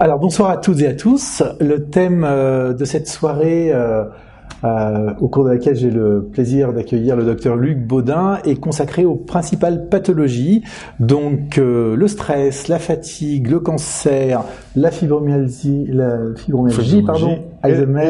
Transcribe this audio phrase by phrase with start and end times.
[0.00, 1.42] Alors bonsoir à toutes et à tous.
[1.60, 4.04] Le thème euh, de cette soirée euh,
[4.64, 9.04] euh, au cours de laquelle j'ai le plaisir d'accueillir le docteur Luc Baudin, est consacré
[9.04, 10.62] aux principales pathologies,
[10.98, 18.08] donc le stress, la fatigue, le cancer, la fibromyalgie, la fibromyalgie, pardon, Alzheimer,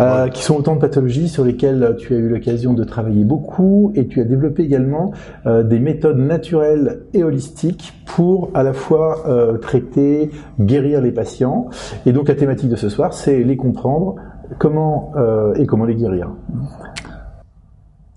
[0.00, 3.92] euh, qui sont autant de pathologies sur lesquelles tu as eu l'occasion de travailler beaucoup
[3.96, 5.12] et tu as développé également
[5.46, 11.68] euh, des méthodes naturelles et holistiques pour à la fois euh, traiter, guérir les patients.
[12.06, 14.16] Et donc la thématique de ce soir, c'est les comprendre,
[14.58, 15.12] comment
[15.56, 16.30] et comment les guérir.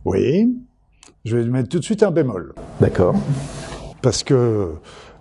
[0.03, 0.55] Oui,
[1.23, 2.53] je vais mettre tout de suite un bémol.
[2.79, 3.15] D'accord.
[4.01, 4.73] Parce que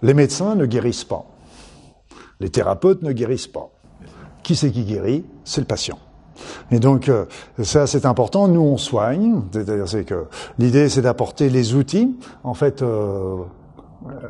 [0.02, 1.24] les médecins ne guérissent pas.
[2.40, 3.73] Les thérapeutes ne guérissent pas.
[4.44, 5.24] Qui c'est qui guérit?
[5.42, 5.98] C'est le patient.
[6.70, 7.24] Et donc euh,
[7.62, 8.46] ça c'est important.
[8.46, 10.26] Nous on soigne, c'est-à-dire c'est que
[10.58, 13.38] l'idée c'est d'apporter les outils en fait euh,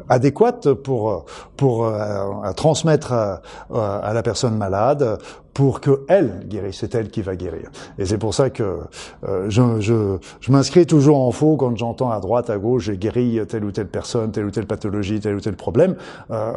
[0.08, 1.24] adéquates pour
[1.56, 3.40] pour euh, transmettre à,
[3.74, 5.18] à, la personne malade
[5.54, 6.78] pour que elle guérisse.
[6.80, 7.70] C'est elle qui va guérir.
[7.98, 8.80] Et c'est pour ça que
[9.26, 12.96] euh, je, je, je m'inscris toujours en faux quand j'entends à droite, à gauche, j'ai
[12.96, 15.96] guéri telle ou telle personne, telle ou telle pathologie, tel ou tel problème.
[16.30, 16.52] Euh,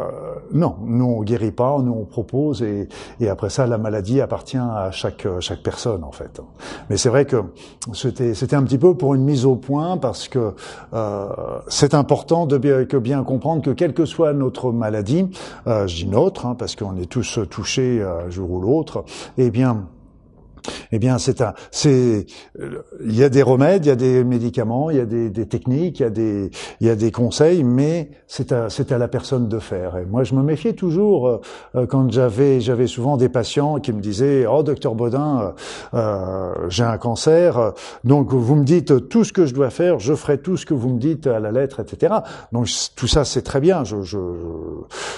[0.52, 4.58] non, nous on guérit pas, nous on propose et, et après ça la maladie appartient
[4.58, 6.42] à chaque chaque personne en fait.
[6.90, 7.38] Mais c'est vrai que
[7.94, 10.54] c'était c'était un petit peu pour une mise au point parce que
[10.94, 11.28] euh,
[11.68, 15.28] c'est important de bien, que bien comprendre que quelle que soit notre maladie,
[15.68, 18.87] euh, je dis notre hein, parce qu'on est tous touchés un euh, jour ou l'autre
[19.38, 19.88] eh bien,
[20.92, 22.26] eh bien, c'est un, c'est,
[23.04, 25.48] il y a des remèdes, il y a des médicaments, il y a des, des
[25.48, 28.98] techniques, il y a des, il y a des conseils, mais c'est à, c'est à
[28.98, 29.98] la personne de faire.
[29.98, 31.28] Et moi, je me méfiais toujours
[31.76, 35.54] euh, quand j'avais, j'avais souvent des patients qui me disaient, oh, docteur Baudin,
[35.94, 40.00] euh, euh, j'ai un cancer, donc vous me dites tout ce que je dois faire,
[40.00, 42.16] je ferai tout ce que vous me dites à la lettre, etc.
[42.52, 43.84] Donc tout ça, c'est très bien.
[43.84, 44.18] Je, je,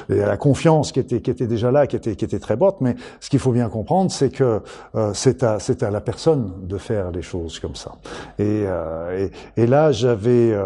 [0.10, 2.82] a la confiance qui était, qui était déjà là, qui était, qui était très forte,
[2.82, 4.62] mais ce qu'il faut bien comprendre, c'est que
[4.96, 7.94] euh, c'est à c'est à la personne de faire les choses comme ça.
[8.38, 10.66] Et, euh, et, et, là, j'avais euh,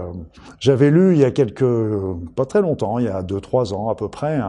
[0.59, 1.65] j'avais lu il y a quelques
[2.35, 4.39] pas très longtemps, il y a deux trois ans à peu près,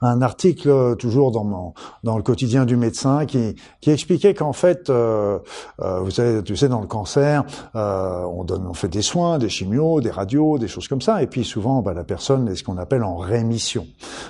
[0.00, 1.74] un article euh, toujours dans mon,
[2.04, 5.38] dans le quotidien du médecin qui, qui expliquait qu'en fait, euh,
[5.80, 9.38] euh, vous savez, tu sais, dans le cancer, euh, on donne, on fait des soins,
[9.38, 12.54] des chimios, des radios, des choses comme ça, et puis souvent, bah, la personne est
[12.54, 13.86] ce qu'on appelle en rémission.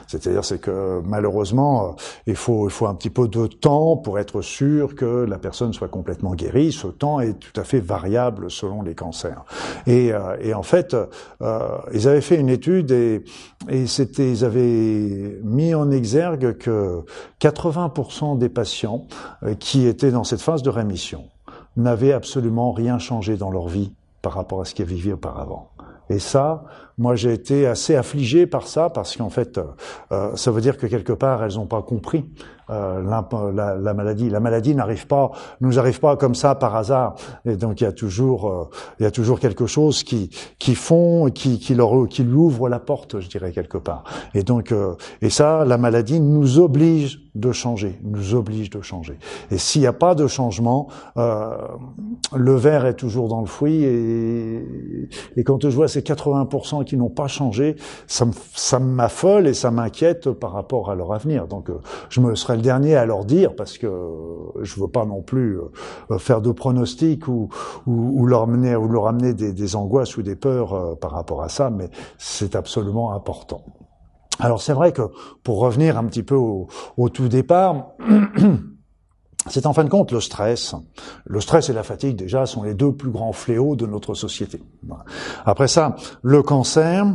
[0.07, 1.93] C'est-à-dire, c'est que malheureusement, euh,
[2.27, 5.73] il faut, il faut un petit peu de temps pour être sûr que la personne
[5.73, 6.73] soit complètement guérie.
[6.73, 9.45] Ce temps est tout à fait variable selon les cancers.
[9.87, 10.97] Et, euh, et en fait,
[11.93, 13.25] ils avaient fait une étude et,
[13.69, 17.05] et c'était, ils avaient mis en exergue que
[17.41, 19.07] 80% des patients
[19.43, 21.25] euh, qui étaient dans cette phase de rémission
[21.77, 25.71] n'avaient absolument rien changé dans leur vie par rapport à ce qu'ils vivaient auparavant.
[26.11, 26.65] Et ça,
[26.99, 29.65] moi j'ai été assez affligé par ça parce qu'en fait, euh,
[30.13, 32.25] euh, ça veut dire que quelque part elles n'ont pas compris
[32.71, 34.29] euh, la, la, maladie.
[34.29, 35.31] La maladie n'arrive pas,
[35.63, 37.15] nous arrive pas comme ça par hasard.
[37.47, 38.69] Et donc il y a toujours, euh,
[39.01, 42.69] il y a toujours quelque chose qui qui font, qui qui leur qui lui ouvre
[42.69, 44.05] la porte, je dirais quelque part.
[44.35, 49.19] Et donc euh, et ça, la maladie nous oblige de changer, nous oblige de changer.
[49.51, 53.85] Et s'il n'y a pas de changement, le verre est toujours dans le fruit.
[53.85, 54.67] Et,
[55.37, 57.77] et quand je vois ces 80% qui n'ont pas changé,
[58.07, 61.47] ça m'affole et ça m'inquiète par rapport à leur avenir.
[61.47, 61.71] Donc
[62.09, 63.89] je me serais le dernier à leur dire parce que
[64.63, 65.59] je veux pas non plus
[66.11, 67.49] euh, faire de pronostics ou,
[67.87, 71.43] ou, leur amener ou leur amener des, des angoisses ou des peurs euh, par rapport
[71.43, 73.63] à ça, mais c'est absolument important.
[74.41, 75.03] Alors c'est vrai que
[75.43, 77.93] pour revenir un petit peu au, au tout départ.
[79.47, 80.75] C'est en fin de compte le stress.
[81.25, 84.61] Le stress et la fatigue, déjà, sont les deux plus grands fléaux de notre société.
[85.47, 87.07] Après ça, le cancer.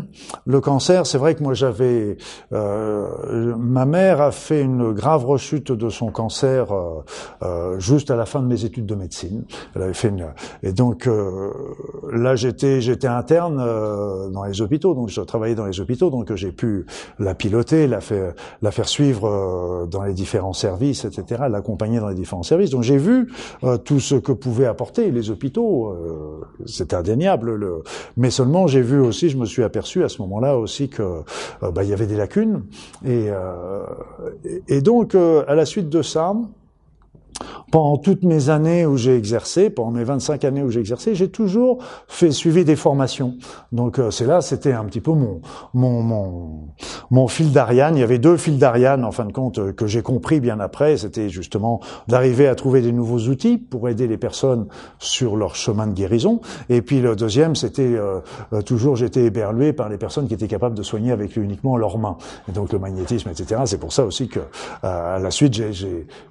[0.46, 2.18] Le cancer, c'est vrai que moi j'avais...
[2.54, 7.04] Euh, ma mère a fait une grave rechute de son cancer euh,
[7.44, 9.44] euh, juste à la fin de mes études de médecine.
[9.76, 10.28] Elle avait fait une...
[10.64, 11.52] Et donc euh,
[12.12, 16.52] là, j'étais interne euh, dans les hôpitaux, donc je travaillais dans les hôpitaux, donc j'ai
[16.52, 16.86] pu
[17.20, 22.13] la piloter, la faire, la faire suivre dans les différents services, etc., l'accompagner dans les
[22.14, 22.70] différents services.
[22.70, 23.32] Donc j'ai vu
[23.64, 27.56] euh, tout ce que pouvaient apporter les hôpitaux, euh, c'est indéniable.
[27.56, 27.84] Le...
[28.18, 31.72] Mais seulement j'ai vu aussi, je me suis aperçu à ce moment-là aussi que euh,
[31.72, 32.64] bah, il y avait des lacunes.
[33.06, 33.28] Et,
[34.68, 36.34] et donc à la suite de ça,
[37.74, 41.30] pendant toutes mes années où j'ai exercé, pendant mes 25 années où j'ai exercé, j'ai
[41.30, 43.36] toujours fait suivi des formations.
[43.72, 45.42] Donc euh, c'est là, c'était un petit peu mon
[45.74, 46.68] mon mon,
[47.10, 47.98] mon fil d'Ariane.
[47.98, 50.60] Il y avait deux fils d'Ariane en fin de compte euh, que j'ai compris bien
[50.60, 50.98] après.
[50.98, 54.68] C'était justement d'arriver à trouver des nouveaux outils pour aider les personnes
[55.00, 56.42] sur leur chemin de guérison.
[56.70, 58.22] Et puis le deuxième, c'était euh,
[58.66, 62.18] toujours j'étais éberlué par les personnes qui étaient capables de soigner avec uniquement leurs mains.
[62.48, 63.62] Et donc le magnétisme, etc.
[63.66, 64.42] C'est pour ça aussi que
[64.84, 65.60] à la suite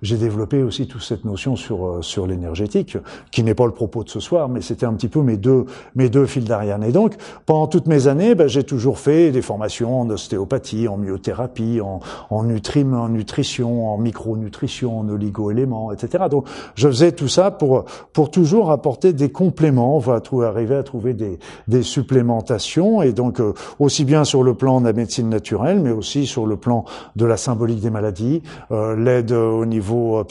[0.03, 2.99] j'ai développé aussi toute cette notion sur sur l'énergétique,
[3.31, 5.65] qui n'est pas le propos de ce soir, mais c'était un petit peu mes deux
[5.95, 6.85] mes deux fils d'Ariane.
[6.85, 7.17] Et donc
[7.47, 12.01] pendant toutes mes années, ben, j'ai toujours fait des formations en ostéopathie, en myothérapie, en,
[12.29, 16.25] en, nutrim, en nutrition, en micronutrition, en oligo-éléments, etc.
[16.31, 20.83] Donc je faisais tout ça pour pour toujours apporter des compléments, va trouver, arriver à
[20.83, 25.31] trouver des, des supplémentations, et donc euh, aussi bien sur le plan de la médecine
[25.31, 26.85] naturelle, mais aussi sur le plan
[27.17, 30.25] de la symbolique des maladies, euh, l'aide au niveau euh,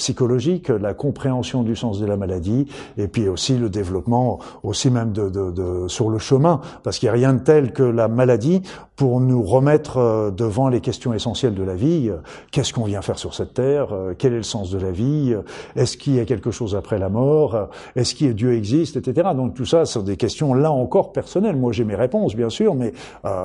[0.59, 2.67] psychologique, la compréhension du sens de la maladie,
[2.97, 7.07] et puis aussi le développement aussi même de, de, de sur le chemin, parce qu'il
[7.07, 8.61] n'y a rien de tel que la maladie
[9.01, 12.09] pour nous remettre euh, devant les questions essentielles de la vie.
[12.09, 12.17] Euh,
[12.51, 13.87] qu'est-ce qu'on vient faire sur cette terre?
[13.93, 15.35] Euh, Quel est le sens de la vie?
[15.75, 17.69] Est-ce qu'il y a quelque chose après la mort?
[17.95, 19.29] Est-ce que Dieu existe, etc.
[19.35, 21.55] Donc tout ça, sont des questions là encore personnelles.
[21.55, 22.93] Moi, j'ai mes réponses, bien sûr, mais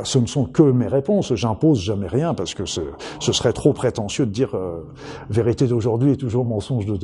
[0.05, 1.35] ce ne sont que mes réponses.
[1.35, 2.83] J'impose jamais rien parce que ce,
[3.21, 4.55] ce serait trop prétentieux de dire
[5.31, 6.96] vérité d'aujourd'hui est toujours mensonge de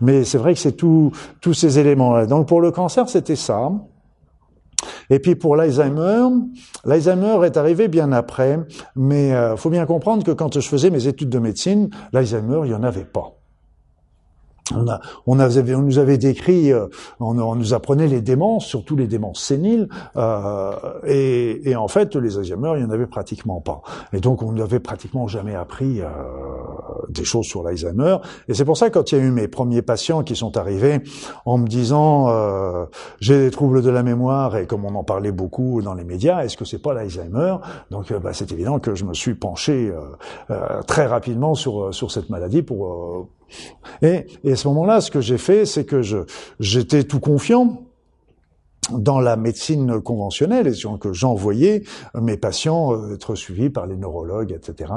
[0.00, 1.12] Mais c'est vrai que c'est tous
[1.52, 2.26] ces éléments-là.
[2.26, 3.70] Donc pour le cancer, c'était ça.
[5.10, 6.28] Et puis pour l'Alzheimer,
[6.84, 8.58] l'Alzheimer est arrivé bien après,
[8.96, 12.68] mais euh, faut bien comprendre que quand je faisais mes études de médecine, l'Alzheimer, il
[12.68, 13.39] n'y en avait pas.
[14.74, 16.86] On, a, on, on nous avait décrit, euh,
[17.18, 20.72] on, on, nous apprenait les démences, surtout les démences séniles, euh,
[21.06, 23.82] et, et, en fait, les Alzheimer, il n'y en avait pratiquement pas.
[24.12, 26.06] Et donc, on n'avait pratiquement jamais appris euh,
[27.08, 28.18] des choses sur l'Alzheimer.
[28.48, 31.00] Et c'est pour ça, quand il y a eu mes premiers patients qui sont arrivés
[31.44, 32.86] en me disant euh,
[33.20, 36.44] j'ai des troubles de la mémoire, et comme on en parlait beaucoup dans les médias,
[36.44, 37.56] est-ce que c'est pas l'Alzheimer?
[37.90, 39.92] Donc, euh, bah, c'est évident que je me suis penché
[40.86, 43.28] très rapidement sur sur cette maladie pour
[44.02, 46.18] et, à ce moment-là, ce que j'ai fait, c'est que je,
[46.58, 47.82] j'étais tout confiant
[48.92, 51.82] dans la médecine conventionnelle, et que j'envoyais
[52.20, 54.92] mes patients euh, être suivis par les neurologues, etc.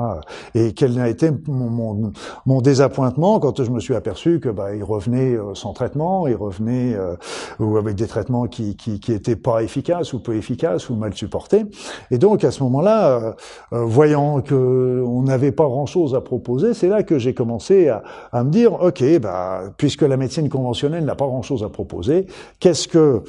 [0.56, 2.12] Et quel a été mon,
[2.46, 6.36] mon, désappointement quand je me suis aperçu que bah, ils revenaient euh, sans traitement, ils
[6.36, 7.16] revenaient euh,
[7.60, 11.14] ou avec des traitements qui, qui, qui étaient pas efficaces ou peu efficaces ou mal
[11.14, 11.66] supportés.
[12.12, 13.36] Et donc à ce moment-là,
[13.72, 18.44] voyant que on n'avait pas grand-chose à proposer, c'est là que j'ai commencé à, à,
[18.44, 22.28] me dire, ok, bah puisque la médecine conventionnelle n'a pas grand-chose à proposer,
[22.60, 23.24] qu'est-ce que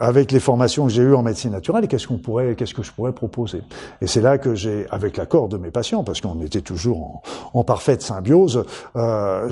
[0.00, 2.92] avec les formations que j'ai eues en médecine naturelle, qu'est-ce qu'on pourrait, qu'est-ce que je
[2.92, 3.62] pourrais proposer?
[4.00, 7.22] Et c'est là que j'ai, avec l'accord de mes patients, parce qu'on était toujours
[7.52, 8.64] en, parfaite symbiose,
[8.96, 9.46] euh,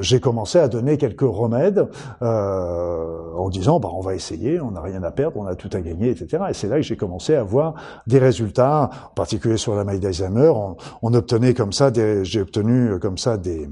[0.00, 1.88] j'ai commencé à donner quelques remèdes
[2.22, 5.70] euh, en disant, bah, on va essayer, on n'a rien à perdre, on a tout
[5.72, 6.44] à gagner, etc.
[6.50, 7.74] Et c'est là que j'ai commencé à voir
[8.06, 10.48] des résultats, en particulier sur la maille d'Alzheimer.
[10.48, 11.90] On, on, obtenait comme ça,
[12.22, 13.68] j'ai obtenu comme ça des,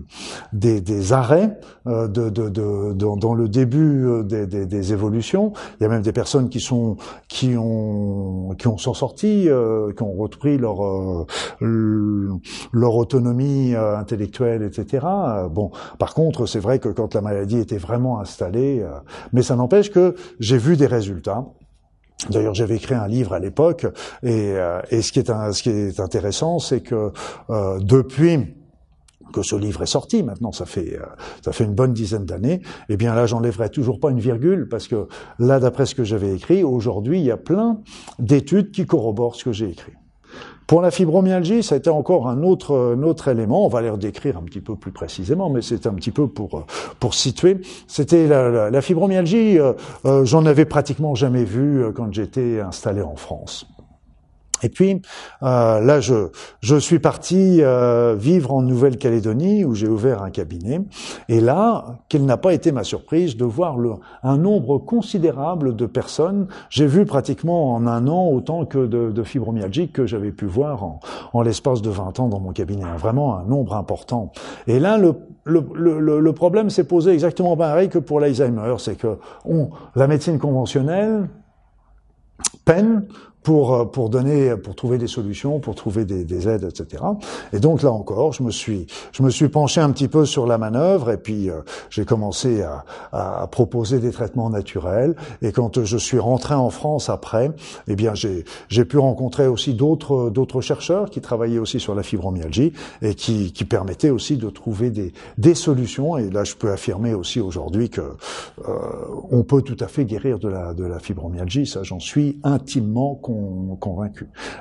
[0.52, 5.82] des, des arrêts euh, de, de, de, dans le début euh, des, des évolutions il
[5.82, 6.96] y a même des personnes qui sont
[7.28, 11.26] qui ont qui ont s'en sorti, euh, qui ont repris leur euh,
[12.72, 15.06] leur autonomie euh, intellectuelle, etc.
[15.50, 18.84] Bon, par contre, c'est vrai que quand la maladie était vraiment installée,
[19.32, 21.44] mais ça n'empêche que j'ai vu des résultats.
[22.30, 23.86] D'ailleurs, j'avais écrit un livre à l'époque,
[24.24, 24.54] et,
[24.90, 27.12] et ce qui est un, ce qui est intéressant, c'est que
[27.80, 28.57] depuis
[29.32, 31.06] que ce livre est sorti, maintenant ça fait euh,
[31.42, 34.88] ça fait une bonne dizaine d'années, eh bien là j'enlèverai toujours pas une virgule parce
[34.88, 35.08] que
[35.38, 37.80] là d'après ce que j'avais écrit, aujourd'hui il y a plein
[38.18, 39.92] d'études qui corroborent ce que j'ai écrit.
[40.68, 43.64] Pour la fibromyalgie, ça a été encore un autre, un autre élément.
[43.64, 46.66] On va les redécrire un petit peu plus précisément, mais c'est un petit peu pour
[47.00, 47.62] pour situer.
[47.86, 49.58] C'était la, la, fibromyalgie.
[49.58, 49.72] Euh,
[50.04, 53.66] euh, J'en avais pratiquement jamais vu euh, quand j'étais installé en France.
[54.62, 55.02] Et puis
[55.42, 56.28] euh, là, je,
[56.60, 60.80] je suis parti euh, vivre en Nouvelle-Calédonie où j'ai ouvert un cabinet.
[61.28, 65.86] Et là, quelle n'a pas été ma surprise de voir le, un nombre considérable de
[65.86, 66.48] personnes.
[66.70, 70.84] J'ai vu pratiquement en un an autant que de, de fibromyalgie que j'avais pu voir
[70.84, 71.00] en,
[71.32, 72.84] en l'espace de 20 ans dans mon cabinet.
[72.98, 74.32] Vraiment un nombre important.
[74.66, 78.74] Et là, le, le, le, le problème s'est posé exactement pareil que pour l'Alzheimer.
[78.78, 81.28] C'est que on, la médecine conventionnelle
[82.64, 83.06] peine
[83.42, 87.02] pour euh, pour donner pour trouver des solutions, pour trouver des, des, aides, etc.
[87.52, 90.46] Et donc là encore, je me suis je me suis penché un petit peu sur
[90.46, 95.14] la manœuvre et puis euh, j'ai commencé à, à, proposer des traitements naturels.
[95.42, 97.50] Et quand je suis rentré en France après,
[97.86, 102.02] eh bien j'ai j'ai pu rencontrer aussi d'autres d'autres chercheurs qui travaillaient aussi sur la
[102.02, 106.16] fibromyalgie et qui qui permettaient aussi de trouver des des solutions.
[106.18, 108.74] Et là, je peux affirmer aussi aujourd'hui que euh,
[109.30, 111.66] on peut tout à fait guérir de la de la fibromyalgie.
[111.66, 113.14] Ça, j'en suis intimement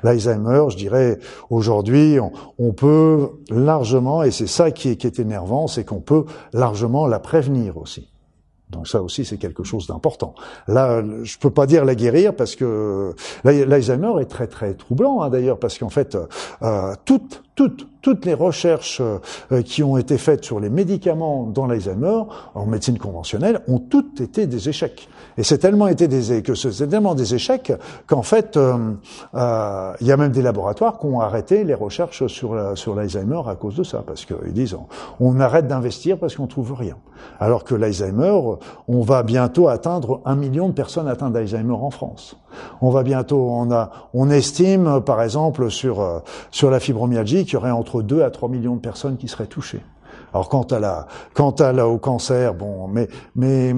[0.04, 1.20] L'Alzheimer, je dirais,
[1.50, 2.18] aujourd'hui,
[2.58, 7.20] on, peut largement, et c'est ça qui est, est énervant, c'est qu'on peut largement la
[7.20, 8.10] prévenir aussi.
[8.70, 10.36] Donc ça aussi, c'est quelque chose d'important.
[10.68, 15.30] Là, je peux pas dire la guérir parce que l'Alzheimer est très très troublant hein,
[15.30, 16.18] d'ailleurs parce qu'en fait,
[16.62, 21.68] euh, toutes toutes toutes les recherches euh, qui ont été faites sur les médicaments dans
[21.68, 22.22] l'Alzheimer
[22.56, 25.10] en médecine conventionnelle ont toutes été des échecs.
[25.38, 27.74] Et c'est tellement été des que c'est tellement des échecs
[28.08, 28.94] qu'en fait, euh,
[29.36, 33.42] euh, il y a même des laboratoires qui ont arrêté les recherches sur sur l'Alzheimer
[33.46, 34.88] à cause de ça, parce qu'ils disent on,
[35.20, 36.96] on arrête d'investir parce qu'on trouve rien.
[37.40, 38.40] Alors que l'Alzheimer,
[38.88, 42.38] on va bientôt atteindre un million de personnes atteintes d'Alzheimer en France.
[42.82, 47.58] On va bientôt, on a, on estime par exemple sur sur la fibromyalgie qu'il y
[47.58, 49.82] aurait entre 2 à 3 millions de personnes qui seraient touchées.
[50.34, 53.74] Alors quant à la, quant à la, au cancer, bon, mais, mais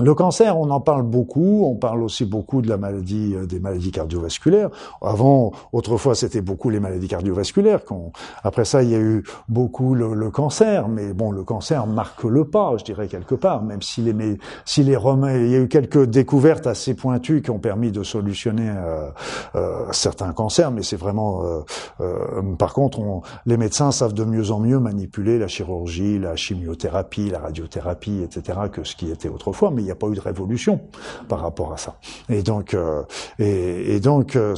[0.00, 1.64] le cancer, on en parle beaucoup.
[1.64, 4.70] On parle aussi beaucoup de la maladie, euh, des maladies cardiovasculaires.
[5.00, 7.80] Avant, autrefois, c'était beaucoup les maladies cardiovasculaires.
[8.42, 10.88] Après ça, il y a eu beaucoup le, cancer.
[10.88, 13.62] Mais bon, le cancer marque le pas, je dirais quelque part.
[13.62, 17.50] Même si les, si les remèdes, il y a eu quelques découvertes assez pointues qui
[17.50, 19.08] ont permis de solutionner euh,
[19.54, 20.70] euh, certains cancers.
[20.70, 21.42] Mais c'est vraiment,
[22.58, 23.00] par contre,
[23.46, 28.58] les médecins savent de mieux en mieux manipuler la chirurgie, la chimiothérapie, la radiothérapie, etc.
[28.72, 30.80] que ce qui était autrefois mais n'y a pas eu de révolution
[31.28, 31.96] par rapport à ça.
[32.28, 33.02] Et donc, euh,
[33.38, 34.54] et, donc, euh,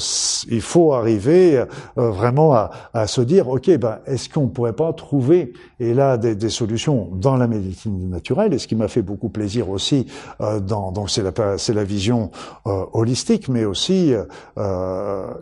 [0.51, 4.93] il faut arriver euh, vraiment à, à, se dire, ok, ben, est-ce qu'on pourrait pas
[4.93, 9.03] trouver et là des, des, solutions dans la médecine naturelle Et ce qui m'a fait
[9.03, 10.07] beaucoup plaisir aussi,
[10.41, 12.31] dans, donc c'est la, c'est la vision
[12.65, 14.13] holistique, mais aussi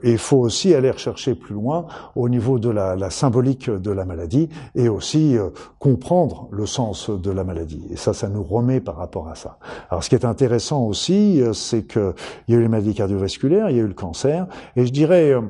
[0.03, 4.05] il faut aussi aller rechercher plus loin au niveau de la, la symbolique de la
[4.05, 5.37] maladie et aussi
[5.79, 7.83] comprendre le sens de la maladie.
[7.91, 9.59] Et ça, ça nous remet par rapport à ça.
[9.91, 12.13] Alors ce qui est intéressant aussi, euh, c'est qu'il
[12.49, 15.33] y a eu les maladies cardiovasculaires, il y a eu le cancer, et je dirais,
[15.33, 15.43] euh,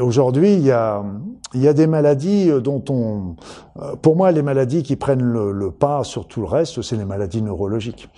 [0.00, 1.04] aujourd'hui, il y a,
[1.54, 3.36] il y a des maladies euh, dont on...
[4.00, 7.04] Pour moi, les maladies qui prennent le, le pas sur tout le reste, c'est les
[7.04, 8.08] maladies neurologiques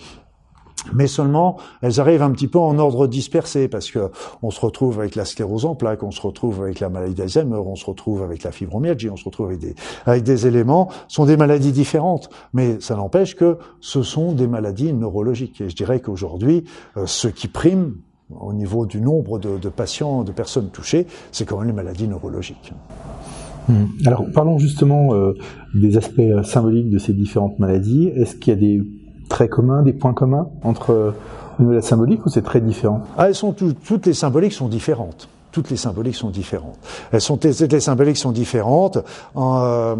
[0.92, 4.10] mais seulement elles arrivent un petit peu en ordre dispersé parce que
[4.42, 7.56] on se retrouve avec la sclérose en plaques, on se retrouve avec la maladie d'Alzheimer,
[7.56, 9.74] on se retrouve avec la fibromyalgie, on se retrouve avec des
[10.06, 14.92] avec des éléments sont des maladies différentes, mais ça n'empêche que ce sont des maladies
[14.92, 16.64] neurologiques et je dirais qu'aujourd'hui
[16.96, 17.94] euh, ce qui prime
[18.30, 22.06] au niveau du nombre de, de patients, de personnes touchées, c'est quand même les maladies
[22.06, 22.72] neurologiques.
[23.68, 23.86] Hmm.
[24.06, 25.34] Alors parlons justement euh,
[25.74, 28.08] des aspects euh, symboliques de ces différentes maladies.
[28.08, 28.82] Est-ce qu'il y a des
[29.28, 31.14] très communs, des points communs entre
[31.58, 33.02] la symbolique ou c'est très différent?
[33.16, 35.28] Ah, elles sont toutes les symboliques sont différentes.
[35.50, 36.78] Toutes les symboliques sont différentes.
[37.10, 38.98] Elles sont toutes les symboliques sont différentes.
[39.36, 39.96] Euh,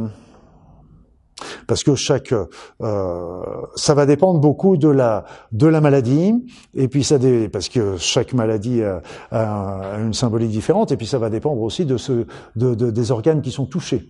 [1.67, 3.43] parce que chaque euh,
[3.77, 6.35] ça va dépendre beaucoup de la de la maladie
[6.75, 7.17] et puis ça
[7.53, 11.85] parce que chaque maladie a, a, une symbolique différente et puis ça va dépendre aussi
[11.85, 14.09] de ce de, de, des organes qui sont touchés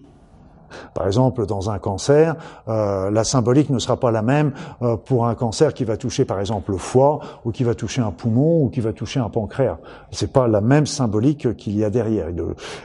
[0.94, 2.37] par exemple, dans un cancer,
[2.68, 6.25] euh, la symbolique ne sera pas la même euh, pour un cancer qui va toucher,
[6.25, 9.28] par exemple, le foie, ou qui va toucher un poumon, ou qui va toucher un
[9.28, 9.78] pancréas.
[10.10, 12.28] C'est pas la même symbolique qu'il y a derrière.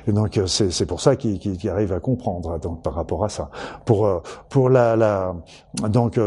[0.08, 3.50] Et donc, c'est pour ça qu'il arrive à comprendre donc par rapport à ça.
[3.86, 5.36] Pour euh, pour la, la
[5.90, 6.20] donc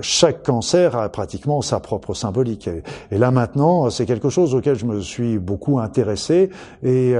[0.00, 2.68] chaque cancer a pratiquement sa propre symbolique.
[2.68, 6.50] Et, et là maintenant, c'est quelque chose auquel je me suis beaucoup intéressé
[6.82, 7.14] et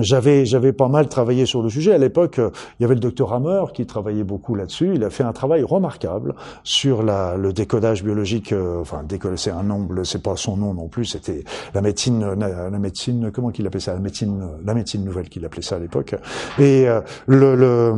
[0.00, 2.38] j'avais j'avais pas mal travaillé sur le sujet à l'époque.
[2.38, 4.92] Il y avait le docteur Hammer qui travaillait beaucoup là-dessus.
[4.94, 6.34] Il a fait un travail remarquable
[6.64, 8.52] sur la, le décodage biologique.
[8.52, 11.04] Euh, enfin, décoder, c'est un nom, c'est pas son nom non plus.
[11.04, 11.44] C'était
[11.74, 15.62] la médecine, la, médecine, comment qu'il appelait ça, la médecine, la médecine nouvelle qu'il appelait
[15.62, 16.14] ça à l'époque.
[16.58, 17.94] Et euh, le, le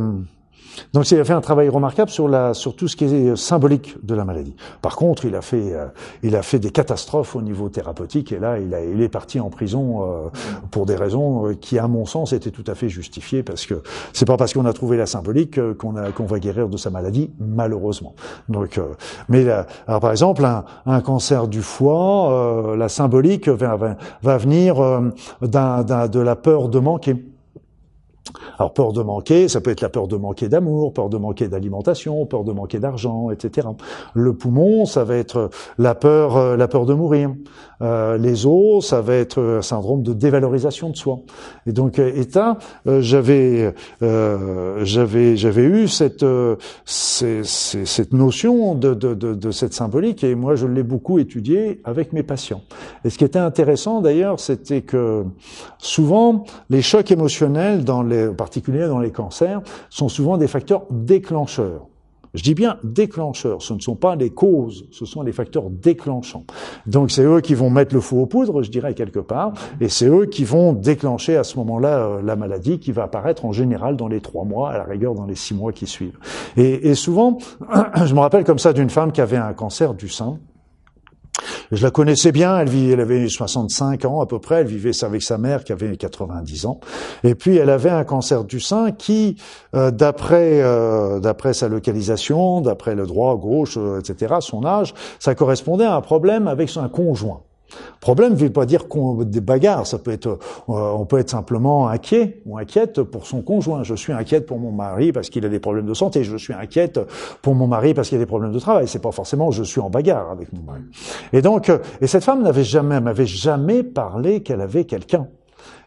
[0.93, 3.95] donc il a fait un travail remarquable sur, la, sur tout ce qui est symbolique
[4.03, 4.55] de la maladie.
[4.81, 5.87] Par contre, il a fait, euh,
[6.23, 10.03] il a fait des catastrophes au niveau thérapeutique et là, il, est parti en prison
[10.03, 10.29] euh,
[10.71, 13.81] pour des raisons euh, qui, à mon sens, étaient tout à fait justifiées parce que
[14.13, 18.15] c'est pas parce qu'on a trouvé la symbolique qu'on va guérir de sa maladie, malheureusement.
[18.49, 18.79] Donc,
[19.29, 19.47] mais
[19.87, 20.45] alors par exemple,
[20.85, 23.95] un, cancer du foie, la symbolique va,
[24.37, 24.75] venir
[25.41, 27.15] de la peur de manquer
[28.57, 31.47] Alors peur de manquer, ça peut être la peur de manquer d'amour, peur de manquer
[31.47, 33.67] d'alimentation, peur de manquer d'argent, etc.
[34.13, 37.31] Le poumon, ça va être la peur, euh, la peur de mourir.
[37.81, 41.19] Euh, les os, ça va être un syndrome de dévalorisation de soi.
[41.67, 46.25] Et donc, euh, état, euh, j'avais, j'avais, eu cette,
[46.85, 52.13] cette notion de, de, de, de, cette symbolique, et moi, je l'ai beaucoup étudié avec
[52.13, 52.61] mes patients.
[53.03, 55.23] Et ce qui était intéressant, d'ailleurs, c'était que
[55.77, 60.83] souvent, les chocs émotionnels, dans les, en particulier dans les cancers, sont souvent des facteurs
[60.89, 61.87] déclencheurs.
[62.35, 66.43] Je dis bien déclencheurs, ce ne sont pas les causes, ce sont les facteurs déclenchants.
[66.85, 69.87] Donc c'est eux qui vont mettre le fou aux poudres, je dirais quelque part, et
[69.87, 73.53] c'est eux qui vont déclencher à ce moment-là euh, la maladie qui va apparaître en
[73.53, 76.17] général dans les trois mois, à la rigueur dans les six mois qui suivent.
[76.57, 77.37] Et, et souvent,
[78.05, 80.37] je me rappelle comme ça d'une femme qui avait un cancer du sein,
[81.71, 84.91] je la connaissais bien, elle, vit, elle avait 65 ans à peu près, elle vivait
[85.03, 86.79] avec sa mère qui avait 90 ans.
[87.23, 89.37] Et puis elle avait un cancer du sein qui,
[89.75, 95.35] euh, d'après euh, d'après sa localisation, d'après le droit, gauche, euh, etc., son âge, ça
[95.35, 97.41] correspondait à un problème avec son conjoint.
[97.99, 101.29] Problème ne veut pas dire qu'on des bagarres, ça peut être, euh, on peut être
[101.29, 103.83] simplement inquiet ou inquiète pour son conjoint.
[103.83, 106.23] Je suis inquiète pour mon mari parce qu'il a des problèmes de santé.
[106.23, 106.99] Je suis inquiète
[107.41, 108.87] pour mon mari parce qu'il a des problèmes de travail.
[108.87, 110.81] C'est pas forcément je suis en bagarre avec mon mari.
[111.33, 115.27] Et donc, euh, et cette femme n'avait jamais, m'avait jamais parlé qu'elle avait quelqu'un.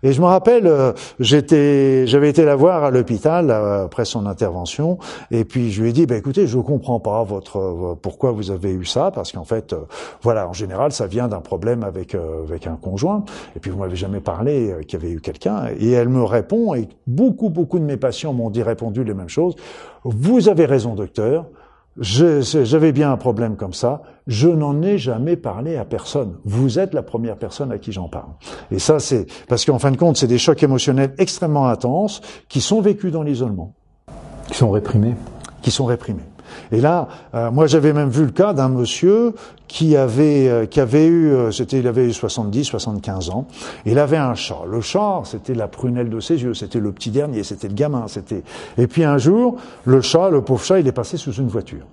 [0.03, 4.27] Et je me rappelle, euh, j'étais, j'avais été la voir à l'hôpital euh, après son
[4.27, 4.99] intervention,
[5.31, 8.51] et puis je lui ai dit, bah, écoutez, je comprends pas votre euh, pourquoi vous
[8.51, 9.75] avez eu ça, parce qu'en fait,
[10.23, 13.25] voilà, en général, ça vient d'un problème avec avec un conjoint,
[13.57, 16.75] et puis vous m'avez jamais parlé qu'il y avait eu quelqu'un, et elle me répond,
[16.75, 19.57] et beaucoup beaucoup de mes patients m'ont dit répondu les mêmes choses.
[20.05, 21.47] Vous avez raison, docteur
[22.01, 26.37] j'avais bien un problème comme ça, je n'en ai jamais parlé à personne.
[26.45, 28.31] Vous êtes la première personne à qui j'en parle.
[28.71, 32.61] Et ça, c'est parce qu'en fin de compte, c'est des chocs émotionnels extrêmement intenses qui
[32.61, 33.75] sont vécus dans l'isolement.
[34.49, 35.15] Qui sont réprimés.
[35.63, 36.23] Qui sont réprimés.
[36.73, 39.35] Et là, euh, moi j'avais même vu le cas d'un monsieur
[39.67, 43.47] qui avait euh, qui avait eu euh, c'était il avait eu 70 75 ans,
[43.85, 44.63] il avait un chat.
[44.69, 48.07] Le chat, c'était la prunelle de ses yeux, c'était le petit dernier, c'était le gamin,
[48.09, 48.43] c'était
[48.77, 51.85] Et puis un jour, le chat, le pauvre chat, il est passé sous une voiture.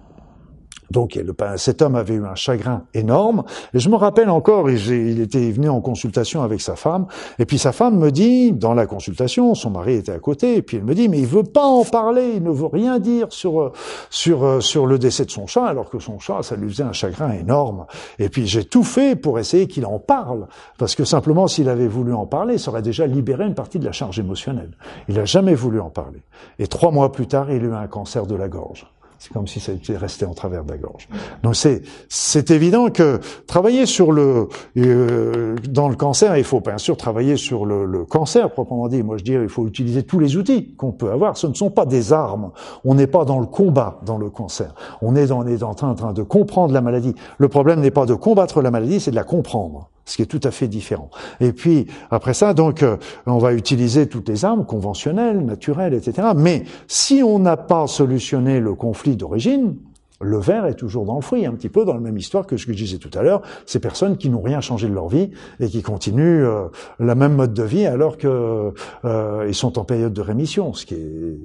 [0.92, 1.20] Donc
[1.58, 3.44] cet homme avait eu un chagrin énorme.
[3.74, 7.08] Et je me rappelle encore, il était venu en consultation avec sa femme,
[7.39, 10.62] et puis sa femme me dit, dans la consultation, son mari était à côté, et
[10.62, 13.27] puis elle me dit, mais il veut pas en parler, il ne veut rien dire
[13.30, 13.72] sur
[14.10, 16.94] sur sur le décès de son chat, alors que son chat, ça lui faisait un
[16.94, 17.86] chagrin énorme.
[18.20, 21.88] Et puis j'ai tout fait pour essayer qu'il en parle, parce que simplement s'il avait
[21.88, 24.72] voulu en parler, ça aurait déjà libéré une partie de la charge émotionnelle.
[25.08, 26.22] Il n'a jamais voulu en parler.
[26.60, 28.88] Et trois mois plus tard, il a eu un cancer de la gorge.
[29.25, 31.08] C'est comme si ça était resté en travers de la gorge.
[31.41, 36.77] Donc c'est c'est évident que travailler sur le euh, dans le cancer, il faut bien
[36.77, 39.01] sûr travailler sur le, le, cancer proprement dit.
[39.01, 41.38] Moi je dirais il faut utiliser tous les outils qu'on peut avoir.
[41.38, 42.51] Ce ne sont pas des armes.
[42.83, 44.75] On n'est pas dans le combat dans le cancer.
[45.01, 47.16] On est dans, on est en train, en train de comprendre la maladie.
[47.40, 50.27] Le problème n'est pas de combattre la maladie, c'est de la comprendre ce qui est
[50.27, 51.09] tout à fait différent.
[51.41, 56.29] Et puis après ça, donc, euh, on va utiliser toutes les armes conventionnelles, naturelles, etc.
[56.35, 59.75] Mais si on n'a pas solutionné le conflit d'origine,
[60.22, 62.55] le verre est toujours dans le fruit, un petit peu dans la même histoire que
[62.55, 65.09] ce que je disais tout à l'heure, ces personnes qui n'ont rien changé de leur
[65.09, 66.68] vie et qui continuent euh,
[67.00, 68.72] la même mode de vie alors que
[69.03, 71.37] euh, ils sont en période de rémission, ce qui est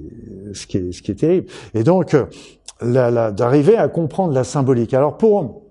[0.52, 1.48] ce qui est ce qui est terrible.
[1.74, 2.16] Et donc
[2.80, 4.94] d'arriver à comprendre la symbolique.
[4.94, 5.62] Alors pour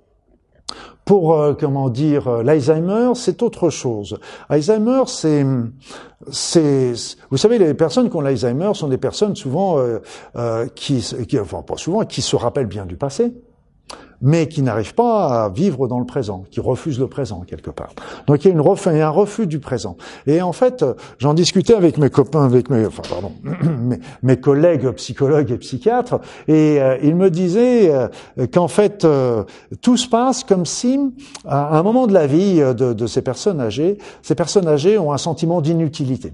[1.10, 4.20] pour euh, comment dire euh, l'Alzheimer, c'est autre chose.
[4.48, 5.44] Alzheimer, c'est
[7.32, 11.64] vous savez les personnes qui ont l'Alzheimer sont des personnes souvent euh, qui, qui enfin
[11.64, 13.34] pas souvent qui se rappellent bien du passé
[14.22, 17.94] mais qui n'arrivent pas à vivre dans le présent, qui refusent le présent quelque part.
[18.28, 19.98] Donc il y a, une refus, un refus du présent.
[20.28, 20.86] Et en fait,
[21.20, 23.32] j'en discutais avec mes copains, avec mes, enfin pardon,
[24.24, 28.08] mes, collègues psychologues et psychiatres, et euh, ils me disaient euh,
[28.52, 29.44] qu'en fait euh,
[29.82, 31.00] tout se passe comme si,
[31.46, 35.14] à un moment de la vie de, de ces personnes âgées, ces personnes âgées ont
[35.14, 36.34] un sentiment d'inutilité,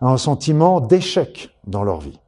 [0.00, 2.18] un sentiment d'échec dans leur vie.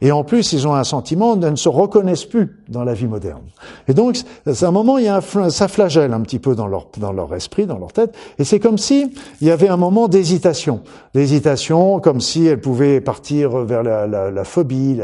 [0.00, 3.06] Et en plus, ils ont un sentiment de ne se reconnaissent plus dans la vie
[3.06, 3.42] moderne.
[3.88, 6.66] Et donc, à un moment, il y a un, ça flagelle un petit peu dans
[6.66, 8.14] leur, dans leur esprit, dans leur tête.
[8.38, 10.82] Et c'est comme si il y avait un moment d'hésitation.
[11.14, 15.00] D'hésitation, comme si elles pouvaient partir vers la, la, la phobie,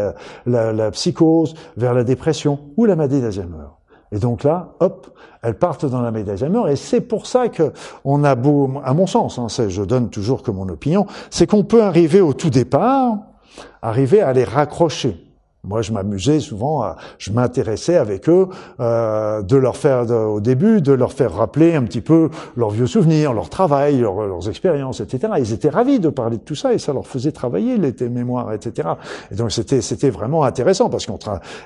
[0.47, 3.67] la, la, psychose, vers la dépression ou la maladie d'Alzheimer.
[4.13, 5.09] Et donc là, hop,
[5.43, 6.71] elles partent dans la maladie d'Alzheimer.
[6.71, 7.73] Et c'est pour ça que
[8.05, 11.65] on a beau, à mon sens, hein, je donne toujours que mon opinion, c'est qu'on
[11.65, 13.17] peut arriver au tout départ,
[13.83, 15.17] arriver à les raccrocher
[15.67, 18.49] Moi, je m'amusais souvent, à, je m'intéressais avec eux,
[18.81, 22.87] euh, de leur faire au début, de leur faire rappeler un petit peu leurs vieux
[22.87, 25.33] souvenirs, leur travail, leurs expériences, etc.
[25.39, 28.53] Ils étaient ravis de parler de tout ça et ça leur faisait travailler les mémoires,
[28.53, 28.89] etc.
[29.31, 31.19] Et donc c'était c'était vraiment intéressant parce qu'on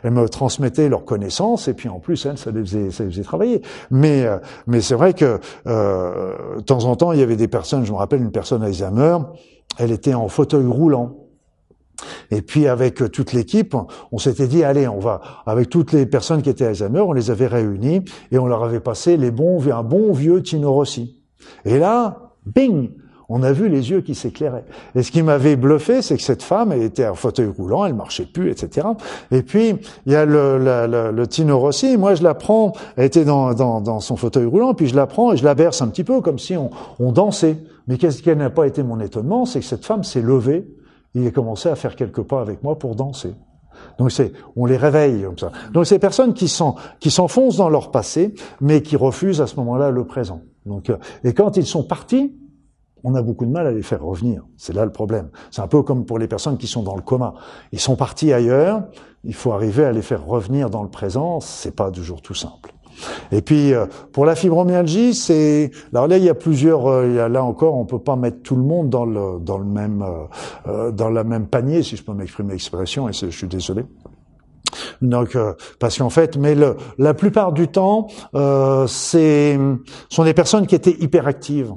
[0.04, 3.10] elles me transmettaient leurs connaissances et puis en plus elles ça les faisait ça les
[3.10, 3.62] faisait travailler.
[3.90, 7.48] Mais euh, mais c'est vrai que euh, de temps en temps il y avait des
[7.48, 9.18] personnes, je me rappelle une personne Alzheimer,
[9.78, 11.27] elle était en fauteuil roulant.
[12.30, 13.76] Et puis avec euh, toute l'équipe,
[14.12, 17.30] on s'était dit allez, on va avec toutes les personnes qui étaient Alzheimer, on les
[17.30, 21.16] avait réunies et on leur avait passé les bons un bon vieux Tino Rossi.
[21.64, 22.90] Et là, bing,
[23.28, 24.64] on a vu les yeux qui s'éclairaient.
[24.94, 27.94] Et ce qui m'avait bluffé, c'est que cette femme, elle était en fauteuil roulant, elle
[27.94, 28.86] marchait plus, etc.
[29.30, 29.74] Et puis,
[30.06, 30.58] il y a le,
[31.10, 34.86] le, Tino Rossi, moi je la prends, elle était dans, dans, son fauteuil roulant, puis
[34.86, 37.58] je la prends et je la berce un petit peu comme si on, on dansait.
[37.86, 40.66] Mais qu'est-ce qui n'a pas été mon étonnement, c'est que cette femme s'est levée
[41.14, 43.34] il a commencé à faire quelques pas avec moi pour danser.
[43.98, 45.52] Donc c'est, on les réveille comme ça.
[45.72, 46.52] Donc c'est personnes qui
[47.00, 50.42] qui s'enfoncent dans leur passé, mais qui refusent à ce moment-là le présent.
[50.66, 52.36] Donc, euh, et quand ils sont partis,
[53.04, 54.44] on a beaucoup de mal à les faire revenir.
[54.56, 55.30] C'est là le problème.
[55.50, 57.34] C'est un peu comme pour les personnes qui sont dans le coma.
[57.72, 58.84] Ils sont partis ailleurs.
[59.24, 61.40] Il faut arriver à les faire revenir dans le présent.
[61.40, 62.72] C'est pas toujours tout simple.
[63.32, 67.44] Et puis euh, pour la fibromyalgie, c'est alors là il y a plusieurs euh, là
[67.44, 70.04] encore on peut pas mettre tout le monde dans le dans le même
[70.66, 73.84] euh, dans la même panier si je peux m'exprimer l'expression et je suis désolé.
[75.02, 75.36] Donc,
[75.78, 79.58] parce qu'en fait, mais le, la plupart du temps, euh, c'est
[80.08, 81.72] sont des personnes qui étaient hyperactives.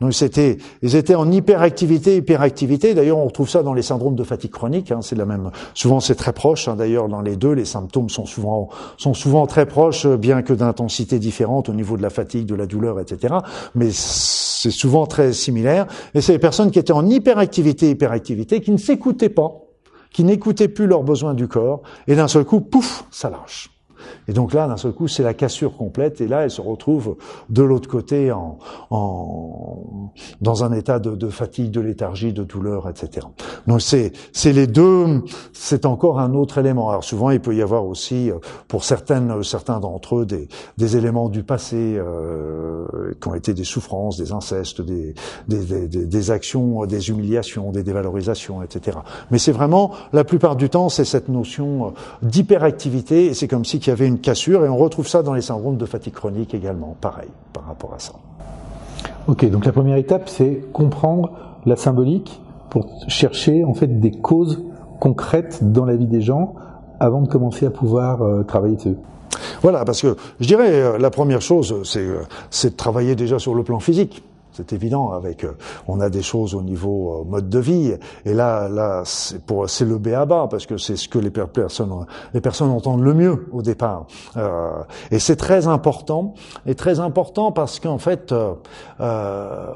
[0.00, 2.94] Donc c'était, ils étaient en hyperactivité, hyperactivité.
[2.94, 4.90] D'ailleurs, on retrouve ça dans les syndromes de fatigue chronique.
[4.90, 5.50] Hein, c'est la même.
[5.72, 6.68] Souvent, c'est très proche.
[6.68, 10.52] Hein, D'ailleurs, dans les deux, les symptômes sont souvent sont souvent très proches, bien que
[10.52, 13.34] d'intensité différente au niveau de la fatigue, de la douleur, etc.
[13.74, 15.86] Mais c'est souvent très similaire.
[16.14, 19.63] Et c'est les personnes qui étaient en hyperactivité, hyperactivité, qui ne s'écoutaient pas,
[20.14, 23.73] qui n'écoutaient plus leurs besoins du corps, et d'un seul coup, pouf, ça lâche.
[24.28, 26.20] Et donc là, d'un seul coup, c'est la cassure complète.
[26.20, 27.16] Et là, elle se retrouve
[27.48, 28.58] de l'autre côté en,
[28.90, 33.26] en, dans un état de, de, fatigue, de léthargie, de douleur, etc.
[33.66, 35.22] Donc c'est, c'est les deux.
[35.52, 36.90] C'est encore un autre élément.
[36.90, 40.48] Alors souvent, il peut y avoir aussi, euh, pour certaines, certains d'entre eux, des,
[40.78, 45.14] des éléments du passé euh, qui ont été des souffrances, des incestes, des,
[45.48, 48.98] des, des, des actions, des humiliations, des dévalorisations, etc.
[49.30, 53.26] Mais c'est vraiment, la plupart du temps, c'est cette notion d'hyperactivité.
[53.26, 55.40] Et c'est comme si qu'il y avait une cassure, et on retrouve ça dans les
[55.40, 58.12] syndromes de fatigue chronique également, pareil, par rapport à ça.
[59.26, 61.30] Ok, donc la première étape, c'est comprendre
[61.66, 62.40] la symbolique
[62.70, 64.62] pour chercher en fait des causes
[65.00, 66.54] concrètes dans la vie des gens
[67.00, 68.96] avant de commencer à pouvoir euh, travailler dessus.
[69.62, 72.22] Voilà, parce que je dirais, euh, la première chose, c'est euh,
[72.64, 74.22] de travailler déjà sur le plan physique.
[74.54, 75.12] C'est évident.
[75.12, 75.52] Avec, euh,
[75.88, 77.94] on a des choses au niveau euh, mode de vie.
[78.24, 81.18] Et là, là, c'est pour, c'est le B à bas parce que c'est ce que
[81.18, 84.06] les personnes, les personnes entendent le mieux au départ.
[84.36, 84.70] Euh,
[85.10, 86.34] et c'est très important.
[86.66, 88.32] Et très important parce qu'en fait.
[89.00, 89.72] Euh,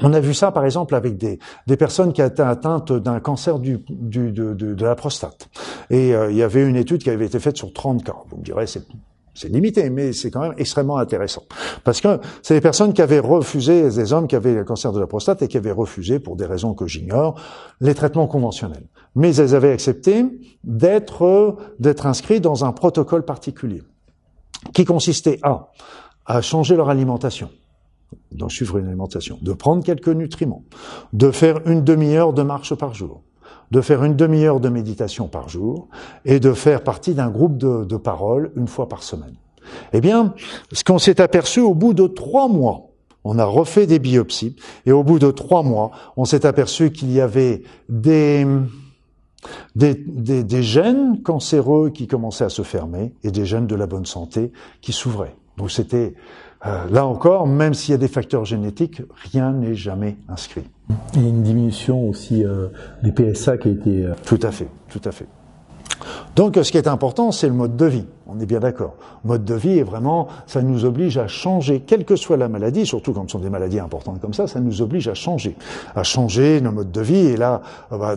[0.00, 3.58] on a vu ça, par exemple, avec des, des personnes qui étaient atteintes d'un cancer
[3.58, 5.48] du, du, de, de, de, la prostate.
[5.90, 8.16] Et il y avait une étude qui avait été faite sur 30 cas.
[8.30, 8.84] Vous me direz, c'est
[9.34, 11.42] c'est limité, mais c'est quand même extrêmement intéressant.
[11.84, 15.00] Parce que c'est des personnes qui avaient refusé, des hommes qui avaient le cancer de
[15.00, 17.40] la prostate et qui avaient refusé, pour des raisons que j'ignore,
[17.80, 18.86] les traitements conventionnels.
[19.14, 20.24] Mais elles avaient accepté
[20.64, 23.82] d'être, d'être inscrits dans un protocole particulier,
[24.74, 25.70] qui consistait à,
[26.26, 27.48] à changer leur alimentation,
[28.32, 30.64] donc suivre une alimentation, de prendre quelques nutriments,
[31.12, 33.22] de faire une demi-heure de marche par jour,
[33.72, 35.88] de faire une demi-heure de méditation par jour
[36.26, 39.34] et de faire partie d'un groupe de, de paroles une fois par semaine.
[39.94, 40.34] Eh bien,
[40.72, 42.90] ce qu'on s'est aperçu au bout de trois mois,
[43.24, 47.10] on a refait des biopsies et au bout de trois mois, on s'est aperçu qu'il
[47.12, 48.46] y avait des,
[49.74, 54.06] des, des, gènes cancéreux qui commençaient à se fermer et des gènes de la bonne
[54.06, 55.36] santé qui s'ouvraient.
[55.56, 56.14] Donc c'était
[56.64, 60.64] euh, là encore, même s'il y a des facteurs génétiques, rien n'est jamais inscrit.
[61.14, 62.68] Il y a une diminution aussi euh,
[63.02, 64.04] des PSA qui a été...
[64.04, 65.26] Euh, tout à fait, tout à fait.
[66.36, 68.06] Donc ce qui est important, c'est le mode de vie.
[68.34, 68.94] On est bien d'accord.
[69.24, 72.86] Mode de vie est vraiment, ça nous oblige à changer, quelle que soit la maladie,
[72.86, 75.56] surtout quand ce sont des maladies importantes comme ça, ça nous oblige à changer,
[75.94, 77.26] à changer nos modes de vie.
[77.26, 78.16] Et là, euh, bah,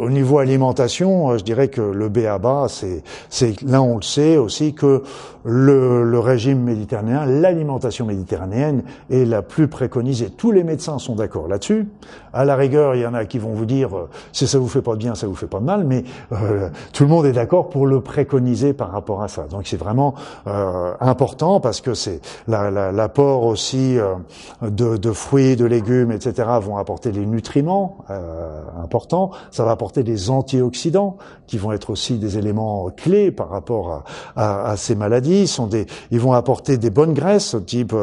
[0.00, 3.96] au niveau alimentation, euh, je dirais que le B à bas, c'est, c'est là on
[3.96, 5.02] le sait aussi que
[5.44, 10.30] le, le régime méditerranéen, l'alimentation méditerranéenne est la plus préconisée.
[10.30, 11.88] Tous les médecins sont d'accord là-dessus.
[12.32, 14.68] À la rigueur, il y en a qui vont vous dire euh, si ça vous
[14.68, 17.26] fait pas de bien, ça vous fait pas de mal, mais euh, tout le monde
[17.26, 19.46] est d'accord pour le préconiser par rapport à ça.
[19.64, 20.14] C'est vraiment
[20.46, 24.14] euh, important parce que c'est l'apport aussi euh,
[24.62, 26.48] de, de, fruits, de légumes, etc.
[26.60, 29.30] vont apporter des nutriments euh, importants.
[29.50, 31.16] Ça va apporter des antioxydants
[31.46, 34.04] qui vont être aussi des éléments clés par rapport à,
[34.36, 35.42] à, à ces maladies.
[35.42, 37.94] Ils, sont des, ils vont apporter des bonnes graisses, type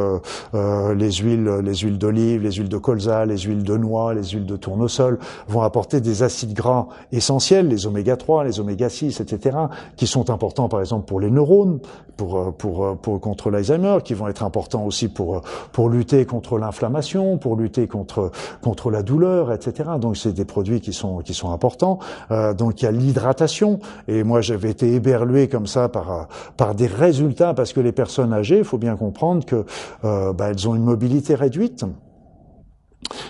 [0.53, 4.45] les huiles, les huiles d'olive, les huiles de colza, les huiles de noix, les huiles
[4.45, 9.57] de tournesol, vont apporter des acides gras essentiels, les oméga 3, les oméga 6, etc.,
[9.95, 11.79] qui sont importants par exemple pour les neurones,
[12.17, 15.41] pour, euh, pour, euh, pour contre l'Alzheimer, qui vont être importants aussi pour, euh,
[15.71, 19.91] pour lutter contre l'inflammation, pour lutter contre, contre la douleur, etc.
[19.99, 21.99] Donc c'est des produits qui sont, qui sont importants.
[22.31, 23.79] Euh, donc il y a l'hydratation.
[24.07, 28.33] Et moi j'avais été éberlué comme ça par, par des résultats parce que les personnes
[28.33, 29.65] âgées, il faut bien comprendre que
[30.03, 31.85] bah, elles ont une mobilité réduite.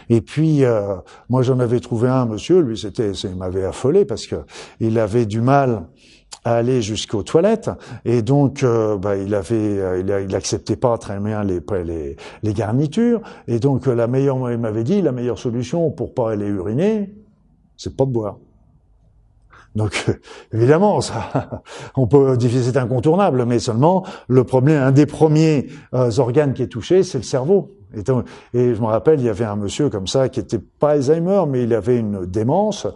[0.10, 0.96] Et puis, euh,
[1.30, 4.36] moi, j'en avais trouvé un monsieur, lui, c'était, il m'avait affolé parce que
[4.80, 5.88] il avait du mal
[6.44, 7.70] à aller jusqu'aux toilettes.
[8.06, 12.54] Et donc euh, bah, il avait euh, il, acceptait pas très bien les, les, les
[12.54, 13.22] garnitures.
[13.48, 17.14] Et donc la meilleure il m'avait dit la meilleure solution pour pas aller uriner
[17.78, 18.38] c'est pas de boire.
[19.76, 20.06] Donc
[20.54, 21.64] évidemment ça
[21.96, 27.04] on peut c'est incontournable mais seulement le problème un des premiers organes qui est touché
[27.04, 27.72] c'est le cerveau.
[27.96, 28.00] Et,
[28.58, 31.44] et je me rappelle, il y avait un monsieur comme ça qui était pas Alzheimer,
[31.48, 32.88] mais il avait une démence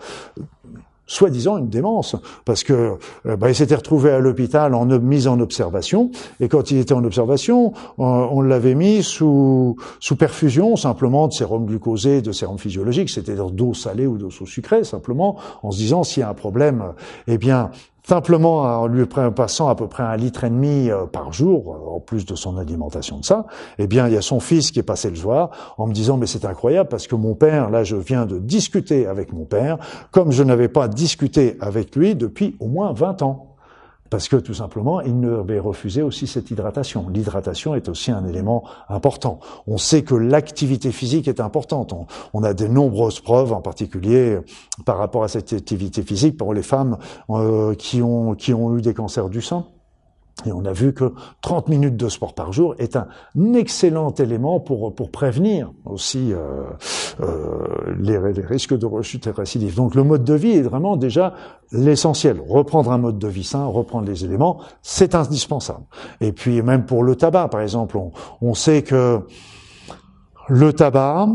[1.07, 2.15] soi-disant une démence,
[2.45, 6.69] parce que euh, bah, il s'était retrouvé à l'hôpital en mis en observation, et quand
[6.71, 12.31] il était en observation, on, l'avait mis sous, sous perfusion simplement de sérum glucosé, de
[12.31, 16.29] sérum physiologique, c'était d'eau salée ou d'eau sucrée simplement, en se disant s'il y a
[16.29, 16.93] un problème,
[17.27, 17.71] eh bien
[18.07, 21.95] simplement en lui passant à peu près un litre et demi euh, par jour, euh,
[21.95, 23.45] en plus de son alimentation de ça,
[23.79, 26.15] eh bien, il y a son fils qui est passé le soir en me disant,
[26.15, 29.77] mais c'est incroyable parce que mon père, là, je viens de discuter avec mon père,
[30.11, 33.46] comme je n'avais pas discuté avec lui depuis au moins 20 ans.
[34.09, 37.09] Parce que tout simplement, il ne avait refusé aussi cette hydratation.
[37.09, 39.39] L'hydratation est aussi un élément important.
[39.67, 41.93] On sait que l'activité physique est importante.
[42.33, 44.39] On, a de nombreuses preuves, en particulier
[44.85, 46.97] par rapport à cette activité physique pour les femmes
[47.29, 49.65] euh, qui, ont, qui ont eu des cancers du sein.
[50.45, 53.07] Et on a vu que 30 minutes de sport par jour est un
[53.53, 56.63] excellent élément pour, pour prévenir aussi euh,
[57.21, 57.65] euh,
[57.99, 59.75] les, risques de rechute et récidive.
[59.75, 61.33] Donc le mode de vie est vraiment déjà
[61.71, 62.39] l'essentiel.
[62.47, 65.85] Reprendre un mode de vie sain, reprendre les éléments, c'est indispensable.
[66.21, 69.21] Et puis même pour le tabac, par exemple, on, on sait que
[70.47, 71.29] le tabac,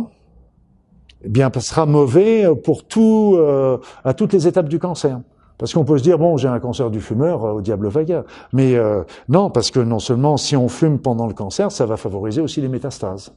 [1.25, 5.21] eh bien, sera mauvais pour tout, euh, à toutes les étapes du cancer.
[5.59, 8.23] Parce qu'on peut se dire bon, j'ai un cancer du fumeur, euh, au diable vague.
[8.53, 11.97] Mais euh, non, parce que non seulement si on fume pendant le cancer, ça va
[11.97, 13.33] favoriser aussi les métastases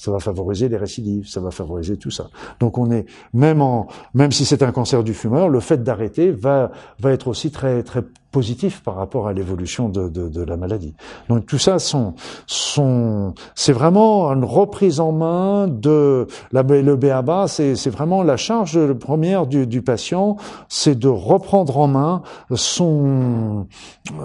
[0.00, 2.30] ça va favoriser les récidives, ça va favoriser tout ça.
[2.58, 6.30] Donc on est même en même si c'est un cancer du fumeur, le fait d'arrêter
[6.30, 6.70] va
[7.00, 10.94] va être aussi très très positif par rapport à l'évolution de, de, de, la maladie.
[11.28, 12.14] Donc tout ça sont
[12.46, 18.36] sont c'est vraiment une reprise en main de la le BABA, c'est c'est vraiment la
[18.36, 20.36] charge première du, du patient,
[20.68, 22.22] c'est de reprendre en main
[22.54, 23.66] son,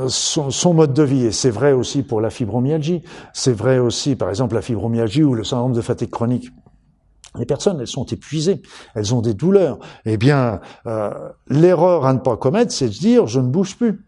[0.07, 3.01] son son mode de vie et c'est vrai aussi pour la fibromyalgie,
[3.33, 6.51] c'est vrai aussi par exemple la fibromyalgie ou le syndrome de fatigue chronique.
[7.37, 8.61] Les personnes, elles sont épuisées,
[8.93, 9.79] elles ont des douleurs.
[10.05, 11.11] Eh bien, euh,
[11.47, 14.01] l'erreur à ne pas commettre, c'est de dire je ne bouge plus.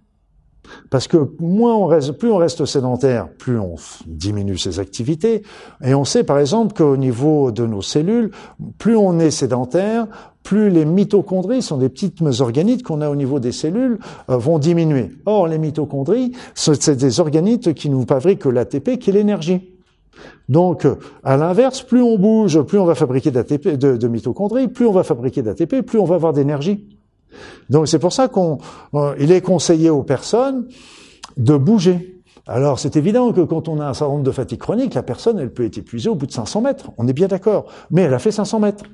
[0.90, 5.44] Parce que moins on reste, plus on reste sédentaire, plus on diminue ses activités.
[5.84, 8.32] Et on sait par exemple qu'au niveau de nos cellules,
[8.78, 10.08] plus on est sédentaire,
[10.44, 14.60] plus les mitochondries sont des petites organites qu'on a au niveau des cellules euh, vont
[14.60, 15.12] diminuer.
[15.26, 19.77] Or, les mitochondries, c'est des organites qui nous fabriquent l'ATP, qui est l'énergie.
[20.50, 20.88] Donc,
[21.24, 25.04] à l'inverse, plus on bouge, plus on va fabriquer d'ATP, de, mitochondries, plus on va
[25.04, 26.88] fabriquer d'ATP, plus on va avoir d'énergie.
[27.70, 28.58] Donc, c'est pour ça qu'on,
[28.94, 30.68] euh, il est conseillé aux personnes
[31.36, 32.22] de bouger.
[32.48, 35.52] Alors, c'est évident que quand on a un syndrome de fatigue chronique, la personne, elle
[35.52, 36.92] peut être épuisée au bout de 500 mètres.
[36.98, 37.66] On est bien d'accord.
[37.92, 38.86] Mais elle a fait 500 mètres.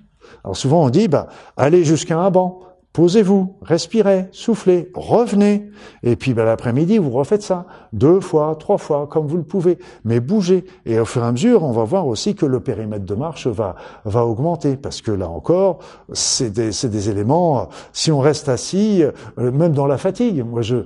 [0.43, 2.61] Alors souvent, on dit, bah, allez jusqu'à un banc.
[2.93, 5.67] Posez-vous, respirez, soufflez, revenez.
[6.03, 7.65] Et puis ben, l'après-midi, vous refaites ça.
[7.91, 9.79] Deux fois, trois fois, comme vous le pouvez.
[10.05, 10.63] Mais bougez.
[10.85, 13.47] Et au fur et à mesure, on va voir aussi que le périmètre de marche
[13.47, 13.75] va,
[14.05, 14.77] augmenter.
[14.77, 15.79] Parce que là encore,
[16.13, 20.45] c'est des, éléments, si on reste assis, euh, même dans la fatigue.
[20.45, 20.83] Moi, je,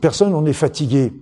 [0.00, 1.12] personne, on est fatigué.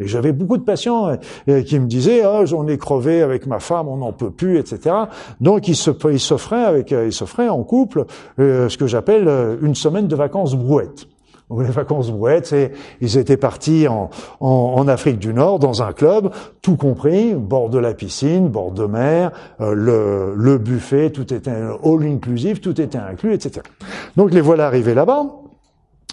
[0.00, 1.16] Et j'avais beaucoup de patients
[1.48, 4.58] euh, qui me disaient oh, j'en ai crevé avec ma femme, on n'en peut plus,
[4.58, 4.94] etc.
[5.40, 8.04] Donc ils s'offraient avec euh, ils s'offraient en couple
[8.38, 9.28] euh, ce que j'appelle
[9.62, 11.06] une semaine de vacances brouettes.
[11.58, 14.08] Les vacances brouettes, c'est ils étaient partis en,
[14.40, 16.30] en, en, Afrique du Nord dans un club,
[16.62, 22.04] tout compris, bord de la piscine, bord de mer, le, le buffet, tout était all
[22.04, 23.60] inclusive, tout était inclus, etc.
[24.16, 25.26] Donc les voilà arrivés là-bas,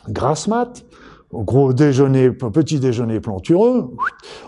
[0.09, 0.83] grasse mat,
[1.33, 3.95] gros déjeuner, petit déjeuner plantureux,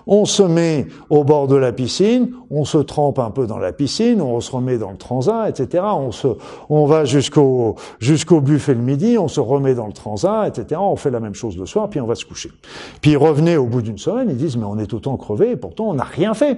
[0.08, 3.72] on se met au bord de la piscine, on se trempe un peu dans la
[3.72, 5.84] piscine, on se remet dans le transat, etc.
[5.96, 6.28] On se,
[6.70, 10.82] on va jusqu'au jusqu'au buffet le midi, on se remet dans le transat, etc.
[10.84, 12.52] On fait la même chose le soir, puis on va se coucher.
[13.02, 15.94] Puis revenez au bout d'une semaine, ils disent mais on est autant crevé, pourtant on
[15.94, 16.58] n'a rien fait.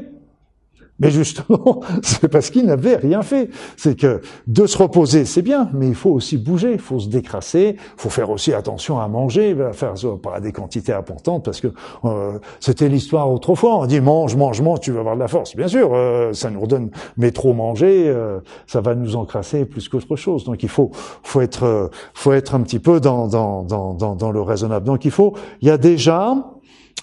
[1.04, 3.50] Mais justement, c'est parce qu'il n'avait rien fait.
[3.76, 7.10] C'est que de se reposer, c'est bien, mais il faut aussi bouger, il faut se
[7.10, 11.60] décrasser, il faut faire aussi attention à manger, à faire pas des quantités importantes, parce
[11.60, 11.68] que
[12.06, 13.76] euh, c'était l'histoire autrefois.
[13.80, 15.58] On dit mange, mange, mange, tu vas avoir de la force.
[15.58, 19.90] Bien sûr, euh, ça nous redonne, mais trop manger, euh, ça va nous encrasser plus
[19.90, 20.46] qu'autre chose.
[20.46, 20.92] Donc il faut,
[21.24, 24.86] faut être, faut être un petit peu dans, dans le raisonnable.
[24.86, 26.34] Donc il faut, il y a déjà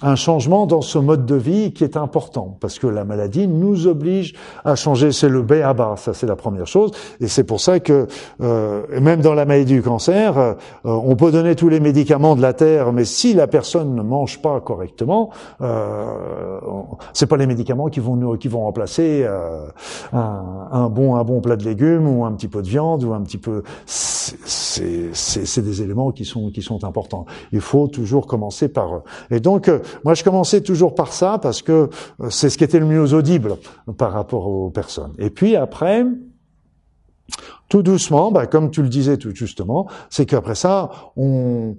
[0.02, 3.86] un changement dans ce mode de vie qui est important parce que la maladie nous
[3.86, 4.34] oblige
[4.64, 5.12] à changer.
[5.12, 6.92] C'est le B à bas, ça c'est la première chose.
[7.20, 8.06] Et c'est pour ça que
[8.40, 12.42] euh, même dans la maladie du cancer, euh, on peut donner tous les médicaments de
[12.42, 16.70] la terre, mais si la personne ne mange pas correctement, euh,
[17.12, 19.66] c'est pas les médicaments qui vont nous, qui vont remplacer euh,
[20.12, 23.20] un, bon un bon plat de légumes ou un petit peu de viande ou un
[23.20, 23.62] petit peu.
[23.86, 27.26] C'est des éléments qui sont qui sont importants.
[27.52, 29.02] Il faut toujours commencer par.
[29.30, 29.70] Et donc
[30.04, 33.14] moi, je commençais toujours par ça parce que euh, c'est ce qui était le mieux
[33.14, 33.56] audible
[33.96, 35.12] par rapport aux personnes.
[35.18, 36.04] Et puis après,
[37.68, 41.76] tout doucement, bah, comme tu le disais tout justement, c'est qu'après ça, on,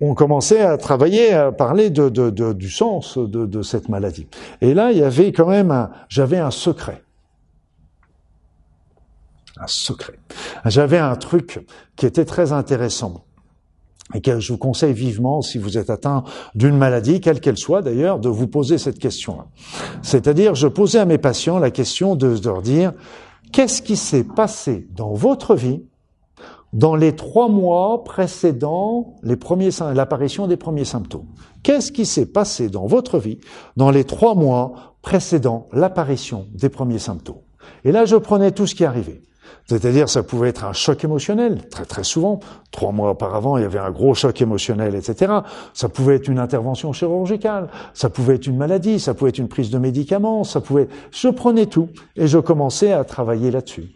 [0.00, 4.26] on, commençait à travailler, à parler de, de, de du sens de, cette maladie.
[4.60, 7.02] Et là, il y avait quand même, j'avais un secret.
[9.56, 10.18] Un secret.
[10.64, 13.23] J'avais un truc qui était très intéressant
[14.12, 18.18] et je vous conseille vivement, si vous êtes atteint d'une maladie, quelle qu'elle soit d'ailleurs,
[18.18, 19.46] de vous poser cette question-là.
[20.02, 22.92] C'est-à-dire, je posais à mes patients la question de, leur dire,
[23.52, 25.82] qu'est-ce qui s'est passé dans votre vie
[26.74, 31.26] dans les trois mois précédant l'apparition des premiers symptômes?
[31.62, 33.38] Qu'est-ce qui s'est passé dans votre vie
[33.76, 37.40] dans les trois mois précédant l'apparition des premiers symptômes?
[37.84, 39.22] Et là, je prenais tout ce qui arrivait.
[39.66, 42.40] C'est-à-dire, ça pouvait être un choc émotionnel, très très souvent.
[42.70, 45.32] Trois mois auparavant, il y avait un gros choc émotionnel, etc.
[45.72, 49.48] Ça pouvait être une intervention chirurgicale, ça pouvait être une maladie, ça pouvait être une
[49.48, 50.88] prise de médicaments, ça pouvait.
[51.12, 53.94] Je prenais tout et je commençais à travailler là-dessus.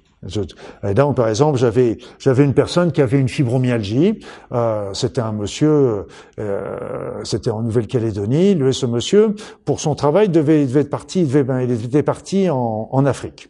[1.15, 4.19] Par exemple, j'avais j'avais une personne qui avait une fibromyalgie.
[4.53, 6.07] Euh, c'était un monsieur,
[6.41, 8.55] euh, c'était en Nouvelle-Calédonie.
[8.55, 12.03] Lui, ce monsieur, pour son travail, devait, devait être parti, il, devait, ben, il était
[12.03, 13.49] parti en, en Afrique.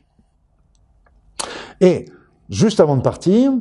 [1.80, 2.06] Et
[2.50, 3.52] juste avant de partir,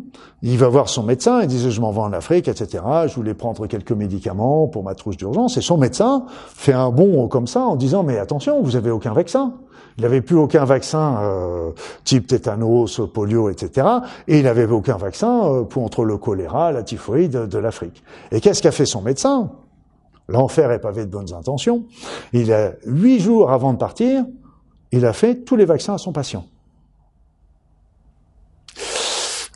[0.42, 2.84] il va voir son médecin, il disait je m'en vais en Afrique, etc.
[3.08, 5.58] Je voulais prendre quelques médicaments pour ma trousse d'urgence.
[5.58, 9.14] Et son médecin fait un bond comme ça en disant mais attention, vous avez aucun
[9.14, 9.54] vaccin.
[9.98, 11.72] Il n'avait plus aucun vaccin euh,
[12.04, 13.88] type tétanos, polio, etc.
[14.28, 18.04] Et il n'avait aucun vaccin euh, contre le choléra, la typhoïde de l'Afrique.
[18.32, 19.50] Et qu'est-ce qu'a fait son médecin?
[20.28, 21.86] L'enfer est pavé de bonnes intentions.
[22.32, 24.24] Il a huit jours avant de partir,
[24.92, 26.46] il a fait tous les vaccins à son patient.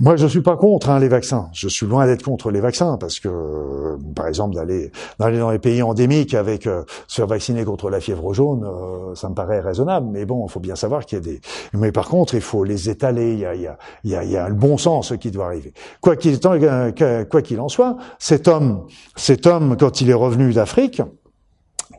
[0.02, 1.50] Moi, je suis pas contre hein, les vaccins.
[1.54, 5.60] Je suis loin d'être contre les vaccins parce que, euh, par exemple, d'aller dans les
[5.60, 10.08] pays endémiques avec euh, se vacciner contre la fièvre jaune, euh, ça me paraît raisonnable.
[10.10, 11.40] Mais bon, il faut bien savoir qu'il y a des.
[11.74, 13.34] Mais par contre, il faut les étaler.
[13.34, 15.72] Il y a, il y a le bon sens qui doit arriver.
[16.02, 21.04] Quoi qu'il quoi qu'il en soit, cet homme, cet homme, quand il est revenu d'Afrique,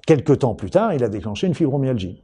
[0.06, 2.20] quelques temps plus tard, il a déclenché une fibromyalgie.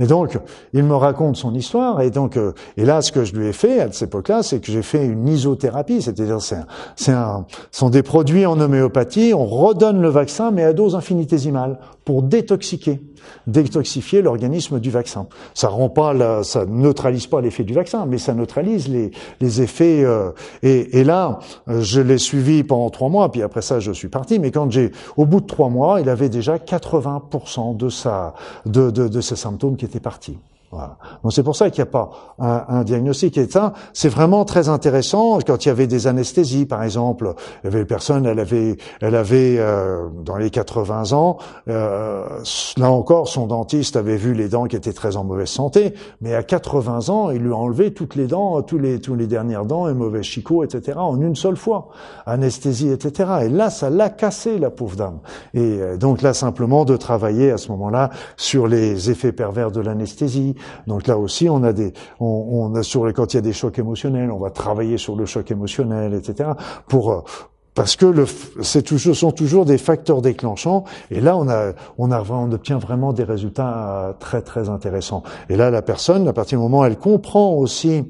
[0.00, 0.38] Et donc,
[0.72, 3.52] il me raconte son histoire, et donc, euh, et là, ce que je lui ai
[3.52, 6.60] fait à cette époque-là, c'est que j'ai fait une isothérapie, c'est-à-dire, c'est
[6.96, 11.78] c'est un, sont des produits en homéopathie, on redonne le vaccin, mais à dose infinitésimale,
[12.04, 13.00] pour détoxiquer,
[13.46, 15.26] détoxifier l'organisme du vaccin.
[15.54, 19.62] Ça rend pas, la, ça neutralise pas l'effet du vaccin, mais ça neutralise les, les
[19.62, 20.04] effets.
[20.04, 20.30] Euh,
[20.62, 24.38] et, et, là, je l'ai suivi pendant trois mois, puis après ça, je suis parti.
[24.38, 28.34] Mais quand j'ai, au bout de trois mois, il avait déjà 80% de sa,
[28.66, 30.38] de, de, de ses symptômes qui étaient partis.
[30.70, 30.98] Voilà.
[31.24, 33.40] Donc c'est pour ça qu'il n'y a pas un, un diagnostic.
[33.50, 35.38] Ça, c'est vraiment très intéressant.
[35.44, 38.76] Quand il y avait des anesthésies, par exemple, il y avait une personne, elle avait,
[39.00, 42.24] elle avait euh, dans les 80 ans, euh,
[42.76, 46.34] là encore, son dentiste avait vu les dents qui étaient très en mauvaise santé, mais
[46.36, 49.64] à 80 ans, il lui a enlevé toutes les dents, tous les, tous les dernières
[49.64, 51.88] dents, et mauvais chicots, etc., en une seule fois,
[52.26, 53.30] anesthésie, etc.
[53.42, 55.18] Et là, ça l'a cassé, la pauvre dame.
[55.54, 59.80] Et euh, donc là, simplement de travailler à ce moment-là sur les effets pervers de
[59.80, 60.54] l'anesthésie
[60.86, 63.52] donc là aussi, on a des, on, a sur les, quand il y a des
[63.52, 66.50] chocs émotionnels, on va travailler sur le choc émotionnel, etc.
[66.88, 67.20] Pour euh,
[67.74, 68.26] parce que le,
[68.62, 70.84] c'est toujours, sont toujours des facteurs déclenchants.
[71.10, 75.22] Et là, on a, on a, on obtient vraiment des résultats euh, très très intéressants.
[75.48, 78.04] Et là, la personne, à partir du moment où elle comprend aussi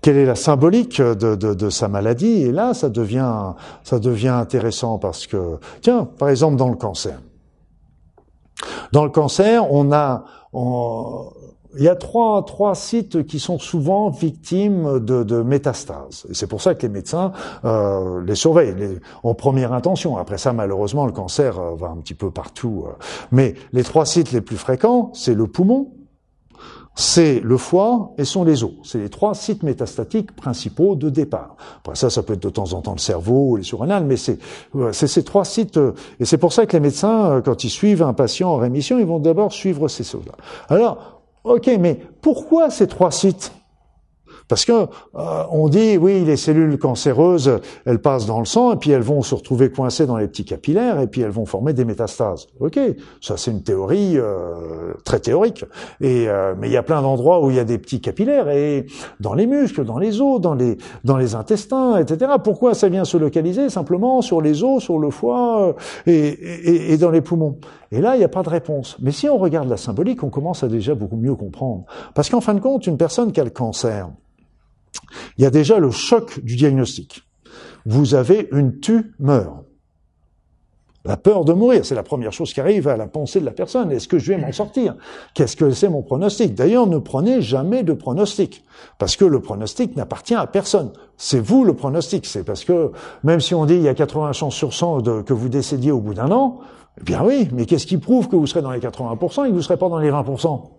[0.00, 4.28] quelle est la symbolique de, de, de, sa maladie Et là, ça devient, ça devient
[4.28, 7.20] intéressant parce que, tiens, par exemple, dans le cancer.
[8.92, 15.00] Dans le cancer, on a, il y a trois, trois sites qui sont souvent victimes
[15.00, 16.26] de, de métastases.
[16.30, 17.32] Et c'est pour ça que les médecins
[17.64, 20.16] euh, les surveillent en première intention.
[20.16, 22.84] Après ça, malheureusement, le cancer euh, va un petit peu partout.
[22.86, 22.92] Euh.
[23.32, 25.92] Mais les trois sites les plus fréquents, c'est le poumon,
[26.98, 28.72] c'est le foie et sont les os.
[28.82, 31.54] C'est les trois sites métastatiques principaux de départ.
[31.76, 34.36] Après ça, ça peut être de temps en temps le cerveau les surrénales, mais c'est
[34.92, 35.76] ces trois sites.
[35.76, 38.56] Euh, et c'est pour ça que les médecins, euh, quand ils suivent un patient en
[38.56, 40.32] rémission, ils vont d'abord suivre ces choses-là.
[40.68, 43.52] Alors, ok, mais pourquoi ces trois sites
[44.48, 44.86] parce que euh,
[45.50, 49.22] on dit oui, les cellules cancéreuses, elles passent dans le sang et puis elles vont
[49.22, 52.46] se retrouver coincées dans les petits capillaires et puis elles vont former des métastases.
[52.60, 52.78] Ok,
[53.20, 55.64] ça c'est une théorie euh, très théorique.
[56.00, 58.48] Et euh, mais il y a plein d'endroits où il y a des petits capillaires
[58.48, 58.86] et
[59.20, 62.32] dans les muscles, dans les os, dans les dans les intestins, etc.
[62.42, 65.74] Pourquoi ça vient se localiser simplement sur les os, sur le foie
[66.06, 67.58] et, et, et dans les poumons?
[67.90, 68.96] Et là, il n'y a pas de réponse.
[69.00, 71.84] Mais si on regarde la symbolique, on commence à déjà beaucoup mieux comprendre.
[72.14, 74.10] Parce qu'en fin de compte, une personne qui a le cancer,
[75.36, 77.22] il y a déjà le choc du diagnostic.
[77.86, 79.62] Vous avez une tumeur.
[81.04, 83.52] La peur de mourir, c'est la première chose qui arrive à la pensée de la
[83.52, 83.90] personne.
[83.92, 84.94] Est-ce que je vais m'en sortir?
[85.32, 86.54] Qu'est-ce que c'est mon pronostic?
[86.54, 88.64] D'ailleurs, ne prenez jamais de pronostic,
[88.98, 90.92] parce que le pronostic n'appartient à personne.
[91.16, 92.26] C'est vous le pronostic.
[92.26, 92.90] C'est parce que
[93.24, 96.00] même si on dit il y a 80 chances sur 100 que vous décédiez au
[96.00, 96.58] bout d'un an,
[97.00, 99.52] eh bien oui, mais qu'est-ce qui prouve que vous serez dans les 80% et que
[99.52, 100.77] vous ne serez pas dans les 20%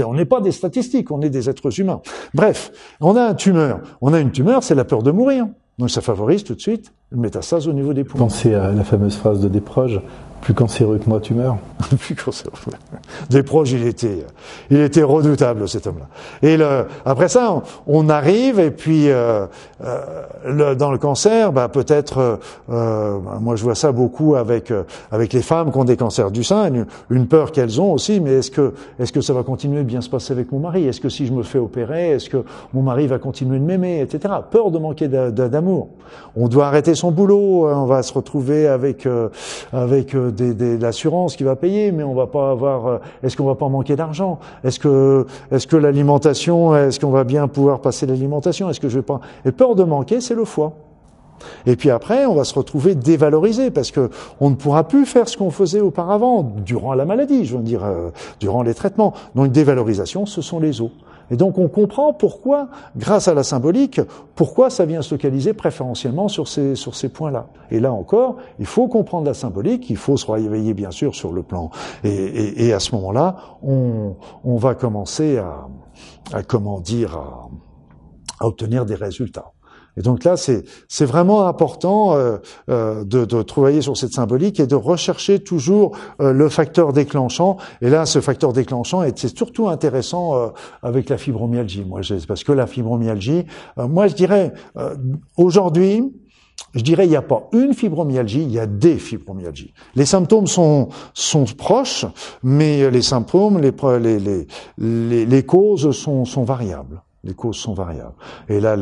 [0.00, 2.00] on n'est pas des statistiques, on est des êtres humains.
[2.34, 3.80] Bref, on a un tumeur.
[4.00, 5.46] On a une tumeur, c'est la peur de mourir.
[5.78, 8.24] Donc ça favorise tout de suite une métastase au niveau des poumons.
[8.24, 10.00] Pensez à la fameuse phrase de Desproges,
[10.42, 11.56] plus cancéreux que moi, tu meurs.
[11.98, 12.52] plus cancéreux.
[13.30, 14.26] Des proches, il était,
[14.70, 16.06] il était redoutable cet homme-là.
[16.42, 19.46] Et le, après ça, on, arrive et puis euh,
[20.46, 22.40] euh, dans le cancer, bah, peut-être,
[22.70, 26.30] euh, moi je vois ça beaucoup avec euh, avec les femmes qui ont des cancers
[26.30, 26.70] du sein,
[27.10, 28.20] une, peur qu'elles ont aussi.
[28.20, 30.86] Mais est-ce que est-ce que ça va continuer de bien se passer avec mon mari?
[30.86, 34.00] Est-ce que si je me fais opérer, est-ce que mon mari va continuer de m'aimer,
[34.00, 34.34] etc.
[34.50, 35.88] Peur de manquer d'amour.
[36.36, 37.68] On doit arrêter son boulot.
[37.68, 39.06] On va se retrouver avec
[39.72, 42.86] avec des, l'assurance qui va payer, mais on va pas avoir.
[42.86, 44.38] Euh, est-ce qu'on va pas manquer d'argent?
[44.64, 48.68] Est-ce que, est-ce que l'alimentation, est-ce qu'on va bien pouvoir passer l'alimentation?
[48.70, 49.20] Est-ce que je vais pas?
[49.44, 50.72] Et peur de manquer, c'est le foie.
[51.66, 54.10] Et puis après, on va se retrouver dévalorisé parce que
[54.40, 57.84] on ne pourra plus faire ce qu'on faisait auparavant durant la maladie, je veux dire,
[57.84, 58.10] euh,
[58.40, 59.12] durant les traitements.
[59.34, 60.90] Donc dévalorisation, ce sont les os.
[61.32, 64.02] Et donc on comprend pourquoi, grâce à la symbolique,
[64.34, 67.46] pourquoi ça vient se localiser préférentiellement sur ces, sur ces points-là.
[67.70, 71.32] Et là encore, il faut comprendre la symbolique, il faut se réveiller bien sûr sur
[71.32, 71.70] le plan.
[72.04, 75.68] Et, et, et à ce moment-là, on, on, va commencer à,
[76.34, 77.48] à comment dire, à,
[78.40, 79.52] à obtenir des résultats.
[79.96, 82.38] Et donc là, c'est vraiment important euh,
[82.70, 87.58] euh, de, de travailler sur cette symbolique et de rechercher toujours euh, le facteur déclenchant.
[87.82, 90.48] Et là, ce facteur déclenchant, c'est surtout intéressant euh,
[90.82, 91.84] avec la fibromyalgie.
[91.84, 93.44] Moi, parce que la fibromyalgie,
[93.78, 94.52] euh, moi, je dirais
[95.36, 96.12] aujourd'hui.
[96.74, 99.74] Je dirais il n'y a pas une fibromyalgie, il y a des fibromyalgies.
[99.94, 102.06] Les symptômes sont sont proches,
[102.42, 104.46] mais les symptômes, les les
[104.78, 107.02] les, les causes sont sont variables.
[107.24, 108.14] Les causes sont variables.
[108.48, 108.76] Et là,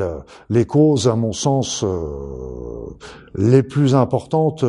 [0.48, 2.96] les causes, à mon sens, euh,
[3.34, 4.64] les plus importantes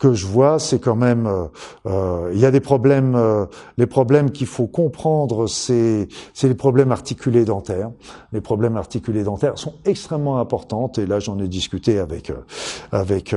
[0.00, 1.44] que je vois, c'est quand même, euh,
[1.84, 3.44] euh, il y a des problèmes, euh,
[3.76, 7.90] les problèmes qu'il faut comprendre, c'est c'est les problèmes articulés dentaires.
[8.32, 10.90] Les problèmes articulés dentaires sont extrêmement importants.
[10.96, 12.32] Et là, j'en ai discuté avec
[12.92, 13.34] avec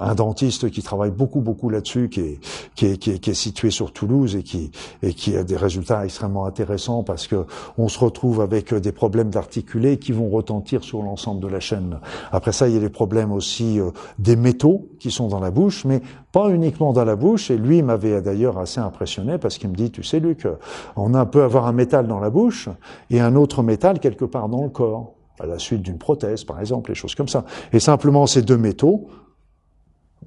[0.00, 2.40] un dentiste qui travaille beaucoup beaucoup là-dessus, qui est,
[2.74, 4.70] qui est qui est qui est situé sur Toulouse et qui
[5.02, 7.44] et qui a des résultats extrêmement intéressants parce que
[7.76, 12.00] on se retrouve avec des problèmes d'articulés qui vont retentir sur l'ensemble de la chaîne.
[12.32, 13.78] Après ça, il y a les problèmes aussi
[14.18, 15.97] des métaux qui sont dans la bouche, mais
[16.32, 17.50] pas uniquement dans la bouche.
[17.50, 20.46] Et lui m'avait d'ailleurs assez impressionné parce qu'il me dit, tu sais Luc,
[20.96, 22.68] on peut avoir un métal dans la bouche
[23.10, 26.60] et un autre métal quelque part dans le corps, à la suite d'une prothèse par
[26.60, 27.44] exemple, les choses comme ça.
[27.72, 29.08] Et simplement ces deux métaux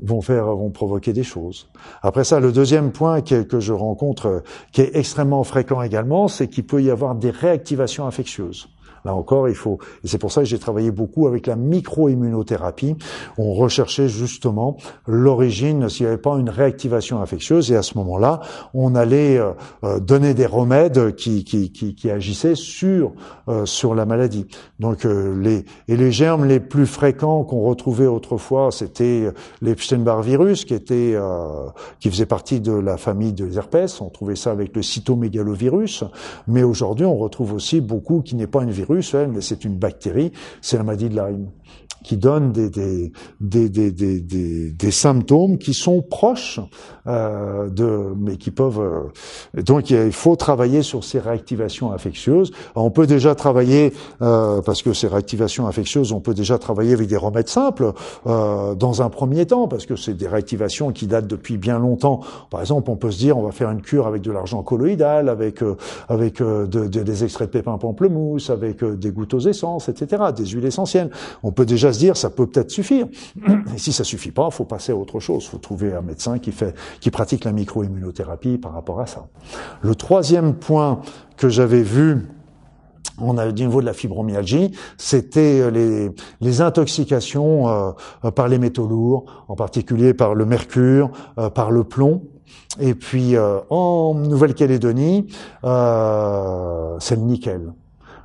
[0.02, 1.70] vont faire, vont provoquer des choses.
[2.02, 6.66] Après ça, le deuxième point que je rencontre, qui est extrêmement fréquent également, c'est qu'il
[6.66, 8.70] peut y avoir des réactivations infectieuses.
[9.04, 12.96] Là encore, il faut, et c'est pour ça que j'ai travaillé beaucoup avec la micro-immunothérapie.
[13.38, 14.78] On recherchait justement
[15.08, 18.42] l'origine, s'il n'y avait pas une réactivation infectieuse, et à ce moment-là,
[18.74, 23.14] on allait euh, euh, donner des remèdes qui, qui, qui, qui agissaient sur
[23.48, 24.46] euh, sur la maladie.
[24.80, 29.32] Donc les et les germes les plus fréquents qu'on retrouvait autrefois, c'était
[29.62, 31.16] l'Epstein-Barr virus, qui était
[32.00, 34.02] qui faisait partie de la famille des herpès.
[34.02, 36.04] On trouvait ça avec le cytomégalovirus,
[36.48, 39.78] mais aujourd'hui, on retrouve aussi beaucoup qui n'est pas un virus virus, mais c'est une
[39.78, 40.32] bactérie,
[40.62, 41.48] c'est la maladie de Lyme
[42.04, 46.60] qui donne des, des, des, des, des, symptômes qui sont proches
[47.08, 48.80] euh, de, mais qui peuvent.
[49.56, 52.52] Euh, donc il faut travailler sur ces réactivations infectieuses.
[52.76, 57.08] on peut déjà travailler euh, parce que ces réactivations infectieuses, on peut déjà travailler avec
[57.08, 57.94] des remèdes simples
[58.26, 62.22] euh, dans un premier temps parce que c'est des réactivations qui datent depuis bien longtemps.
[62.50, 65.30] Par exemple, on peut se dire on va faire une cure avec de l'argent colloïdal,
[65.30, 65.78] avec euh,
[66.10, 70.46] avec de, de, des extraits de pépins pamplemousse, avec des gouttes aux essences, etc., des
[70.46, 71.10] huiles essentielles.
[71.44, 73.08] On peut déjà se dire ça peut peut-être suffire.
[73.76, 75.46] Et si ça suffit pas, faut passer à autre chose.
[75.48, 79.28] Faut trouver un médecin qui fait, qui pratique la microimmunothérapie par rapport à ça.
[79.82, 81.02] Le troisième point
[81.38, 82.28] que j'avais vu
[83.22, 86.10] on a du niveau de la fibromyalgie, c'était les,
[86.40, 91.84] les intoxications euh, par les métaux lourds, en particulier par le mercure, euh, par le
[91.84, 92.24] plomb.
[92.80, 95.28] Et puis euh, en Nouvelle-Calédonie,
[95.62, 97.74] c'est le nickel.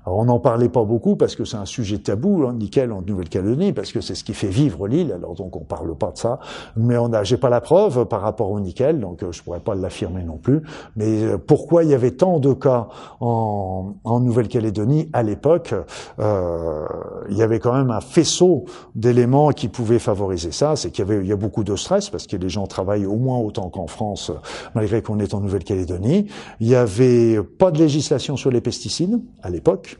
[0.06, 3.72] On n'en parlait pas beaucoup parce que c'est un sujet tabou, hein, nickel en Nouvelle-Calédonie,
[3.72, 5.12] parce que c'est ce qui fait vivre l'île.
[5.12, 6.38] Alors donc on parle pas de ça,
[6.76, 9.60] mais on a, j'ai pas la preuve par rapport au nickel, donc euh, je pourrais
[9.60, 10.62] pas l'affirmer non plus.
[10.94, 12.88] Mais euh, pourquoi il y avait tant de cas
[13.20, 15.74] en, en Nouvelle-Calédonie à l'époque
[16.20, 16.86] euh,
[17.28, 20.76] Il y avait quand même un faisceau d'éléments qui pouvaient favoriser ça.
[20.76, 23.06] C'est qu'il y avait, il y a beaucoup de stress parce que les gens travaillent
[23.06, 24.30] au moins autant qu'en France,
[24.74, 26.26] malgré qu'on est en Nouvelle-Calédonie.
[26.60, 29.95] Il y avait pas de législation sur les pesticides à l'époque.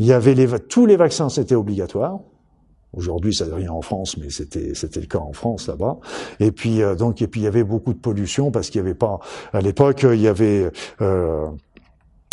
[0.00, 2.20] Il y avait tous les vaccins, c'était obligatoire.
[2.94, 5.98] Aujourd'hui, ça rien en France, mais c'était c'était le cas en France là-bas.
[6.40, 8.82] Et puis euh, donc et puis il y avait beaucoup de pollution parce qu'il y
[8.82, 9.20] avait pas
[9.52, 10.72] à l'époque il y avait
[11.02, 11.46] euh,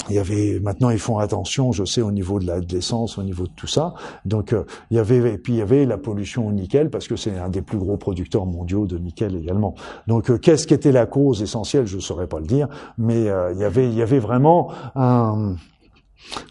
[0.09, 3.43] il y avait maintenant ils font attention, je sais au niveau de l'essence, au niveau
[3.43, 3.93] de tout ça.
[4.23, 7.09] Donc euh, il y avait et puis il y avait la pollution au nickel parce
[7.09, 9.75] que c'est un des plus gros producteurs mondiaux de nickel également.
[10.07, 13.65] Donc qu'est-ce qui était la cause essentielle, je saurais pas le dire, mais il y
[13.65, 15.57] avait il y avait vraiment un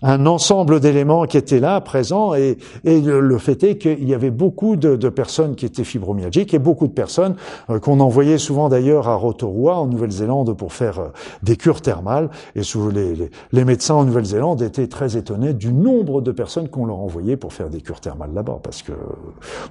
[0.03, 4.77] un ensemble d'éléments qui étaient là, présents, et, le, fait est qu'il y avait beaucoup
[4.77, 7.37] de, personnes qui étaient fibromyalgiques et beaucoup de personnes
[7.71, 11.09] euh, qu'on envoyait souvent d'ailleurs à Rotorua, en Nouvelle-Zélande, pour faire euh,
[11.43, 12.31] des cures thermales.
[12.55, 16.87] Et sous les, les, médecins en Nouvelle-Zélande étaient très étonnés du nombre de personnes qu'on
[16.87, 18.93] leur envoyait pour faire des cures thermales là-bas, parce que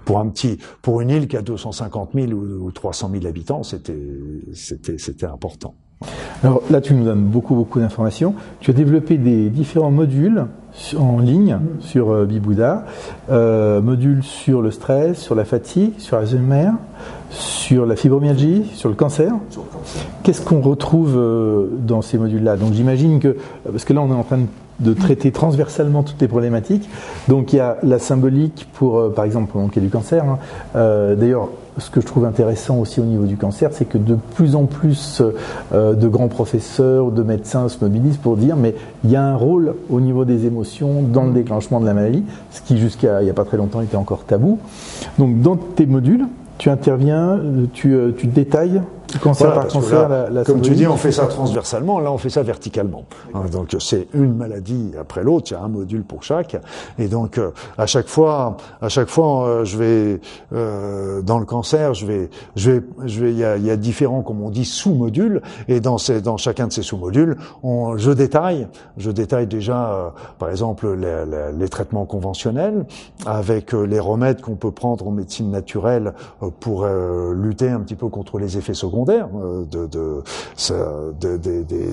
[0.06, 3.64] pour un petit, pour une île qui a 250 000 ou, ou 300 000 habitants,
[3.64, 3.94] c'était,
[4.54, 5.76] c'était, c'était important.
[6.44, 8.36] Alors là, tu nous donnes beaucoup, beaucoup d'informations.
[8.60, 10.46] Tu as développé des différents modules
[10.98, 12.86] en ligne sur euh, Bibouda,
[13.32, 16.72] euh, modules sur le stress, sur la fatigue, sur Alzheimer,
[17.30, 19.34] sur la fibromyalgie, sur le cancer.
[20.24, 22.58] Qu'est-ce qu'on retrouve euh, dans ces modules-là?
[22.58, 24.40] Donc j'imagine que, parce que là on est en train
[24.82, 26.90] de traiter transversalement toutes les problématiques.
[27.30, 30.26] Donc il y a la symbolique pour, par exemple, pour manquer du cancer.
[30.26, 31.16] Hein.
[31.16, 31.48] D'ailleurs,
[31.78, 34.66] ce que je trouve intéressant aussi au niveau du cancer, c'est que de plus en
[34.66, 35.22] plus
[35.74, 39.36] euh, de grands professeurs, de médecins se mobilisent pour dire mais il y a un
[39.36, 43.26] rôle au niveau des émotions dans le déclenchement de la maladie, ce qui jusqu'à il
[43.26, 44.60] n'y a pas très longtemps était encore tabou.
[45.20, 47.40] Donc dans tes modules, tu interviens,
[47.74, 48.82] tu, euh, tu détailles
[49.22, 52.00] Cancer par cancer, la, comme tu dis, on fait ça transversalement.
[52.00, 53.06] Là, on fait ça verticalement.
[53.34, 55.52] Hein, donc, c'est une maladie après l'autre.
[55.52, 56.58] Il y a un module pour chaque.
[57.00, 60.22] Et donc, euh, à chaque fois, à chaque fois, euh, je vais
[60.54, 63.32] euh, dans le cancer, je vais, je vais, je vais.
[63.32, 65.42] Il y a, y a différents, comme on dit, sous-modules.
[65.68, 70.50] Et dans ces, dans chacun de ces sous-modules, on, je détaille, je détaille déjà, par
[70.50, 71.26] exemple, les,
[71.58, 72.86] les, traitements conventionnels
[73.26, 76.14] avec les remèdes qu'on peut prendre en médecine naturelle
[76.60, 80.24] pour lutter un petit peu contre les effets secondaires euh, de, de,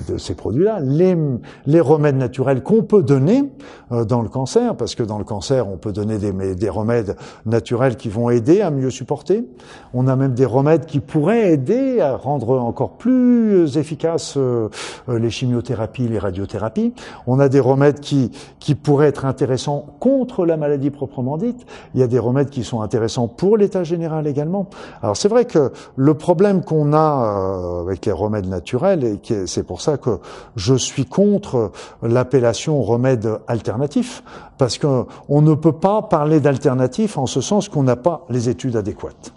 [0.07, 1.17] de, ces produits-là, les,
[1.65, 3.49] les remèdes naturels qu'on peut donner
[3.91, 7.15] euh, dans le cancer, parce que dans le cancer, on peut donner des, des remèdes
[7.45, 9.45] naturels qui vont aider à mieux supporter.
[9.93, 14.69] On a même des remèdes qui pourraient aider à rendre encore plus efficaces euh,
[15.07, 16.93] les chimiothérapies, les radiothérapies.
[17.27, 21.65] On a des remèdes qui, qui pourraient être intéressants contre la maladie proprement dite.
[21.93, 24.69] Il y a des remèdes qui sont intéressants pour l'état général également.
[25.01, 29.81] Alors c'est vrai que le problème qu'on euh, avec les remèdes naturels et c'est pour
[29.81, 30.19] ça que
[30.55, 34.23] je suis contre l'appellation remède alternatif
[34.57, 38.75] parce qu'on ne peut pas parler d'alternatif en ce sens qu'on n'a pas les études
[38.75, 39.33] adéquates.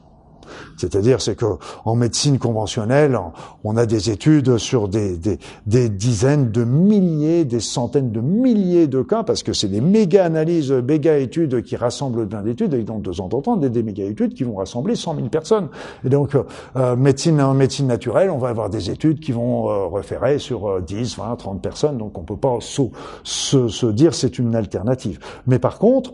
[0.77, 1.47] C'est-à-dire, c'est que
[1.85, 3.19] en médecine conventionnelle,
[3.65, 8.87] on a des études sur des, des, des, dizaines de milliers, des centaines de milliers
[8.87, 13.13] de cas, parce que c'est des méga-analyses, méga-études qui rassemblent plein d'études, et donc de
[13.13, 15.69] temps en temps, des, des méga-études qui vont rassembler 100 000 personnes.
[16.05, 16.37] Et donc,
[16.77, 20.81] euh, médecine, en médecine naturelle, on va avoir des études qui vont euh, référer sur
[20.83, 22.83] 10, 20, 30 personnes, donc on peut pas se,
[23.23, 25.19] se, se dire c'est une alternative.
[25.47, 26.13] Mais par contre,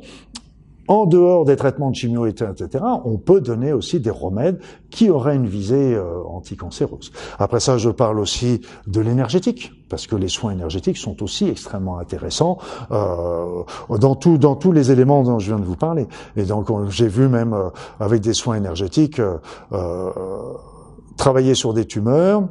[0.93, 5.37] en dehors des traitements de chimio, etc., on peut donner aussi des remèdes qui auraient
[5.37, 7.13] une visée euh, anticancéreuse.
[7.39, 11.99] Après ça, je parle aussi de l'énergétique, parce que les soins énergétiques sont aussi extrêmement
[11.99, 12.59] intéressants
[12.91, 16.07] euh, dans, tous les éléments dont je viens de vous parler.
[16.37, 19.19] Et donc, j'ai vu même euh, avec des soins énergétiques
[19.73, 20.11] euh,
[21.17, 22.49] travailler sur des tumeurs,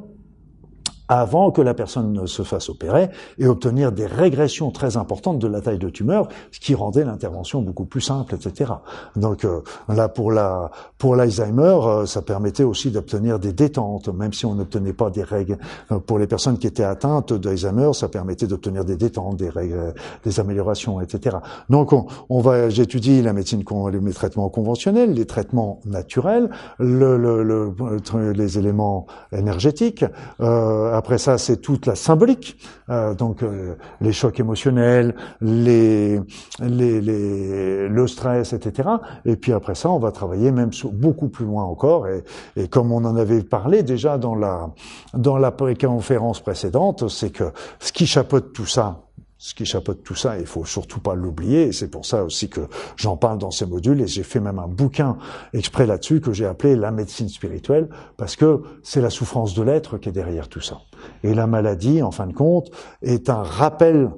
[1.11, 5.47] avant que la personne ne se fasse opérer et obtenir des régressions très importantes de
[5.47, 8.71] la taille de tumeur, ce qui rendait l'intervention beaucoup plus simple, etc.
[9.17, 9.59] Donc euh,
[9.89, 14.55] là, pour la pour l'Alzheimer, euh, ça permettait aussi d'obtenir des détentes, même si on
[14.55, 15.57] n'obtenait pas des règles.
[15.91, 19.93] Euh, pour les personnes qui étaient atteintes d'Alzheimer, ça permettait d'obtenir des détentes, des règles,
[20.23, 21.35] des améliorations, etc.
[21.69, 26.49] Donc on, on va, j'étudie la médecine, les traitements conventionnels, les traitements naturels,
[26.79, 30.05] le, le, le, les éléments énergétiques.
[30.39, 32.57] Euh, après ça, c'est toute la symbolique,
[32.91, 36.21] euh, donc euh, les chocs émotionnels, les,
[36.59, 38.87] les, les, le stress, etc.
[39.25, 42.07] Et puis après ça, on va travailler même beaucoup plus loin encore.
[42.07, 42.23] Et,
[42.55, 44.69] et, comme on en avait parlé déjà dans la
[45.15, 47.45] dans la conférence précédente, c'est que
[47.79, 48.99] ce qui chapeaute tout ça,
[49.43, 52.47] ce qui chapeaute tout ça, il faut surtout pas l'oublier, et c'est pour ça aussi
[52.47, 52.61] que
[52.95, 55.17] j'en parle dans ces modules, et j'ai fait même un bouquin
[55.51, 59.97] exprès là-dessus que j'ai appelé La médecine spirituelle, parce que c'est la souffrance de l'être
[59.97, 60.81] qui est derrière tout ça.
[61.23, 62.69] Et la maladie, en fin de compte,
[63.01, 64.11] est un rappel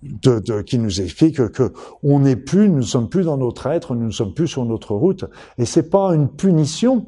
[0.00, 1.72] de, qui nous explique que
[2.04, 4.64] on n'est plus, nous ne sommes plus dans notre être, nous ne sommes plus sur
[4.64, 5.24] notre route,
[5.58, 7.06] et c'est pas une punition,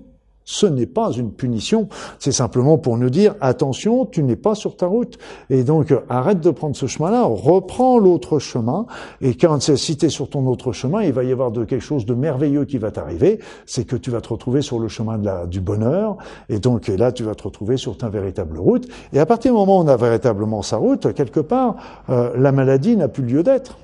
[0.50, 4.76] ce n'est pas une punition, c'est simplement pour nous dire attention, tu n'es pas sur
[4.76, 5.18] ta route.
[5.50, 8.86] Et donc arrête de prendre ce chemin-là, reprends l'autre chemin.
[9.20, 12.06] Et quand tu es sur ton autre chemin, il va y avoir de quelque chose
[12.06, 15.26] de merveilleux qui va t'arriver, c'est que tu vas te retrouver sur le chemin de
[15.26, 16.16] la, du bonheur.
[16.48, 18.88] Et donc là, tu vas te retrouver sur ta véritable route.
[19.12, 21.76] Et à partir du moment où on a véritablement sa route, quelque part,
[22.08, 23.76] euh, la maladie n'a plus lieu d'être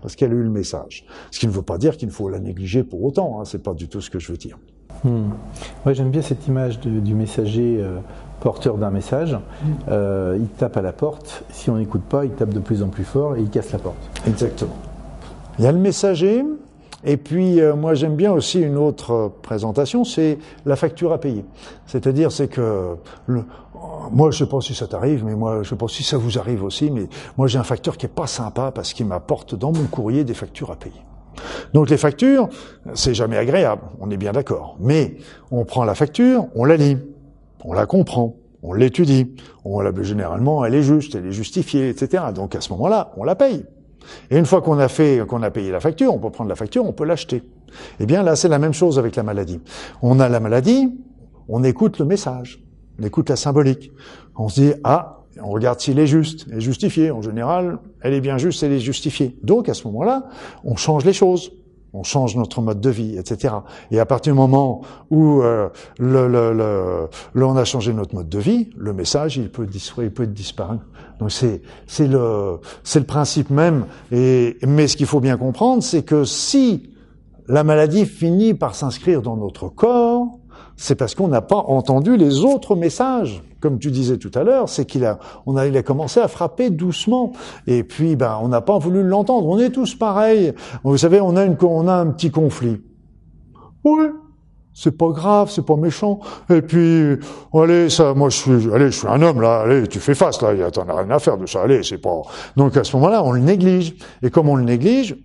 [0.00, 1.04] parce qu'elle a eu le message.
[1.30, 3.38] Ce qui ne veut pas dire qu'il faut la négliger pour autant.
[3.38, 4.56] Hein, c'est pas du tout ce que je veux dire.
[5.04, 5.30] Hmm.
[5.86, 7.98] j'aime bien cette image du messager euh,
[8.40, 9.34] porteur d'un message.
[9.34, 9.68] Hmm.
[9.88, 11.44] Euh, il tape à la porte.
[11.50, 13.78] Si on n'écoute pas, il tape de plus en plus fort et il casse la
[13.78, 13.96] porte.
[14.26, 14.76] Exactement.
[15.58, 16.44] Il y a le messager.
[17.04, 21.44] Et puis, euh, moi, j'aime bien aussi une autre présentation, c'est la facture à payer.
[21.86, 23.44] C'est-à-dire, c'est que le,
[24.10, 26.38] moi, je sais pas si ça t'arrive, mais moi, je sais pas si ça vous
[26.38, 29.72] arrive aussi, mais moi, j'ai un facteur qui est pas sympa parce qu'il m'apporte dans
[29.72, 31.00] mon courrier des factures à payer.
[31.74, 32.48] Donc les factures,
[32.94, 34.76] c'est jamais agréable, on est bien d'accord.
[34.80, 35.16] Mais
[35.50, 36.98] on prend la facture, on la lit,
[37.64, 39.34] on la comprend, on l'étudie,
[39.64, 42.24] on la généralement elle est juste, elle est justifiée, etc.
[42.34, 43.64] Donc à ce moment-là, on la paye.
[44.30, 46.56] Et une fois qu'on a fait, qu'on a payé la facture, on peut prendre la
[46.56, 47.42] facture, on peut l'acheter.
[48.00, 49.60] Eh bien là, c'est la même chose avec la maladie.
[50.02, 50.92] On a la maladie,
[51.48, 52.62] on écoute le message,
[53.00, 53.92] on écoute la symbolique.
[54.36, 57.10] On se dit ah on regarde s'il est juste et justifié.
[57.10, 59.36] En général, elle est bien juste, elle est justifiée.
[59.42, 60.28] Donc à ce moment-là,
[60.64, 61.52] on change les choses.
[61.92, 63.54] On change notre mode de vie, etc.
[63.90, 66.52] Et à partir du moment où euh, le, le,
[67.32, 69.66] le, on a changé notre mode de vie, le message il peut
[69.98, 70.76] il peut être disparu.
[71.20, 73.86] Donc c'est c'est le c'est le principe même.
[74.12, 76.90] Et mais ce qu'il faut bien comprendre, c'est que si
[77.48, 80.38] la maladie finit par s'inscrire dans notre corps,
[80.76, 84.68] c'est parce qu'on n'a pas entendu les autres messages comme tu disais tout à l'heure,
[84.68, 87.32] c'est qu'il a, on a, il a commencé à frapper doucement.
[87.66, 89.48] Et puis, ben, on n'a pas voulu l'entendre.
[89.48, 90.52] On est tous pareils.
[90.84, 92.80] Vous savez, on a une, on a un petit conflit.
[93.82, 94.06] Oui,
[94.78, 96.20] c'est pas grave, c'est pas méchant.
[96.50, 97.16] Et puis,
[97.54, 100.42] allez, ça, moi, je suis, allez, je suis un homme là, allez, tu fais face
[100.42, 102.20] là, t'en as rien à faire de ça, allez, c'est pas.
[102.58, 103.94] Donc à ce moment-là, on le néglige.
[104.22, 105.16] Et comme on le néglige,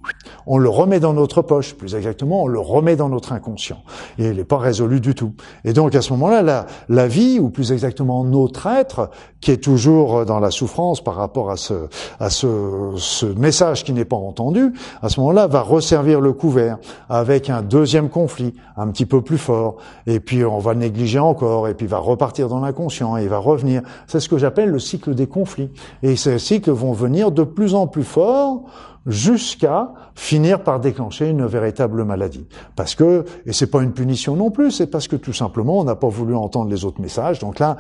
[0.48, 1.74] on le remet dans notre poche.
[1.74, 3.84] Plus exactement, on le remet dans notre inconscient.
[4.18, 5.34] Et il n'est pas résolu du tout.
[5.66, 9.10] Et donc à ce moment-là, la, la vie, ou plus exactement notre être,
[9.42, 11.74] qui est toujours dans la souffrance par rapport à ce,
[12.22, 14.72] à ce, ce message qui n'est pas entendu,
[15.02, 16.78] à ce moment-là, va resservir le couvert
[17.10, 19.78] avec un deuxième conflit, un petit peu plus fort,
[20.08, 23.24] et puis on va le négliger encore, et puis il va repartir dans l'inconscient, et
[23.24, 23.82] il va revenir.
[24.08, 25.72] C'est ce que j'appelle le cycle des conflits.
[26.04, 28.64] Et ces cycles vont venir de plus en plus forts
[29.06, 32.46] jusqu'à finir par déclencher une véritable maladie.
[32.76, 35.84] Parce que, et c'est pas une punition non plus, c'est parce que tout simplement on
[35.84, 37.40] n'a pas voulu entendre les autres messages.
[37.40, 37.78] Donc là,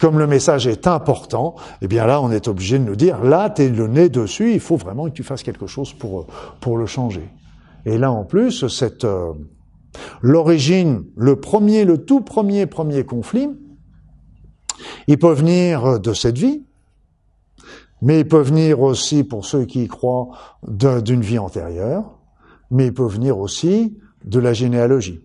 [0.00, 3.48] comme le message est important, eh bien là on est obligé de nous dire, là
[3.48, 6.26] t'es le nez dessus, il faut vraiment que tu fasses quelque chose pour
[6.60, 7.28] pour le changer.
[7.86, 9.32] Et là en plus, cette euh,
[10.20, 13.48] L'origine, le premier, le tout premier premier conflit,
[15.06, 16.64] il peut venir de cette vie,
[18.02, 20.28] mais il peut venir aussi, pour ceux qui y croient,
[20.66, 22.18] d'une vie antérieure,
[22.70, 25.20] mais il peut venir aussi de la généalogie.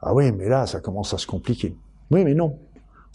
[0.00, 1.76] Ah oui, mais là, ça commence à se compliquer.
[2.10, 2.58] Oui, mais non.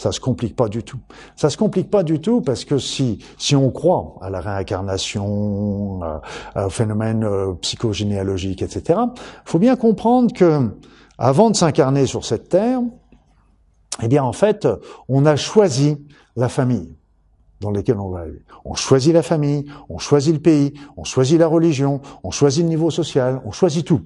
[0.01, 0.97] Ça se complique pas du tout.
[1.35, 6.01] Ça se complique pas du tout parce que si si on croit à la réincarnation,
[6.03, 7.23] euh, au phénomène
[7.61, 8.99] psychogénéalogique, etc.,
[9.45, 10.71] faut bien comprendre que
[11.19, 12.79] avant de s'incarner sur cette terre,
[14.01, 14.67] eh bien en fait,
[15.07, 15.97] on a choisi
[16.35, 16.95] la famille
[17.61, 18.41] dans lesquels on va aller.
[18.65, 22.69] On choisit la famille, on choisit le pays, on choisit la religion, on choisit le
[22.69, 24.01] niveau social, on choisit tout.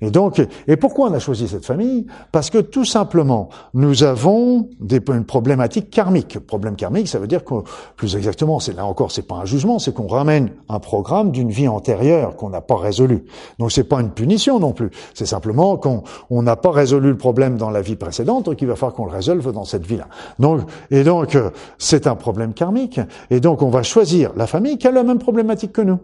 [0.00, 2.06] Et donc, et pourquoi on a choisi cette famille?
[2.32, 6.38] Parce que tout simplement, nous avons des, une problématique karmique.
[6.38, 7.54] Problème karmique, ça veut dire que,
[7.96, 11.50] plus exactement, c'est là encore, c'est pas un jugement, c'est qu'on ramène un programme d'une
[11.50, 13.24] vie antérieure qu'on n'a pas résolu.
[13.58, 14.90] Donc, c'est pas une punition non plus.
[15.14, 16.02] C'est simplement qu'on
[16.42, 19.12] n'a pas résolu le problème dans la vie précédente, donc il va falloir qu'on le
[19.12, 20.08] résolve dans cette vie-là.
[20.38, 22.99] Donc, et donc, euh, c'est un problème karmique.
[23.30, 25.98] Et donc, on va choisir la famille qui a la même problématique que nous.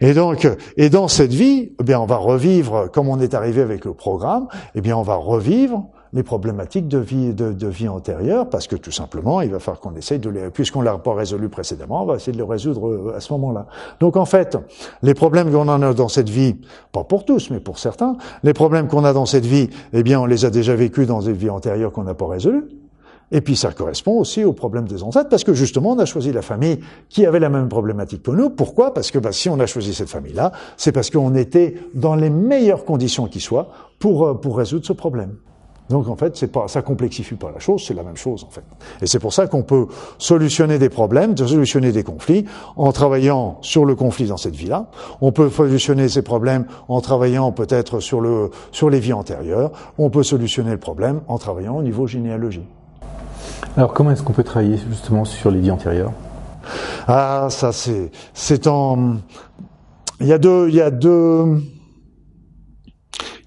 [0.00, 3.62] Et donc, et dans cette vie, eh bien, on va revivre, comme on est arrivé
[3.62, 8.48] avec le programme, eh bien, on va revivre les problématiques de vie, de, vie antérieure,
[8.48, 11.48] parce que tout simplement, il va falloir qu'on essaye de les, puisqu'on l'a pas résolu
[11.48, 13.66] précédemment, on va essayer de les résoudre euh, à ce moment-là.
[14.00, 14.58] Donc, en fait,
[15.02, 16.56] les problèmes qu'on a dans cette vie,
[16.90, 20.20] pas pour tous, mais pour certains, les problèmes qu'on a dans cette vie, eh bien,
[20.20, 22.68] on les a déjà vécus dans des vies antérieures qu'on n'a pas résolues.
[23.32, 26.32] Et puis ça correspond aussi au problème des ancêtres, parce que justement on a choisi
[26.32, 28.50] la famille qui avait la même problématique que nous.
[28.50, 28.92] Pourquoi?
[28.92, 32.30] Parce que bah, si on a choisi cette famille-là, c'est parce qu'on était dans les
[32.30, 33.68] meilleures conditions qui soient
[33.98, 35.36] pour, euh, pour résoudre ce problème.
[35.90, 38.50] Donc en fait, c'est pas, ça complexifie pas la chose, c'est la même chose en
[38.50, 38.62] fait.
[39.02, 42.44] Et c'est pour ça qu'on peut solutionner des problèmes, solutionner des conflits
[42.76, 44.86] en travaillant sur le conflit dans cette vie-là.
[45.20, 49.72] On peut solutionner ces problèmes en travaillant peut-être sur le sur les vies antérieures.
[49.98, 52.62] On peut solutionner le problème en travaillant au niveau généalogie.
[53.76, 56.12] Alors comment est-ce qu'on peut travailler justement sur les vies antérieures
[57.06, 59.16] Ah, ça c'est c'est en
[60.20, 61.62] il y a deux il y a deux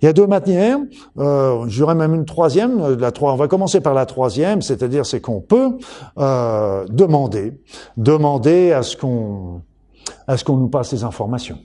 [0.03, 0.80] il y a deux manières,
[1.18, 2.97] euh, j'aurais même une troisième.
[2.97, 5.78] La trois, on va commencer par la troisième, c'est-à-dire c'est qu'on peut
[6.18, 7.53] euh, demander,
[7.95, 9.61] demander à ce qu'on
[10.28, 11.57] à ce qu'on nous passe ces informations.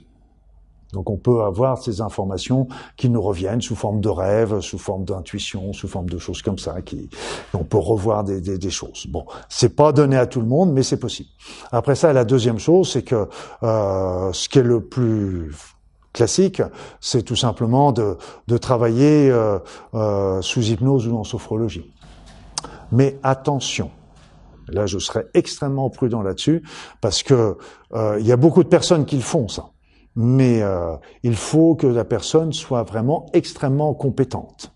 [0.93, 2.67] Donc on peut avoir ces informations
[2.97, 6.57] qui nous reviennent sous forme de rêve, sous forme d'intuition, sous forme de choses comme
[6.57, 6.81] ça.
[6.81, 7.09] Qui,
[7.53, 9.05] on peut revoir des, choses.
[9.07, 11.29] Bon, c'est pas donné à tout le monde, mais c'est possible.
[11.71, 13.27] Après ça, la deuxième chose, c'est que
[13.63, 15.55] euh, ce qui est le plus
[16.11, 16.61] classique,
[16.99, 18.17] c'est tout simplement de,
[18.57, 19.59] travailler euh,
[19.93, 21.91] euh, sous hypnose ou en sophrologie.
[22.91, 23.91] Mais attention,
[24.67, 26.63] là je serais extrêmement prudent là-dessus,
[26.99, 27.57] parce que
[27.93, 29.69] il y a beaucoup de personnes qui le font ça
[30.21, 34.73] mais euh, il faut que la personne soit vraiment extrêmement compétente.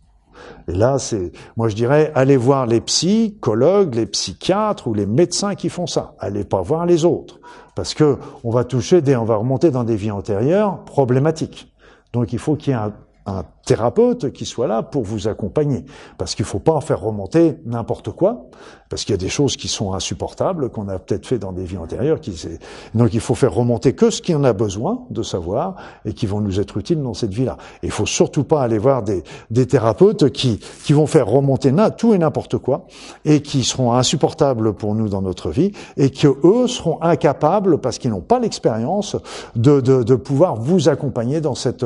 [0.69, 5.55] Et là, c'est, moi je dirais, allez voir les psychologues, les psychiatres ou les médecins
[5.55, 6.15] qui font ça.
[6.17, 7.41] Allez pas voir les autres,
[7.75, 11.73] parce que on va toucher, des, on va remonter dans des vies antérieures problématiques.
[12.13, 12.93] Donc il faut qu'il y ait un,
[13.25, 15.85] un thérapeute qui soit là pour vous accompagner.
[16.17, 18.45] Parce qu'il ne faut pas faire remonter n'importe quoi,
[18.89, 21.63] parce qu'il y a des choses qui sont insupportables, qu'on a peut-être fait dans des
[21.63, 22.19] vies antérieures.
[22.19, 22.35] Qui,
[22.93, 26.25] donc il faut faire remonter que ce qu'il en a besoin de savoir et qui
[26.25, 27.57] vont nous être utiles dans cette vie-là.
[27.81, 29.23] Il faut surtout pas aller voir des,
[29.65, 32.85] thérapeutes qui, qui vont faire remonter tout et n'importe quoi
[33.25, 37.97] et qui seront insupportables pour nous dans notre vie et que eux seront incapables, parce
[37.97, 39.15] qu'ils n'ont pas l'expérience,
[39.55, 41.85] de, pouvoir vous accompagner dans cette,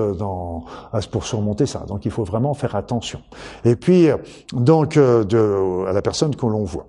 [1.11, 3.21] pour surmonter Donc il faut vraiment faire attention.
[3.65, 4.07] Et puis,
[4.53, 6.87] donc, euh, à la personne que l'on voit.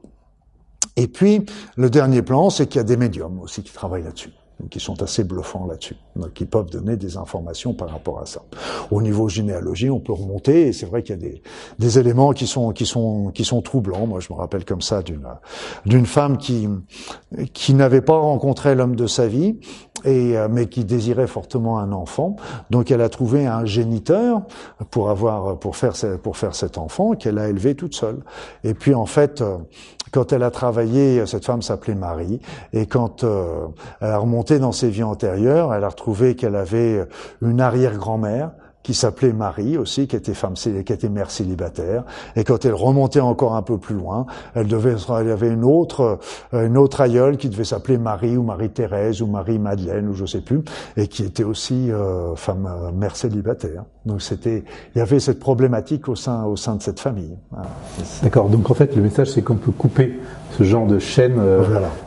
[0.96, 1.44] Et puis,
[1.76, 4.32] le dernier plan, c'est qu'il y a des médiums aussi qui travaillent là-dessus
[4.70, 5.96] qui sont assez bluffants là-dessus,
[6.34, 8.42] qui peuvent donner des informations par rapport à ça.
[8.90, 11.42] Au niveau généalogie, on peut remonter, et c'est vrai qu'il y a des,
[11.78, 14.06] des, éléments qui sont qui sont qui sont troublants.
[14.06, 15.26] Moi, je me rappelle comme ça d'une
[15.86, 16.68] d'une femme qui
[17.52, 19.60] qui n'avait pas rencontré l'homme de sa vie,
[20.04, 22.36] et euh, mais qui désirait fortement un enfant.
[22.70, 24.42] Donc, elle a trouvé un géniteur
[24.90, 28.18] pour avoir pour faire pour faire cet enfant qu'elle a élevé toute seule.
[28.64, 29.58] Et puis, en fait euh,
[30.10, 32.40] quand elle a travaillé, cette femme s'appelait Marie,
[32.72, 33.66] et quand euh,
[34.00, 37.06] elle a remonté dans ses vies antérieures, elle a retrouvé qu'elle avait
[37.42, 42.04] une arrière-grand-mère qui s'appelait Marie aussi, qui était femme, qui était mère célibataire.
[42.36, 46.18] Et quand elle remontait encore un peu plus loin, elle devait, elle avait une autre,
[46.54, 50.40] euh, une autre aïeule qui devait s'appeler Marie ou Marie-Thérèse ou Marie-Madeleine ou je sais
[50.40, 50.62] plus,
[50.96, 53.84] et qui était aussi euh, femme, euh, mère célibataire.
[54.06, 54.64] Donc c'était,
[54.94, 57.36] il y avait cette problématique au sein, au sein de cette famille.
[58.22, 58.48] D'accord.
[58.48, 60.18] Donc en fait, le message, c'est qu'on peut couper
[60.58, 61.62] ce genre de chaîne euh,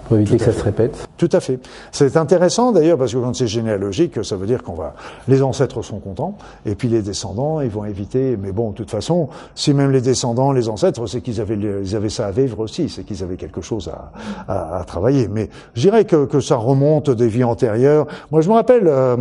[0.08, 1.08] pour éviter que ça se répète.
[1.18, 1.60] Tout à fait.
[1.92, 4.94] C'est intéressant d'ailleurs parce que quand c'est généalogique, ça veut dire qu'on va,
[5.30, 8.38] les ancêtres sont contents et puis les descendants, ils vont éviter.
[8.38, 11.96] Mais bon, de toute façon, si même les descendants, les ancêtres, c'est qu'ils avaient, ils
[11.96, 14.12] avaient ça à vivre aussi, c'est qu'ils avaient quelque chose à,
[14.52, 15.30] à, à, travailler.
[15.30, 18.06] Mais je dirais que, que ça remonte des vies antérieures.
[18.32, 19.16] Moi, je me rappelle, euh,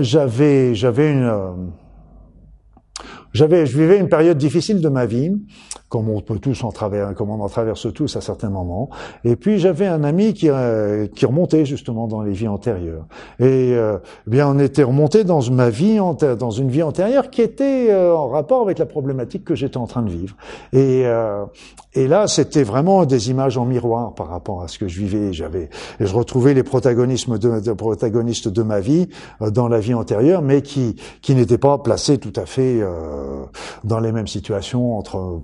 [0.00, 1.50] j'avais, j'avais une euh,
[3.32, 5.32] j'avais, je vivais une période difficile de ma vie,
[5.88, 8.90] comme on peut tous en traverser, comme on en traverse tous à certains moments.
[9.24, 13.06] Et puis j'avais un ami qui euh, qui remontait justement dans les vies antérieures.
[13.38, 15.98] Et euh, bien on était remonté dans ma vie
[16.38, 19.86] dans une vie antérieure qui était euh, en rapport avec la problématique que j'étais en
[19.86, 20.36] train de vivre.
[20.72, 21.04] Et
[21.94, 25.32] et là c'était vraiment des images en miroir par rapport à ce que je vivais.
[25.32, 25.70] J'avais
[26.00, 29.08] je retrouvais les protagonistes de, ma vie
[29.40, 32.82] dans la vie antérieure, mais qui qui n'étaient pas placés tout à fait
[33.84, 35.42] dans les mêmes situations entre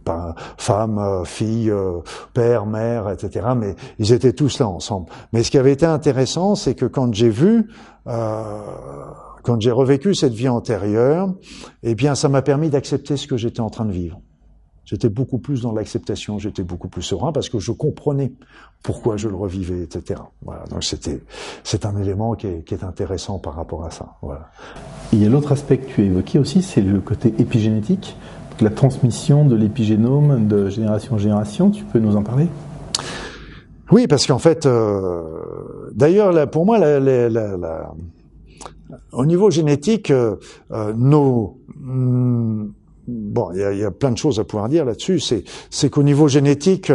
[0.59, 2.01] femmes, euh, filles, euh,
[2.33, 3.47] père, mère, etc.
[3.57, 5.07] Mais ils étaient tous là ensemble.
[5.33, 7.71] Mais ce qui avait été intéressant, c'est que quand j'ai vu,
[8.07, 8.43] euh,
[9.43, 11.33] quand j'ai revécu cette vie antérieure,
[11.83, 14.21] eh bien, ça m'a permis d'accepter ce que j'étais en train de vivre.
[14.95, 18.33] J'étais beaucoup plus dans l'acceptation, j'étais beaucoup plus serein parce que je comprenais
[18.85, 20.21] pourquoi je le revivais, etc.
[20.43, 21.21] Voilà, donc c'était
[21.65, 24.17] c'est un élément qui est, qui est, intéressant par rapport à ça.
[24.23, 24.51] Voilà.
[25.13, 28.17] Il y a l'autre aspect que tu as évoqué aussi, c'est le côté épigénétique
[28.61, 31.71] la transmission de l'épigénome de génération en génération.
[31.71, 32.49] Tu peux nous en parler?
[33.91, 37.93] Oui, parce qu'en fait, euh, d'ailleurs, pour moi, la, la, la,
[39.13, 40.37] au niveau génétique, euh,
[40.73, 42.67] euh nos mm,
[43.35, 45.21] bon, il y, a, plein de choses à pouvoir dire là-dessus.
[45.71, 46.93] C'est qu'au niveau génétique,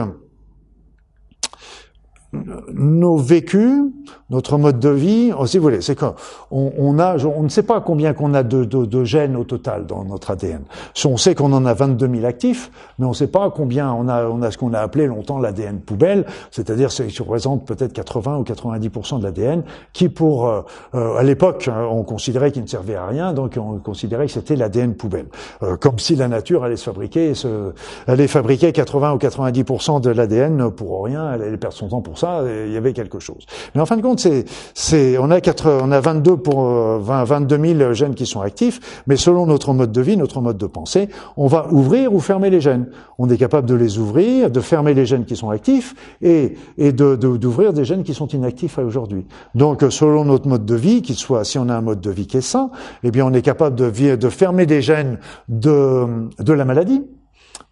[2.32, 3.82] nos vécus,
[4.30, 6.14] notre mode de vie, oh, si vous voulez, c'est qu'on
[6.52, 9.88] on a, on ne sait pas combien qu'on a de, de, de, gènes au total
[9.88, 10.62] dans notre ADN.
[11.06, 14.08] On sait qu'on en a 22 000 actifs, mais on ne sait pas combien on
[14.08, 17.94] a, on a ce qu'on a appelé longtemps l'ADN poubelle, c'est-à-dire ce qui représente peut-être
[17.94, 19.64] 80 ou 90% de l'ADN,
[19.94, 20.62] qui pour, euh,
[20.94, 24.34] euh, à l'époque, hein, on considérait qu'il ne servait à rien, donc on considérait que
[24.34, 25.28] c'était l'ADN poubelle,
[25.64, 27.74] euh, comme si la nature allait se fabriquer, se,
[28.06, 32.19] allait fabriquer 80 ou 90 de l'ADN pour rien, elle allait perdre son temps pour
[32.20, 33.46] ça, il y avait quelque chose.
[33.74, 37.76] Mais en fin de compte, c'est, c'est, on a on a 22 pour 20, 22
[37.78, 41.10] 000 gènes qui sont actifs, mais selon notre mode de vie, notre mode de pensée,
[41.38, 42.88] on va ouvrir ou fermer les gènes.
[43.18, 46.92] On est capable de les ouvrir, de fermer les gènes qui sont actifs et, et
[46.92, 49.26] de, d'ouvrir des gènes qui sont inactifs aujourd'hui.
[49.56, 52.28] Donc, selon notre mode de vie, qu'il soit, si on a un mode de vie
[52.28, 52.72] qui est sain,
[53.04, 56.06] eh bien, on est capable de, de fermer des gènes de,
[56.40, 57.04] de la maladie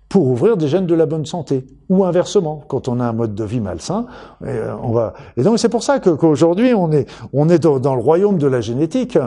[0.09, 1.65] pour ouvrir des gènes de la bonne santé.
[1.89, 4.05] Ou inversement, quand on a un mode de vie malsain,
[4.43, 5.13] euh, on va.
[5.35, 8.61] Et donc c'est pour ça qu'aujourd'hui on est on est dans, le royaume de la
[8.61, 9.17] génétique.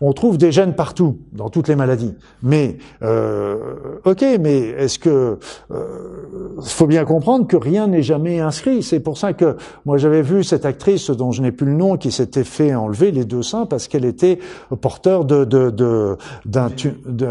[0.00, 2.14] On trouve des gènes partout, dans toutes les maladies.
[2.42, 3.56] Mais, euh,
[4.04, 5.38] ok, mais est-ce que
[5.70, 8.82] euh, faut bien comprendre que rien n'est jamais inscrit.
[8.82, 11.96] C'est pour ça que moi j'avais vu cette actrice dont je n'ai plus le nom
[11.96, 14.38] qui s'était fait enlever les deux seins parce qu'elle était
[14.80, 16.70] porteur de de de d'un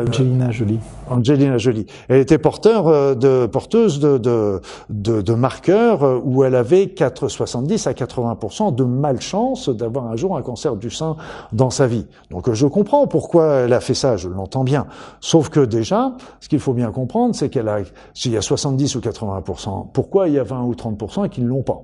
[0.08, 0.80] Angelina Jolie.
[1.10, 1.86] Angelina Jolie.
[2.08, 6.88] Elle était porteur euh, de porteuse de de de, de marqueurs euh, où elle avait
[6.88, 11.16] 4, 70 à 80% de malchance d'avoir un jour un cancer du sein
[11.54, 12.06] dans sa vie.
[12.32, 14.88] Donc je comprends pourquoi elle a fait ça, je l'entends bien.
[15.20, 17.80] Sauf que déjà, ce qu'il faut bien comprendre, c'est qu'elle a,
[18.14, 21.48] s'il y a 70 ou 80%, pourquoi il y a 20 ou 30% qui ne
[21.48, 21.82] l'ont pas?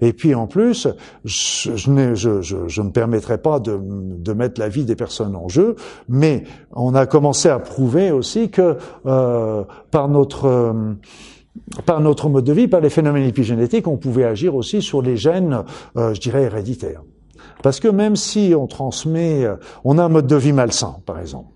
[0.00, 0.88] Et puis en plus,
[1.24, 5.36] je, je, je, je ne me permettrai pas de, de, mettre la vie des personnes
[5.36, 5.76] en jeu,
[6.08, 8.76] mais on a commencé à prouver aussi que
[9.06, 10.94] euh, par notre euh,
[11.86, 15.16] par notre mode de vie, par les phénomènes épigénétiques, on pouvait agir aussi sur les
[15.16, 15.64] gènes,
[15.96, 17.02] euh, je dirais, héréditaires.
[17.62, 21.18] Parce que même si on transmet, euh, on a un mode de vie malsain, par
[21.18, 21.48] exemple,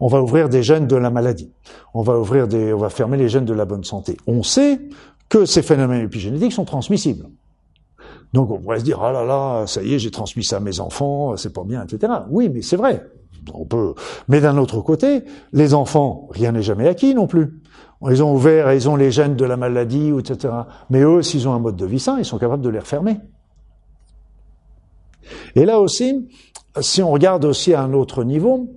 [0.00, 1.50] on va ouvrir des gènes de la maladie,
[1.94, 4.16] on va ouvrir des, on va fermer les gènes de la bonne santé.
[4.26, 4.80] On sait
[5.28, 7.28] que ces phénomènes épigénétiques sont transmissibles.
[8.32, 10.60] Donc on pourrait se dire, ah là là, ça y est, j'ai transmis ça à
[10.60, 12.12] mes enfants, c'est pas bien, etc.
[12.30, 13.06] Oui, mais c'est vrai.
[13.52, 13.94] On peut.
[14.28, 15.22] Mais d'un autre côté,
[15.52, 17.60] les enfants, rien n'est jamais acquis non plus.
[18.10, 20.52] Ils ont ouvert, ils ont les gènes de la maladie, etc.
[20.90, 23.18] Mais eux, s'ils ont un mode de vie sain, ils sont capables de les refermer.
[25.54, 26.28] Et là aussi,
[26.80, 28.68] si on regarde aussi à un autre niveau,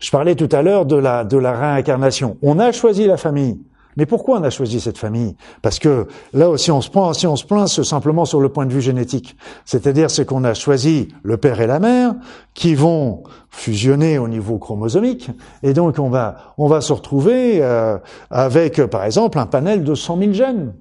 [0.00, 2.36] je parlais tout à l'heure de la, réincarnation.
[2.42, 3.60] On a choisi la famille.
[3.98, 5.36] Mais pourquoi on a choisi cette famille?
[5.62, 8.50] Parce que là aussi, on se prend, si on se plaint, c'est simplement sur le
[8.50, 9.38] point de vue génétique.
[9.64, 12.14] C'est-à-dire, c'est qu'on a choisi le père et la mère
[12.52, 15.30] qui vont fusionner au niveau chromosomique,
[15.62, 17.96] et donc on va, on va se retrouver euh,
[18.30, 20.74] avec, par exemple, un panel de 100 000 gènes.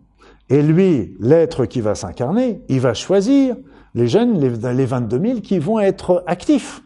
[0.49, 3.55] Et lui, l'être qui va s'incarner, il va choisir
[3.95, 6.84] les les, les 22 000 qui vont être actifs.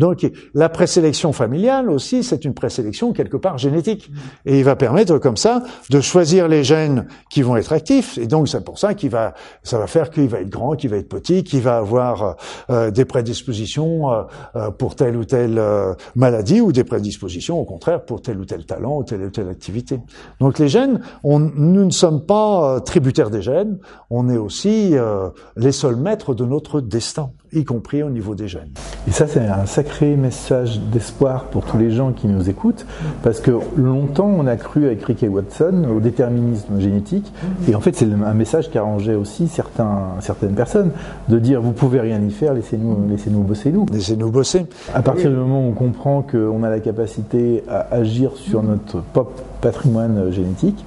[0.00, 4.10] Donc la présélection familiale aussi, c'est une présélection quelque part génétique.
[4.46, 8.16] Et il va permettre comme ça de choisir les gènes qui vont être actifs.
[8.16, 10.88] Et donc c'est pour ça qu'il va, ça va faire qu'il va être grand, qu'il
[10.88, 12.36] va être petit, qu'il va avoir
[12.70, 14.22] euh, des prédispositions euh,
[14.56, 15.60] euh, pour telle ou telle
[16.16, 19.50] maladie ou des prédispositions au contraire pour tel ou tel talent ou telle ou telle
[19.50, 20.00] activité.
[20.40, 23.78] Donc les gènes, nous ne sommes pas tributaires des gènes,
[24.08, 24.94] on est aussi
[25.56, 28.70] les seuls maîtres de notre destin, y compris au niveau des gènes.
[29.08, 32.86] Et ça, c'est un sacré message d'espoir pour tous les gens qui nous écoutent,
[33.22, 37.32] parce que longtemps, on a cru avec Rick et Watson au déterminisme génétique,
[37.68, 40.92] et en fait, c'est un message qui arrangeait aussi certains, certaines personnes,
[41.28, 43.86] de dire, vous pouvez rien y faire, laissez-nous laissez -nous bosser nous.
[43.92, 44.66] Laissez-nous bosser.
[44.94, 49.00] À partir du moment où on comprend qu'on a la capacité à agir sur notre
[49.00, 50.84] pop patrimoine génétique,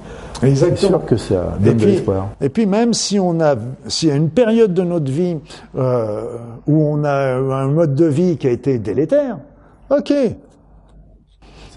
[0.54, 2.30] c'est sûr que ça donne de l'espoir.
[2.40, 5.36] Et puis même si on a, s'il y a une période de notre vie
[5.76, 9.38] euh, où on a un mode de vie qui a été délétère,
[9.90, 10.12] ok.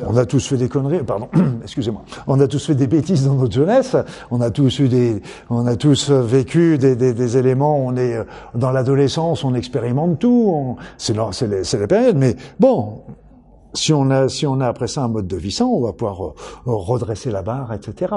[0.05, 1.27] On a tous fait des conneries, pardon,
[1.63, 2.03] excusez-moi.
[2.27, 3.95] On a tous fait des bêtises dans notre jeunesse.
[4.29, 7.83] On a tous eu des, on a tous vécu des, des, des éléments.
[7.83, 8.15] On est
[8.53, 10.77] dans l'adolescence, on expérimente tout.
[10.99, 12.15] C'est la, c'est la période.
[12.15, 13.01] Mais bon,
[13.73, 15.93] si on a, si on a après ça un mode de vie sain, on va
[15.93, 16.33] pouvoir
[16.65, 18.13] redresser la barre, etc.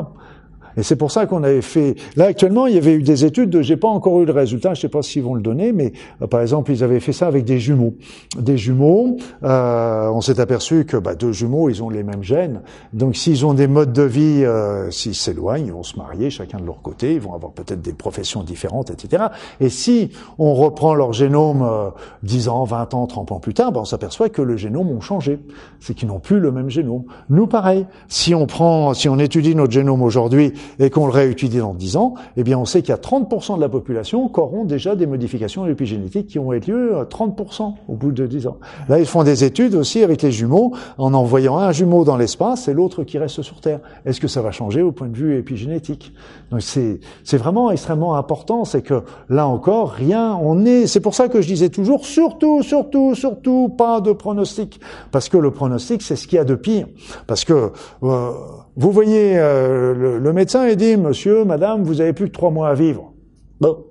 [0.77, 1.97] Et c'est pour ça qu'on avait fait.
[2.17, 3.51] Là actuellement, il y avait eu des études.
[3.51, 3.63] De...
[3.63, 4.75] J'ai pas encore eu le résultat.
[4.75, 5.93] Je sais pas s'ils vont le donner, mais
[6.23, 7.95] euh, par exemple, ils avaient fait ça avec des jumeaux.
[8.39, 9.17] Des jumeaux.
[9.43, 12.63] Euh, on s'est aperçu que bah, deux jumeaux, ils ont les mêmes gènes.
[12.93, 16.59] Donc, s'ils ont des modes de vie, euh, s'ils s'éloignent, ils vont se marier chacun
[16.59, 17.15] de leur côté.
[17.15, 19.25] Ils vont avoir peut-être des professions différentes, etc.
[19.61, 21.91] Et si on reprend leur génome euh,
[22.23, 25.01] 10 ans, 20 ans, 30 ans plus tard, bah, on s'aperçoit que le génome ont
[25.01, 25.39] changé.
[25.81, 27.05] C'est qu'ils n'ont plus le même génome.
[27.29, 27.87] Nous, pareil.
[28.09, 31.97] Si on prend, si on étudie notre génome aujourd'hui et qu'on le réétudie dans 10
[31.97, 34.97] ans, eh bien on sait qu'il y a 30% de la population qui auront déjà
[34.97, 38.59] des modifications épigénétiques qui ont eu lieu à 30% au bout de 10 ans.
[38.89, 42.69] Là, ils font des études aussi avec les jumeaux en envoyant un jumeau dans l'espace
[42.69, 43.81] et l'autre qui reste sur Terre.
[44.05, 46.13] Est-ce que ça va changer au point de vue épigénétique?
[46.51, 51.15] Donc c'est c'est vraiment extrêmement important, c'est que là encore rien, on est c'est pour
[51.15, 54.81] ça que je disais toujours surtout surtout surtout pas de pronostic
[55.11, 56.87] parce que le pronostic c'est ce qu'il y a de pire
[57.27, 58.31] parce que euh,
[58.77, 62.51] vous voyez, euh, le, le, médecin il dit, monsieur, madame, vous avez plus que trois
[62.51, 63.13] mois à vivre.
[63.61, 63.85] Bon.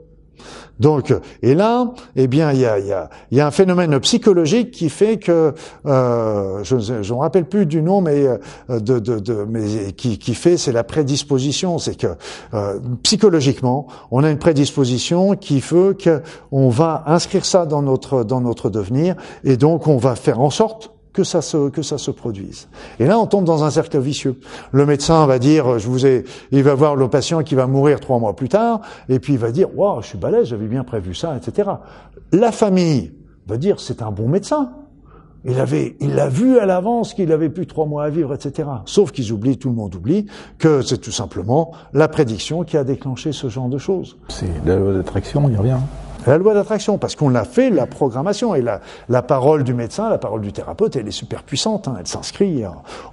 [0.80, 4.72] Donc, et là, eh bien, il y a, y, a, y a, un phénomène psychologique
[4.72, 5.54] qui fait que,
[5.86, 10.18] euh, je ne me rappelle plus du nom, mais, euh, de, de, de mais qui,
[10.18, 11.80] qui fait, c'est la prédisposition.
[11.80, 12.08] C'est que
[12.54, 18.40] euh, psychologiquement, on a une prédisposition qui fait qu'on va inscrire ça dans notre dans
[18.40, 22.12] notre devenir, et donc on va faire en sorte que ça se que ça se
[22.12, 22.70] produise.
[22.98, 24.40] Et là, on tombe dans un cercle vicieux.
[24.72, 28.00] Le médecin va dire, je vous ai, il va voir le patient qui va mourir
[28.00, 30.86] trois mois plus tard, et puis il va dire, waouh, je suis balèze, j'avais bien
[30.86, 31.72] prévu ça, etc.
[32.32, 33.12] La famille
[33.48, 34.72] va dire, c'est un bon médecin.
[35.44, 38.70] Il avait, il l'a vu à l'avance qu'il avait plus trois mois à vivre, etc.
[38.86, 40.26] Sauf qu'ils oublient, tout le monde oublie,
[40.58, 44.18] que c'est tout simplement la prédiction qui a déclenché ce genre de choses.
[44.30, 45.80] C'est la loi d'attraction, on y revient.
[46.28, 50.10] La loi d'attraction, parce qu'on a fait la programmation et la, la, parole du médecin,
[50.10, 52.64] la parole du thérapeute, elle est super puissante, hein, elle s'inscrit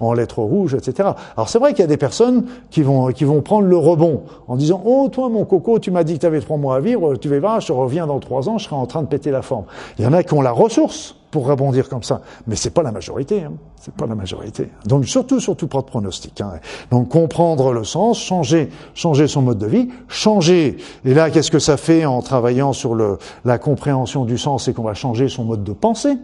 [0.00, 1.10] en, lettres rouges, etc.
[1.36, 4.22] Alors c'est vrai qu'il y a des personnes qui vont qui vont prendre le rebond
[4.48, 6.80] en disant oh toi mon coco, tu m'as dit que tu avais trois mois à
[6.80, 9.42] vivre, tu verras, je reviens dans trois ans, je serai en train de péter la
[9.42, 9.64] forme.
[9.98, 12.22] Il y en a qui ont la ressource pour rebondir comme ça.
[12.46, 13.42] Mais c'est pas la majorité.
[13.42, 13.52] Hein.
[13.80, 14.70] C'est pas la majorité.
[14.86, 16.40] Donc surtout, surtout pas de pronostic.
[16.40, 16.54] Hein.
[16.90, 20.76] Donc comprendre le sens, changer, changer son mode de vie, changer.
[21.04, 24.72] Et là, qu'est-ce que ça fait en travaillant sur le, la compréhension du sens, c'est
[24.72, 26.16] qu'on va changer son mode de pensée?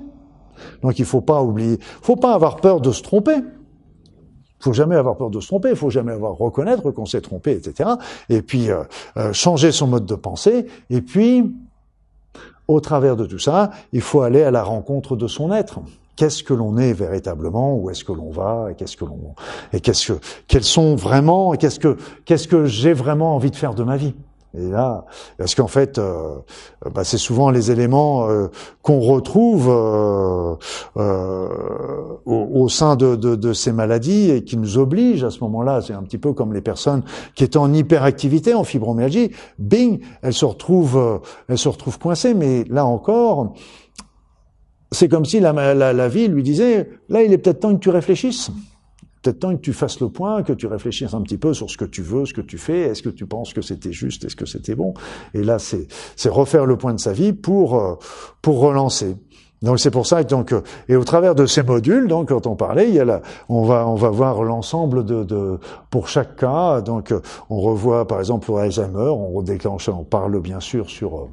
[0.82, 3.36] Donc il faut pas oublier, faut pas avoir peur de se tromper.
[4.60, 7.90] faut jamais avoir peur de se tromper, faut jamais avoir reconnaître qu'on s'est trompé, etc.
[8.28, 8.84] Et puis euh,
[9.16, 10.66] euh, changer son mode de pensée.
[10.90, 11.52] Et puis
[12.72, 15.80] au travers de tout ça, il faut aller à la rencontre de son être.
[16.16, 19.34] Qu'est-ce que l'on est véritablement Où est-ce que l'on va Et qu'est-ce que l'on
[19.72, 23.74] et qu'est-ce que quels sont vraiment Qu'est-ce que qu'est-ce que j'ai vraiment envie de faire
[23.74, 24.14] de ma vie?
[24.54, 25.06] Et là,
[25.38, 26.36] parce qu'en fait, euh,
[26.94, 28.48] bah, c'est souvent les éléments euh,
[28.82, 30.56] qu'on retrouve euh,
[32.26, 35.80] au, sein de, ces maladies et qui nous obligent à ce moment-là.
[35.80, 37.02] C'est un petit peu comme les personnes
[37.34, 39.30] qui étaient en hyperactivité, en fibromyalgie.
[39.58, 42.34] Bing, elles se retrouvent, elles se retrouvent coincées.
[42.34, 43.54] Mais là encore,
[44.90, 47.80] c'est comme si la, la, la vie lui disait là, il est peut-être temps que
[47.80, 48.50] tu réfléchisses
[49.22, 51.76] peut-être temps que tu fasses le point, que tu réfléchisses un petit peu sur ce
[51.76, 54.36] que tu veux, ce que tu fais, est-ce que tu penses que c'était juste, est-ce
[54.36, 54.94] que c'était bon?
[55.32, 55.86] Et là, c'est
[56.28, 57.94] refaire le point de sa vie pour euh,
[58.40, 59.16] pour relancer.
[59.62, 62.48] Donc c'est pour ça que donc euh, et au travers de ces modules donc quand
[62.48, 66.08] on parlait il y a la, on va on va voir l'ensemble de, de pour
[66.08, 67.14] chaque cas donc
[67.48, 71.30] on revoit par exemple pour Alzheimer on redéclenche on parle bien sûr sur euh,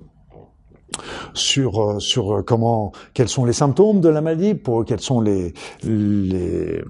[1.33, 5.21] sur euh, sur euh, comment quels sont les symptômes de la maladie, pour quels sont
[5.21, 6.81] les les,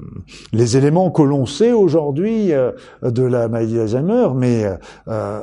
[0.54, 2.72] les éléments que l'on sait aujourd'hui euh,
[3.02, 4.30] de la maladie d'Alzheimer.
[4.36, 4.66] Mais
[5.08, 5.41] euh,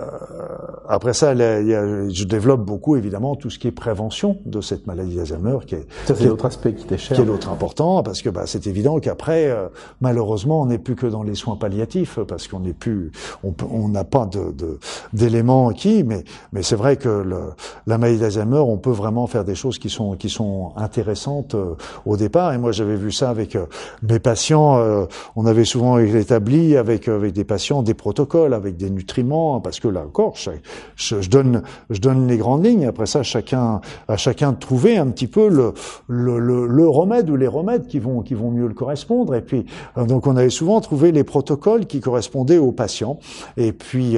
[0.88, 4.60] après ça, il y a, je développe beaucoup évidemment tout ce qui est prévention de
[4.60, 7.50] cette maladie d'Alzhmer, qui est ça c'est l'autre aspect qui t'est cher, qui est l'autre
[7.50, 9.54] important parce que bah, c'est évident qu'après
[10.00, 14.04] malheureusement on n'est plus que dans les soins palliatifs parce qu'on n'est plus on n'a
[14.04, 14.78] pas de
[15.12, 17.38] d'éléments qui mais mais c'est vrai que le,
[17.86, 21.74] la maladie d'Alzheimer on peut vraiment faire des choses qui sont qui sont intéressantes euh,
[22.04, 22.52] au départ.
[22.52, 23.66] Et moi, j'avais vu ça avec euh,
[24.02, 24.78] mes patients.
[24.78, 29.80] Euh, on avait souvent établi avec avec des patients des protocoles, avec des nutriments, parce
[29.80, 30.50] que là encore, je,
[30.96, 32.86] je, donne je donne les grandes lignes.
[32.86, 35.74] Après ça, chacun à chacun de trouver un petit peu le
[36.08, 39.34] le, le, le remède ou les remèdes qui vont qui vont mieux le correspondre.
[39.34, 39.66] Et puis
[39.96, 43.18] donc on avait souvent trouvé les protocoles qui correspondaient aux patients.
[43.56, 44.16] Et puis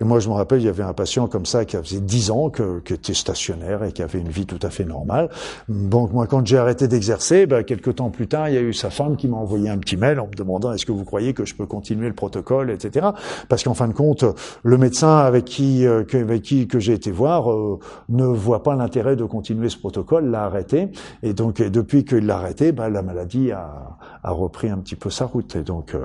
[0.00, 2.30] et moi, je me rappelle, il y avait un patient comme ça qui avait 10
[2.30, 3.55] ans, que, qui était stationnaire
[3.86, 5.28] et qui avait une vie tout à fait normale.
[5.68, 8.72] Donc moi, quand j'ai arrêté d'exercer, ben, quelques temps plus tard, il y a eu
[8.72, 11.34] sa femme qui m'a envoyé un petit mail en me demandant est-ce que vous croyez
[11.34, 13.08] que je peux continuer le protocole, etc.
[13.48, 14.24] Parce qu'en fin de compte,
[14.62, 17.78] le médecin avec qui, euh, avec qui que j'ai été voir euh,
[18.08, 20.88] ne voit pas l'intérêt de continuer ce protocole, l'a arrêté.
[21.22, 25.10] Et donc depuis qu'il l'a arrêté, ben, la maladie a, a, repris un petit peu
[25.10, 25.56] sa route.
[25.56, 26.04] Et donc, euh,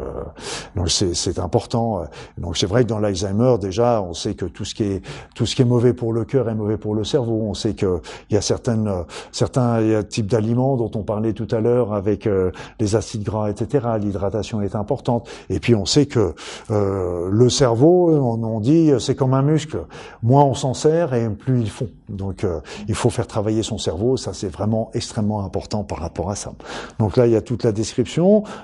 [0.75, 2.03] donc c'est important.
[2.37, 5.01] Donc c'est vrai que dans l'Alzheimer, déjà, on sait que tout ce qui est
[5.35, 7.41] tout ce qui est mauvais pour le cœur est mauvais pour le cerveau.
[7.43, 7.99] On sait qu'il
[8.29, 8.89] y a certaines,
[9.31, 13.87] certains types d'aliments dont on parlait tout à l'heure avec euh, les acides gras, etc.
[13.99, 15.29] L'hydratation est importante.
[15.49, 16.33] Et puis on sait que
[16.69, 19.85] euh, le cerveau, on, on dit, c'est comme un muscle.
[20.23, 21.89] Moins on s'en sert et plus il fond.
[22.09, 24.17] Donc euh, il faut faire travailler son cerveau.
[24.17, 26.53] Ça c'est vraiment extrêmement important par rapport à ça.
[26.99, 28.10] Donc là il y a toute la description.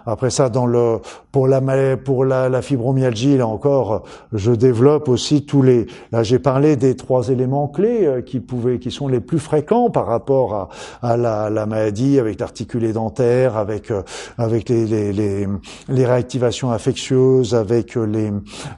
[0.06, 1.00] Après ça, dans le
[1.32, 1.62] pour la
[1.98, 5.86] pour la, la fibromyalgie, là encore, je développe aussi tous les.
[6.12, 9.90] Là j'ai parlé des trois éléments clés euh, qui pouvaient, qui sont les plus fréquents
[9.90, 10.70] par rapport à,
[11.02, 14.02] à la, la, maladie, avec l'articulé dentaire, avec euh,
[14.38, 15.48] avec les, les, les,
[15.90, 18.32] les, réactivations infectieuses, avec les,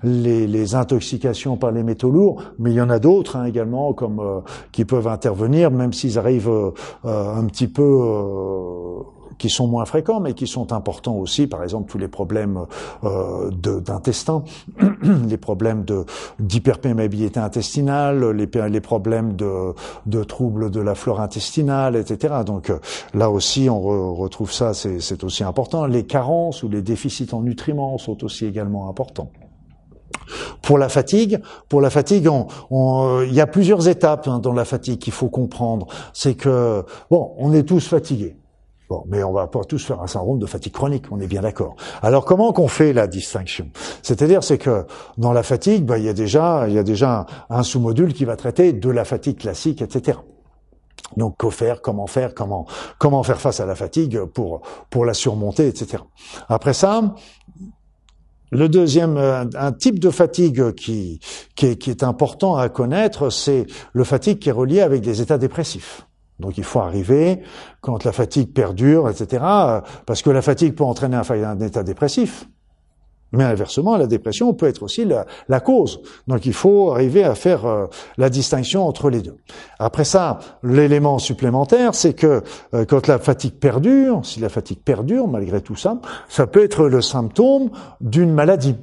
[0.03, 2.41] les, les intoxications par les métaux lourds.
[2.59, 4.41] Mais il y en a d'autres hein, également, comme euh,
[4.72, 6.51] qui peuvent intervenir, même s'ils arrivent
[7.03, 7.82] un petit peu
[9.39, 11.47] qui sont moins fréquents, mais qui sont importants aussi.
[11.47, 12.65] Par exemple, tous les problèmes
[13.03, 14.43] euh, d'intestin,
[15.27, 15.85] les problèmes
[16.39, 19.73] d'hyperperméabilité intestinale, les, les problèmes de,
[20.05, 22.35] de troubles de la flore intestinale, etc.
[22.45, 22.79] Donc euh,
[23.15, 25.85] là aussi, on retrouve ça, c'est aussi important.
[25.85, 29.31] Les carences ou les déficits en nutriments sont aussi également importants.
[30.61, 32.27] Pour la fatigue, pour la fatigue,
[32.69, 35.87] on, il y a plusieurs étapes hein, dans la fatigue qu'il faut comprendre.
[36.13, 38.38] C'est que bon, on est tous fatigués.
[38.89, 41.41] Bon, mais on va pas tous faire un syndrome de fatigue chronique, on est bien
[41.41, 41.75] d'accord.
[42.01, 43.69] Alors comment qu'on fait la distinction?
[44.01, 44.87] C'est-à-dire c'est que
[45.19, 48.25] dans la fatigue, bah, il y a déjà il y a déjà un, sous-module qui
[48.25, 50.17] va traiter de la fatigue classique, etc.
[51.17, 56.03] Donc, quoi faire, comment faire, comment faire face à la fatigue pour la surmonter, etc.
[56.49, 57.15] Après ça,
[58.51, 61.19] le deuxième, un, type de fatigue qui
[61.55, 65.21] qui est, qui est important à connaître, c'est le fatigue qui est relié avec des
[65.21, 66.09] états dépressifs.
[66.39, 67.41] Donc il faut arriver,
[67.81, 69.43] quand la fatigue perdure, etc.,
[70.05, 72.47] parce que la fatigue peut entraîner un, état dépressif.
[73.31, 76.01] Mais inversement, la dépression peut être aussi la, cause.
[76.27, 77.85] Donc il faut arriver à faire euh,
[78.17, 79.37] la distinction entre les deux.
[79.77, 82.41] Après ça, l'élément supplémentaire, c'est que
[82.73, 86.87] euh, quand la fatigue perdure, si la fatigue perdure malgré tout ça, ça peut être
[86.87, 87.69] le symptôme
[88.01, 88.77] d'une maladie.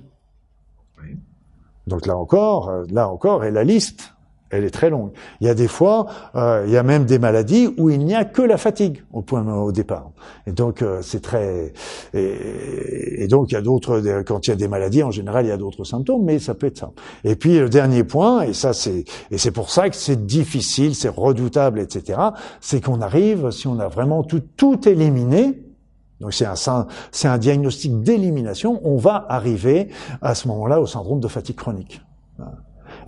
[1.89, 4.16] Donc là encore, euh, là encore, et la liste
[4.51, 5.11] elle est très longue.
[5.41, 8.15] Il y a des fois, euh, il y a même des maladies où il n'y
[8.15, 10.11] a que la fatigue au point au départ.
[10.47, 11.73] Et donc euh, c'est très
[12.15, 15.49] et, donc il y a d'autres quand il y a des maladies en général il
[15.49, 16.91] y a d'autres symptômes, mais ça peut être ça.
[17.25, 20.95] Et puis le dernier point et ça c'est et c'est pour ça que c'est difficile,
[20.95, 22.21] c'est redoutable, etc.
[22.61, 25.61] C'est qu'on arrive si on a vraiment tout tout éliminé.
[26.21, 28.81] Donc c'est un c'est un diagnostic d'élimination.
[28.85, 29.89] On va arriver
[30.23, 32.01] à ce moment-là au syndrome de fatigue chronique.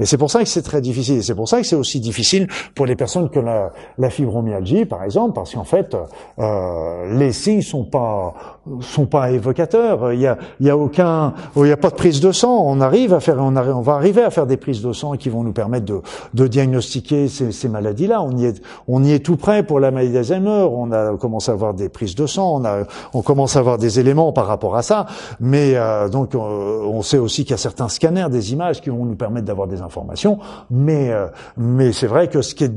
[0.01, 1.23] Et c'est pour ça que c'est très difficile.
[1.23, 5.05] C'est pour ça que c'est aussi difficile pour les personnes que la, la fibromyalgie, par
[5.05, 5.97] exemple, parce qu'en fait,
[6.39, 8.35] euh, les signes sont pas
[8.81, 10.13] sont pas évocateurs.
[10.13, 12.63] Il y a il y a aucun il y a pas de prise de sang.
[12.67, 15.31] On arrive à faire on, on va arriver à faire des prises de sang qui
[15.31, 16.01] vont nous permettre de,
[16.35, 18.23] de diagnostiquer ces, ces maladies-là.
[18.23, 20.69] On y est on y est tout près pour la maladie d'Alzheimer.
[20.71, 22.61] On a commencé à avoir des prises de sang.
[22.61, 22.85] On a
[23.15, 25.07] on commence à avoir des éléments par rapport à ça.
[25.41, 28.91] Mais euh, donc euh, on sait aussi qu'il y a certains scanners, des images qui
[28.91, 30.39] vont nous permettre d'avoir des informations,
[30.71, 32.73] mais euh, mais c'est vrai que ce qui est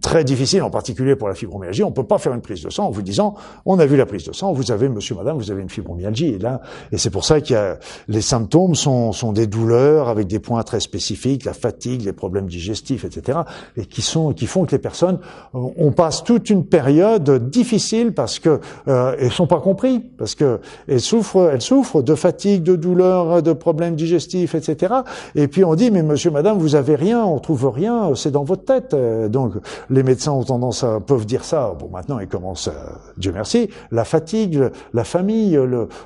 [0.00, 1.82] très difficile, en particulier pour la fibromyalgie.
[1.82, 3.34] On ne peut pas faire une prise de sang en vous disant,
[3.66, 6.34] on a vu la prise de sang, vous avez, monsieur, madame, vous avez une fibromyalgie.
[6.34, 6.60] Et là,
[6.92, 7.78] et c'est pour ça qu'il y a,
[8.08, 12.46] les symptômes sont, sont des douleurs avec des points très spécifiques, la fatigue, les problèmes
[12.46, 13.40] digestifs, etc.
[13.76, 15.18] Et qui sont, qui font que les personnes,
[15.52, 20.60] on passe toute une période difficile parce que, euh, elles sont pas compris, parce que
[20.88, 24.94] elles souffrent, elles souffrent de fatigue, de douleurs, de problèmes digestifs, etc.
[25.34, 28.44] Et puis on dit, mais monsieur, madame, vous avez rien, on trouve rien, c'est dans
[28.44, 28.94] votre tête.
[29.30, 29.54] Donc,
[29.90, 31.74] les médecins ont tendance à peuvent dire ça.
[31.78, 32.70] Bon, maintenant ils commencent,
[33.16, 35.58] Dieu merci, la fatigue, la famille,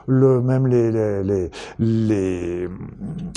[0.07, 1.23] le, même les, les,
[1.79, 2.69] les,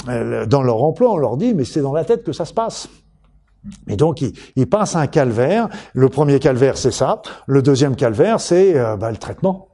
[0.08, 2.54] les, dans leur emploi, on leur dit mais c'est dans la tête que ça se
[2.54, 2.90] passe.
[3.88, 5.70] Et donc, il, il, passe un calvaire.
[5.94, 7.22] Le premier calvaire, c'est ça.
[7.46, 9.71] Le deuxième calvaire, c'est euh, bah, le traitement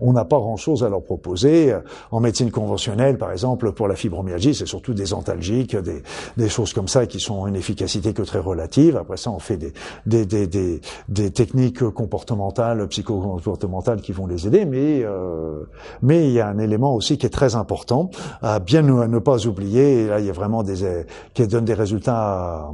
[0.00, 1.74] on n'a pas grand-chose à leur proposer.
[2.10, 6.88] En médecine conventionnelle, par exemple, pour la fibromyalgie, c'est surtout des antalgiques, des, choses comme
[6.88, 8.96] ça qui sont une efficacité que très relative.
[8.96, 9.72] Après ça, on fait des,
[10.06, 15.64] des, des, des, techniques comportementales, psychocomportementales qui vont les aider, mais euh,
[16.02, 18.10] mais il y a un élément aussi qui est très important
[18.42, 20.02] à bien ne, ne pas oublier.
[20.02, 21.04] Et là, il y a vraiment des
[21.34, 22.70] qui donne des résultats,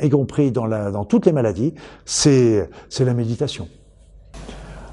[0.00, 1.74] y compris dans, la, dans toutes les maladies.
[2.04, 2.68] C'est
[2.98, 3.68] la méditation.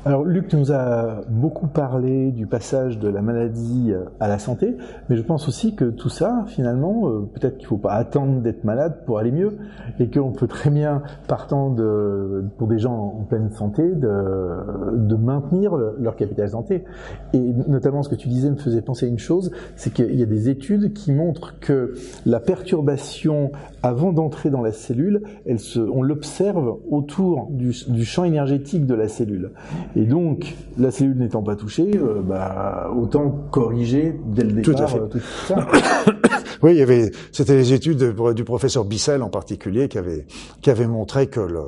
[0.07, 4.77] Alors Luc nous a beaucoup parlé du passage de la maladie euh, à la santé,
[5.09, 8.39] mais je pense aussi que tout ça, finalement, euh, peut-être qu'il ne faut pas attendre
[8.39, 9.57] d'être malade pour aller mieux,
[9.99, 15.15] et qu'on peut très bien, partant de, pour des gens en pleine santé, de, de
[15.17, 16.85] maintenir leur capital santé.
[17.33, 20.23] Et notamment ce que tu disais me faisait penser à une chose, c'est qu'il y
[20.23, 23.51] a des études qui montrent que la perturbation
[23.83, 28.95] avant d'entrer dans la cellule, elle se, on l'observe autour du, du champ énergétique de
[28.95, 29.51] la cellule.
[29.97, 34.83] Et donc, la cellule n'étant pas touchée, euh, bah, autant corriger dès le départ tout,
[34.83, 34.99] à fait.
[34.99, 35.67] Euh, tout ça.
[36.61, 40.27] oui, il y avait, c'était les études du professeur Bissell en particulier qui avaient,
[40.61, 41.63] qui avaient montré que le,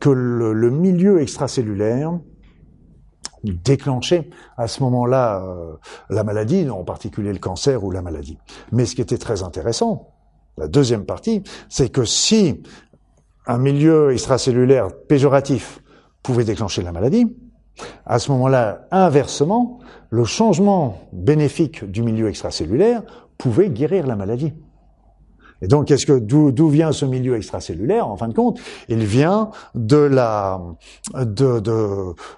[0.00, 2.18] que le, le milieu extracellulaire
[3.44, 5.74] déclenchait à ce moment-là euh,
[6.08, 8.38] la maladie, en particulier le cancer ou la maladie.
[8.70, 10.14] Mais ce qui était très intéressant,
[10.56, 12.62] la deuxième partie, c'est que si
[13.46, 15.82] un milieu extracellulaire péjoratif
[16.22, 17.26] pouvait déclencher la maladie.
[18.06, 19.80] À ce moment-là, inversement,
[20.10, 23.02] le changement bénéfique du milieu extracellulaire
[23.38, 24.52] pouvait guérir la maladie.
[25.62, 29.50] Et donc, qu'est-ce que d'où vient ce milieu extracellulaire En fin de compte, il vient
[29.76, 30.60] de la
[31.14, 31.62] de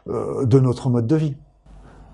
[0.08, 1.34] euh, de notre mode de vie.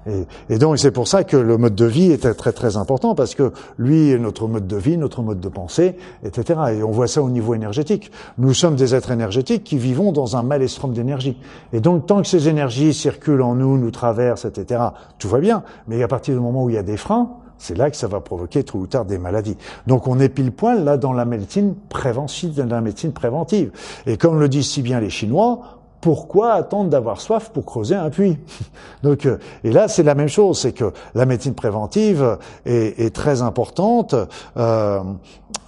[0.07, 3.15] Et, et, donc c'est pour ça que le mode de vie est très très important
[3.15, 6.61] parce que lui est notre mode de vie, notre mode de pensée, etc.
[6.75, 8.11] Et on voit ça au niveau énergétique.
[8.39, 11.39] Nous sommes des êtres énergétiques qui vivons dans un maelstrom d'énergie.
[11.73, 14.83] Et donc tant que ces énergies circulent en nous, nous traversent, etc.
[15.19, 15.63] Tout va bien.
[15.87, 18.09] Mais à partir du moment où il y a des freins, c'est là que ça
[18.09, 19.57] va provoquer tôt ou tard des maladies.
[19.87, 23.71] Donc on est pile poil là dans la médecine préventive, dans la médecine préventive.
[24.07, 28.11] Et comme le disent si bien les Chinois, pourquoi attendre d'avoir soif pour creuser un
[28.11, 28.39] puits
[29.03, 33.15] Donc, euh, et là, c'est la même chose, c'est que la médecine préventive est, est
[33.15, 34.15] très importante.
[34.57, 35.01] Euh,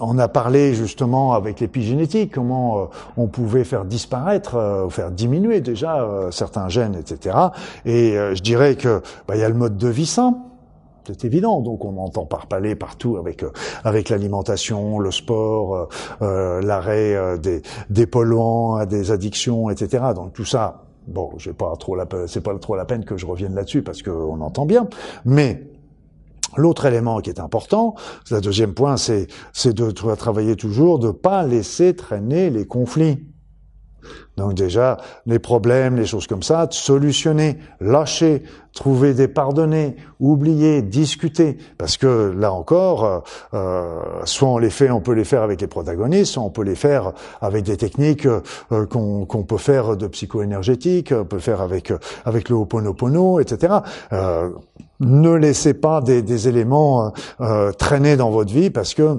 [0.01, 2.85] on a parlé justement avec l'épigénétique, comment euh,
[3.17, 7.37] on pouvait faire disparaître, euh, ou faire diminuer déjà certains gènes, etc.
[7.85, 10.37] Et je dirais que bah, il y a le mode de vie sain.
[11.07, 13.51] C'est évident, donc on entend parler partout avec euh,
[13.85, 15.87] avec l'alimentation, le sport, euh,
[16.23, 20.05] euh l'arrêt des, des polluants, des addictions, etc.
[20.15, 23.27] Donc tout ça, bon, j'ai pas trop la, c'est pas trop la peine que je
[23.27, 24.89] revienne là-dessus parce qu'on entend bien,
[25.25, 25.65] mais
[26.57, 27.95] L'autre élément qui est important,
[28.31, 33.32] le deuxième point, c'est c'est de travailler toujours de pas laisser traîner les conflits.
[34.37, 38.43] Donc déjà, les problèmes, les choses comme ça, solutionner, lâcher,
[38.73, 41.59] trouver des pardonnés, oublier, discuter.
[41.77, 43.21] Parce que là encore, euh,
[43.55, 46.63] euh, soit on les fait, on peut les faire avec les protagonistes, soit on peut
[46.63, 51.93] les faire avec des techniques euh, qu'on peut faire de psycho-énergétique, on peut faire avec
[52.25, 53.75] avec le Ho'oponopono, etc.
[55.01, 57.13] ne laissez pas des, des éléments
[57.79, 59.19] traîner dans votre vie parce que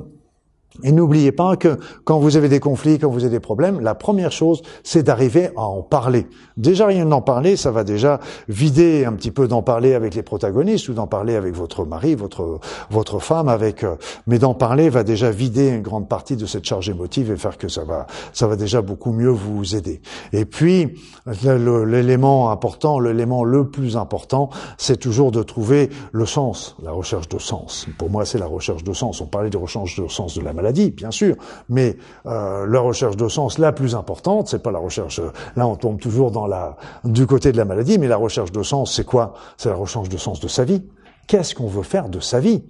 [0.82, 3.94] et n'oubliez pas que quand vous avez des conflits, quand vous avez des problèmes, la
[3.94, 6.26] première chose, c'est d'arriver à en parler.
[6.58, 10.24] Déjà, rien d'en parler, ça va déjà vider un petit peu d'en parler avec les
[10.24, 12.60] protagonistes ou d'en parler avec votre mari, votre
[12.90, 13.84] votre femme, avec.
[13.84, 13.95] Euh,
[14.26, 17.58] mais d'en parler va déjà vider une grande partie de cette charge émotive et faire
[17.58, 20.02] que ça va ça va déjà beaucoup mieux vous aider.
[20.32, 20.95] Et puis
[21.26, 27.40] l'élément important, l'élément le plus important, c'est toujours de trouver le sens, la recherche de
[27.40, 27.88] sens.
[27.98, 29.22] Pour moi, c'est la recherche de sens.
[29.22, 31.35] On parlait de recherche de sens de la maladie, bien sûr,
[31.69, 35.22] mais euh, la recherche de sens la plus importante, c'est pas la recherche.
[35.56, 38.64] Là, on tombe toujours dans la du côté de la maladie, mais la recherche de
[38.64, 39.34] sens, c'est quoi?
[39.57, 40.84] C'est la recherche de sens de sa vie.
[41.27, 42.64] Qu'est-ce qu'on veut faire de sa vie?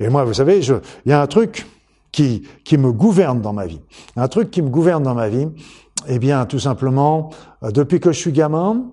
[0.00, 1.66] Et moi, vous savez, il y a un truc
[2.12, 3.80] qui qui me gouverne dans ma vie.
[4.16, 5.48] Un truc qui me gouverne dans ma vie.
[6.06, 7.30] Eh bien, tout simplement,
[7.62, 8.86] euh, depuis que je suis gamin,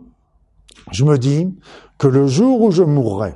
[0.92, 1.56] je me dis
[1.98, 3.36] que le jour où je mourrai,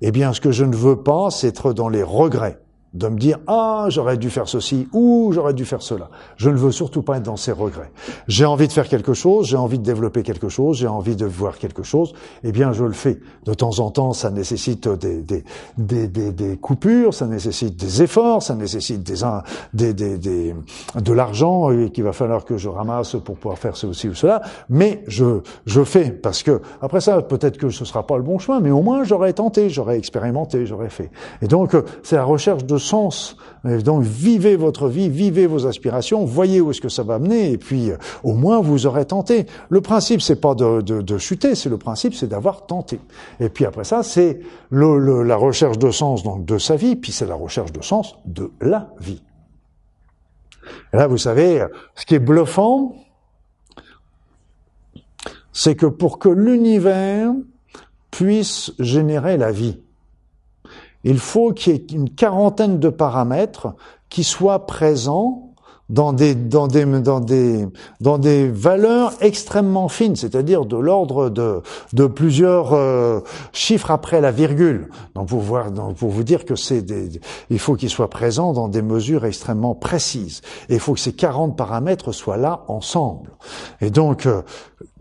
[0.00, 2.58] eh bien, ce que je ne veux pas, c'est être dans les regrets
[2.92, 6.10] de me dire ah j'aurais dû faire ceci ou j'aurais dû faire cela.
[6.36, 7.92] Je ne veux surtout pas être dans ces regrets.
[8.26, 11.26] J'ai envie de faire quelque chose, j'ai envie de développer quelque chose, j'ai envie de
[11.26, 12.12] voir quelque chose.
[12.42, 13.20] Eh bien je le fais.
[13.44, 15.44] De temps en temps, ça nécessite des des
[15.78, 19.20] des, des, coupures, ça nécessite des efforts, ça nécessite des
[19.72, 20.54] des des, des
[20.96, 24.42] de l'argent qu'il va falloir que je ramasse pour pouvoir faire ceci ou cela.
[24.68, 28.38] Mais je je fais parce que après ça peut-être que ce sera pas le bon
[28.38, 31.12] chemin, mais au moins j'aurais tenté, j'aurais expérimenté, j'aurais fait.
[31.40, 33.36] Et donc c'est la recherche de sens.
[33.64, 37.58] donc vivez votre vie, vivez vos aspirations, voyez où est-ce que ça va mener, et
[37.58, 37.90] puis
[38.24, 39.46] au moins vous aurez tenté.
[39.68, 42.98] Le principe, c'est pas de, chuter, c'est le principe, c'est d'avoir tenté.
[43.38, 44.40] Et puis après ça, c'est
[44.72, 48.50] la recherche de sens donc de sa vie, puis c'est la recherche de sens de
[48.60, 49.22] la vie.
[50.92, 52.94] Et là, vous savez, ce qui est bluffant,
[55.52, 57.32] c'est que pour que l'univers
[58.10, 59.80] puisse générer la vie,
[61.04, 63.74] il faut qu'il y ait une quarantaine de paramètres
[64.08, 65.50] qui soient présents
[65.90, 66.34] dans des,
[68.48, 73.20] valeurs extrêmement fines, c'est-à-dire de l'ordre de, plusieurs euh,
[73.52, 74.88] chiffres après la virgule.
[75.14, 77.20] Donc pour voir, donc pour vous dire que c'est des,
[77.50, 80.42] il faut qu'ils soient présents dans des mesures extrêmement précises.
[80.68, 83.30] Et il faut que ces 40 paramètres soient là ensemble.
[83.80, 84.42] Et donc, euh,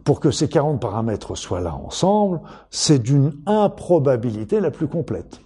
[0.04, 5.40] pour que ces 40 paramètres soient là ensemble, c'est d'une improbabilité la plus complète.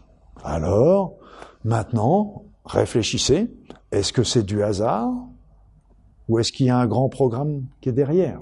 [0.44, 1.16] Alors,
[1.64, 3.50] maintenant, réfléchissez.
[3.92, 5.12] Est-ce que c'est du hasard
[6.30, 8.40] ou est-ce qu'il y a un grand programme qui est derrière?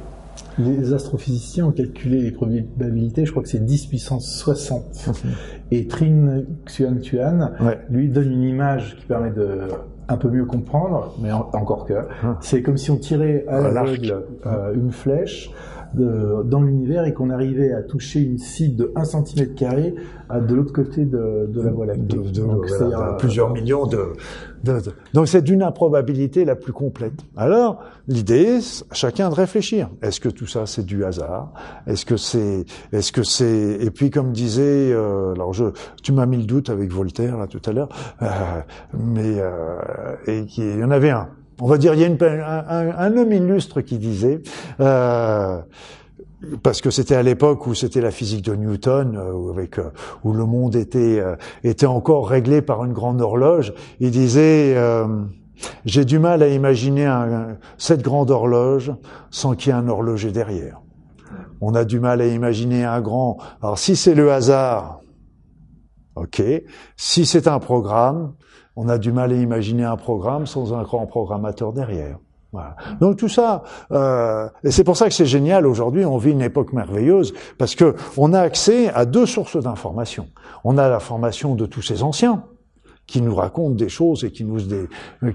[0.57, 5.09] Les astrophysiciens ont calculé les probabilités, je crois que c'est 10 puissance 60.
[5.71, 7.51] Et Trin Xuan Tuan
[7.89, 9.67] lui donne une image qui permet de
[10.07, 12.35] un peu mieux comprendre, mais encore que, hum.
[12.41, 15.51] c'est comme si on tirait à l'aveugle euh, une flèche
[15.93, 19.95] de, dans l'univers et qu'on arrivait à toucher une cible de 1 cm carré
[20.33, 22.15] de l'autre côté de, de, la Voie lactée.
[22.15, 24.13] donc, c'est euh, plusieurs millions de,
[25.13, 27.13] donc c'est d'une improbabilité la plus complète.
[27.35, 28.59] Alors l'idée,
[28.91, 29.89] chacun de réfléchir.
[30.01, 31.53] Est-ce que tout ça c'est du hasard?
[31.87, 35.65] Est-ce que c'est, est-ce que c'est Et puis comme disait, euh, alors je,
[36.03, 37.89] tu m'as mis le doute avec Voltaire là tout à l'heure,
[38.21, 38.27] euh,
[38.93, 39.79] mais euh,
[40.27, 41.29] et il y en avait un
[41.61, 44.41] on va dire, il y a un, homme illustre qui disait,
[44.79, 45.59] euh,
[46.63, 49.89] parce que c'était à l'époque où c'était la physique de Newton, euh, euh,
[50.23, 51.23] où le monde était,
[51.63, 54.75] était encore réglé par une grande horloge, il disait,
[55.85, 57.07] j'ai du mal à imaginer
[57.77, 58.91] cette grande horloge
[59.29, 60.81] sans qu'il y ait un horloger derrière.
[61.61, 63.37] On a du mal à imaginer un grand...
[63.61, 65.01] Alors si c'est le hasard,
[66.15, 66.41] ok.
[66.97, 68.33] Si c'est un programme,
[68.75, 72.17] on a du mal à imaginer un programme sans un grand programmateur derrière.
[72.51, 72.75] Voilà.
[72.99, 76.03] Donc tout ça, euh, et c'est pour ça que c'est génial aujourd'hui.
[76.03, 80.27] On vit une époque merveilleuse parce que on a accès à deux sources d'information.
[80.65, 82.43] On a la formation de tous ces anciens,
[83.11, 84.59] qui nous racontent des choses et qui nous,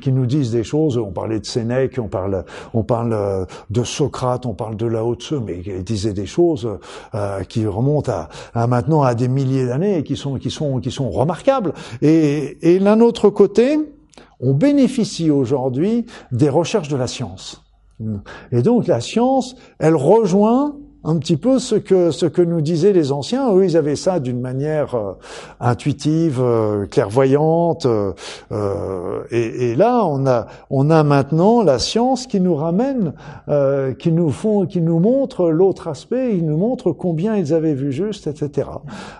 [0.01, 0.97] qui nous disent des choses.
[0.97, 5.15] On parlait de Sénèque, on parle, on parle euh, de Socrate, on parle de Lao
[5.15, 6.66] Tzu, mais ils disaient des choses
[7.15, 10.81] euh, qui remontent à, à, maintenant à des milliers d'années et qui sont, qui sont,
[10.81, 11.74] qui sont remarquables.
[12.01, 13.78] Et, et d'un autre côté,
[14.40, 17.62] on bénéficie aujourd'hui des recherches de la science.
[18.53, 20.77] Et donc la science, elle rejoint
[21.07, 23.55] un petit peu ce que ce que nous disaient les anciens.
[23.55, 25.12] Eux, ils avaient ça d'une manière euh,
[25.61, 27.87] intuitive, euh, clairvoyante.
[27.87, 33.15] Euh, et, et, là, on a on a maintenant la science qui nous ramène,
[33.99, 36.37] qui nous font, qui nous montre l'autre aspect.
[36.37, 38.69] Ils nous montrent combien ils avaient vu juste, etc.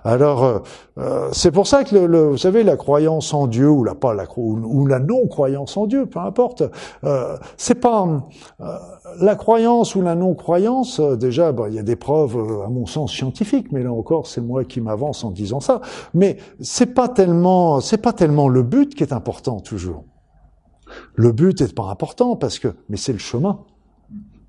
[0.05, 0.63] Alors,
[1.33, 4.15] c'est pour ça que le, le, vous savez, la croyance en Dieu ou la pas
[4.15, 6.65] la ou la non croyance en Dieu, peu importe.
[7.57, 8.07] c'est pas
[9.21, 11.01] la croyance ou la non croyance.
[11.01, 14.27] Déjà, bah, il y a des preuves, euh, à mon sens, scientifiques, mais là encore,
[14.27, 15.81] c'est moi qui m'avance en disant ça.
[16.15, 20.05] Mais c'est pas tellement, c'est pas tellement le but qui est important toujours.
[21.15, 23.61] Le but est pas important parce que, mais c'est le chemin.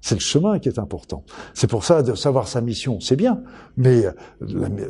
[0.02, 1.24] C'est le chemin qui est important.
[1.54, 3.42] C'est pour ça de savoir sa mission, c'est bien,
[3.78, 4.06] mais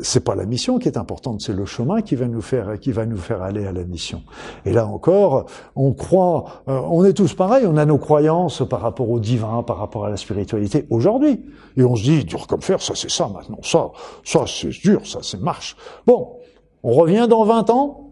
[0.01, 2.91] c'est pas la mission qui est importante, c'est le chemin qui va nous faire qui
[2.91, 4.23] va nous faire aller à la mission.
[4.65, 8.81] Et là encore, on croit, euh, on est tous pareils, on a nos croyances par
[8.81, 11.45] rapport au divin, par rapport à la spiritualité aujourd'hui,
[11.77, 13.91] et on se dit dur comme fer, ça c'est ça maintenant, ça,
[14.23, 15.77] ça c'est dur, ça c'est marche.
[16.05, 16.38] Bon,
[16.84, 18.06] on revient dans 20 ans,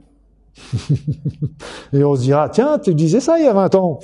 [1.93, 3.99] et on se dira, tiens, tu disais ça il y a 20 ans.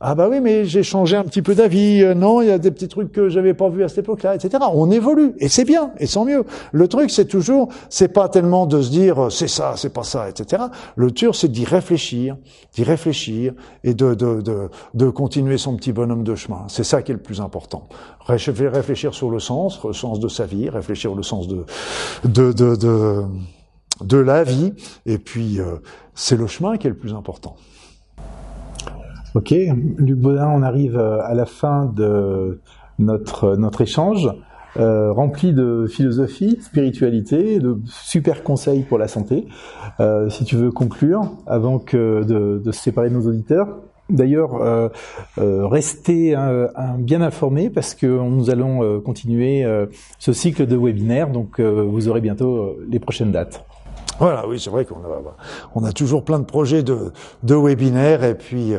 [0.00, 2.02] Ah bah oui, mais j'ai changé un petit peu d'avis.
[2.02, 4.34] Euh, non, il y a des petits trucs que j'avais pas vus à cette époque-là,
[4.34, 4.62] etc.
[4.74, 6.44] On évolue et c'est bien et sans mieux.
[6.72, 10.28] Le truc, c'est toujours, c'est pas tellement de se dire c'est ça, c'est pas ça,
[10.28, 10.64] etc.
[10.96, 12.36] Le truc, c'est d'y réfléchir,
[12.74, 16.64] d'y réfléchir et de, de, de, de continuer son petit bonhomme de chemin.
[16.68, 17.88] C'est ça qui est le plus important.
[18.26, 21.64] Réfléchir sur le sens, le sens de sa vie, réfléchir le sens de,
[22.24, 23.24] de, de, de
[24.02, 24.72] de la vie,
[25.06, 25.76] et puis euh,
[26.14, 27.56] c'est le chemin qui est le plus important.
[29.34, 29.52] Ok,
[29.98, 32.60] Luc Baudin, on arrive euh, à la fin de
[33.00, 34.30] notre, notre échange,
[34.76, 39.46] euh, rempli de philosophie, spiritualité, de super conseils pour la santé.
[40.28, 43.68] si tu veux conclure, avant que de, de se séparer de nos auditeurs,
[44.10, 44.90] D'ailleurs, euh,
[45.38, 46.36] restez
[46.98, 49.64] bien informés parce que nous allons continuer
[50.18, 53.64] ce cycle de webinaires, donc vous aurez bientôt les prochaines dates.
[54.20, 55.34] Voilà, oui, c'est vrai qu'on a,
[55.74, 57.12] on a toujours plein de projets de,
[57.42, 58.78] de webinaires et puis euh,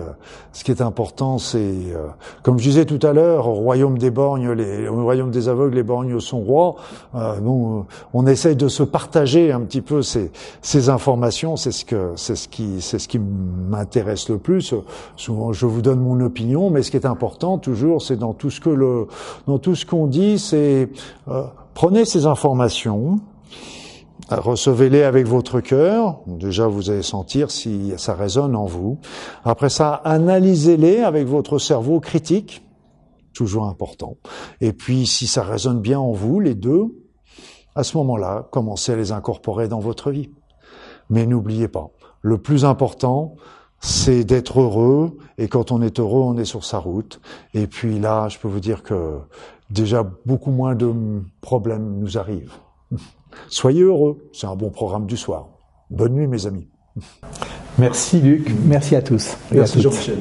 [0.53, 2.07] ce qui est important, c'est, euh,
[2.41, 5.75] comme je disais tout à l'heure, au royaume des borgnes, les, au royaume des aveugles,
[5.75, 6.75] les borgnes sont rois.
[7.15, 10.31] Euh, nous, on essaye de se partager un petit peu ces,
[10.61, 11.57] ces informations.
[11.57, 14.73] C'est ce que, c'est ce qui, c'est ce qui m'intéresse le plus.
[15.17, 18.49] Souvent, je vous donne mon opinion, mais ce qui est important toujours, c'est dans tout
[18.49, 19.07] ce que le,
[19.47, 20.89] dans tout ce qu'on dit, c'est
[21.27, 21.43] euh,
[21.73, 23.19] prenez ces informations
[24.29, 26.21] recevez-les avec votre cœur.
[26.27, 28.99] Déjà, vous allez sentir si ça résonne en vous.
[29.43, 32.63] Après ça, analysez-les avec votre cerveau critique,
[33.33, 34.17] toujours important.
[34.61, 36.85] Et puis, si ça résonne bien en vous, les deux,
[37.75, 40.31] à ce moment-là, commencez à les incorporer dans votre vie.
[41.09, 41.89] Mais n'oubliez pas,
[42.21, 43.35] le plus important,
[43.79, 45.17] c'est d'être heureux.
[45.37, 47.21] Et quand on est heureux, on est sur sa route.
[47.53, 49.19] Et puis là, je peux vous dire que
[49.69, 50.91] déjà beaucoup moins de
[51.41, 52.53] problèmes nous arrivent.
[53.47, 55.49] Soyez heureux, c'est un bon programme du soir.
[55.89, 56.67] Bonne nuit mes amis.
[57.77, 59.37] Merci Luc, merci à tous.
[59.51, 60.19] Merci Jean-Michel.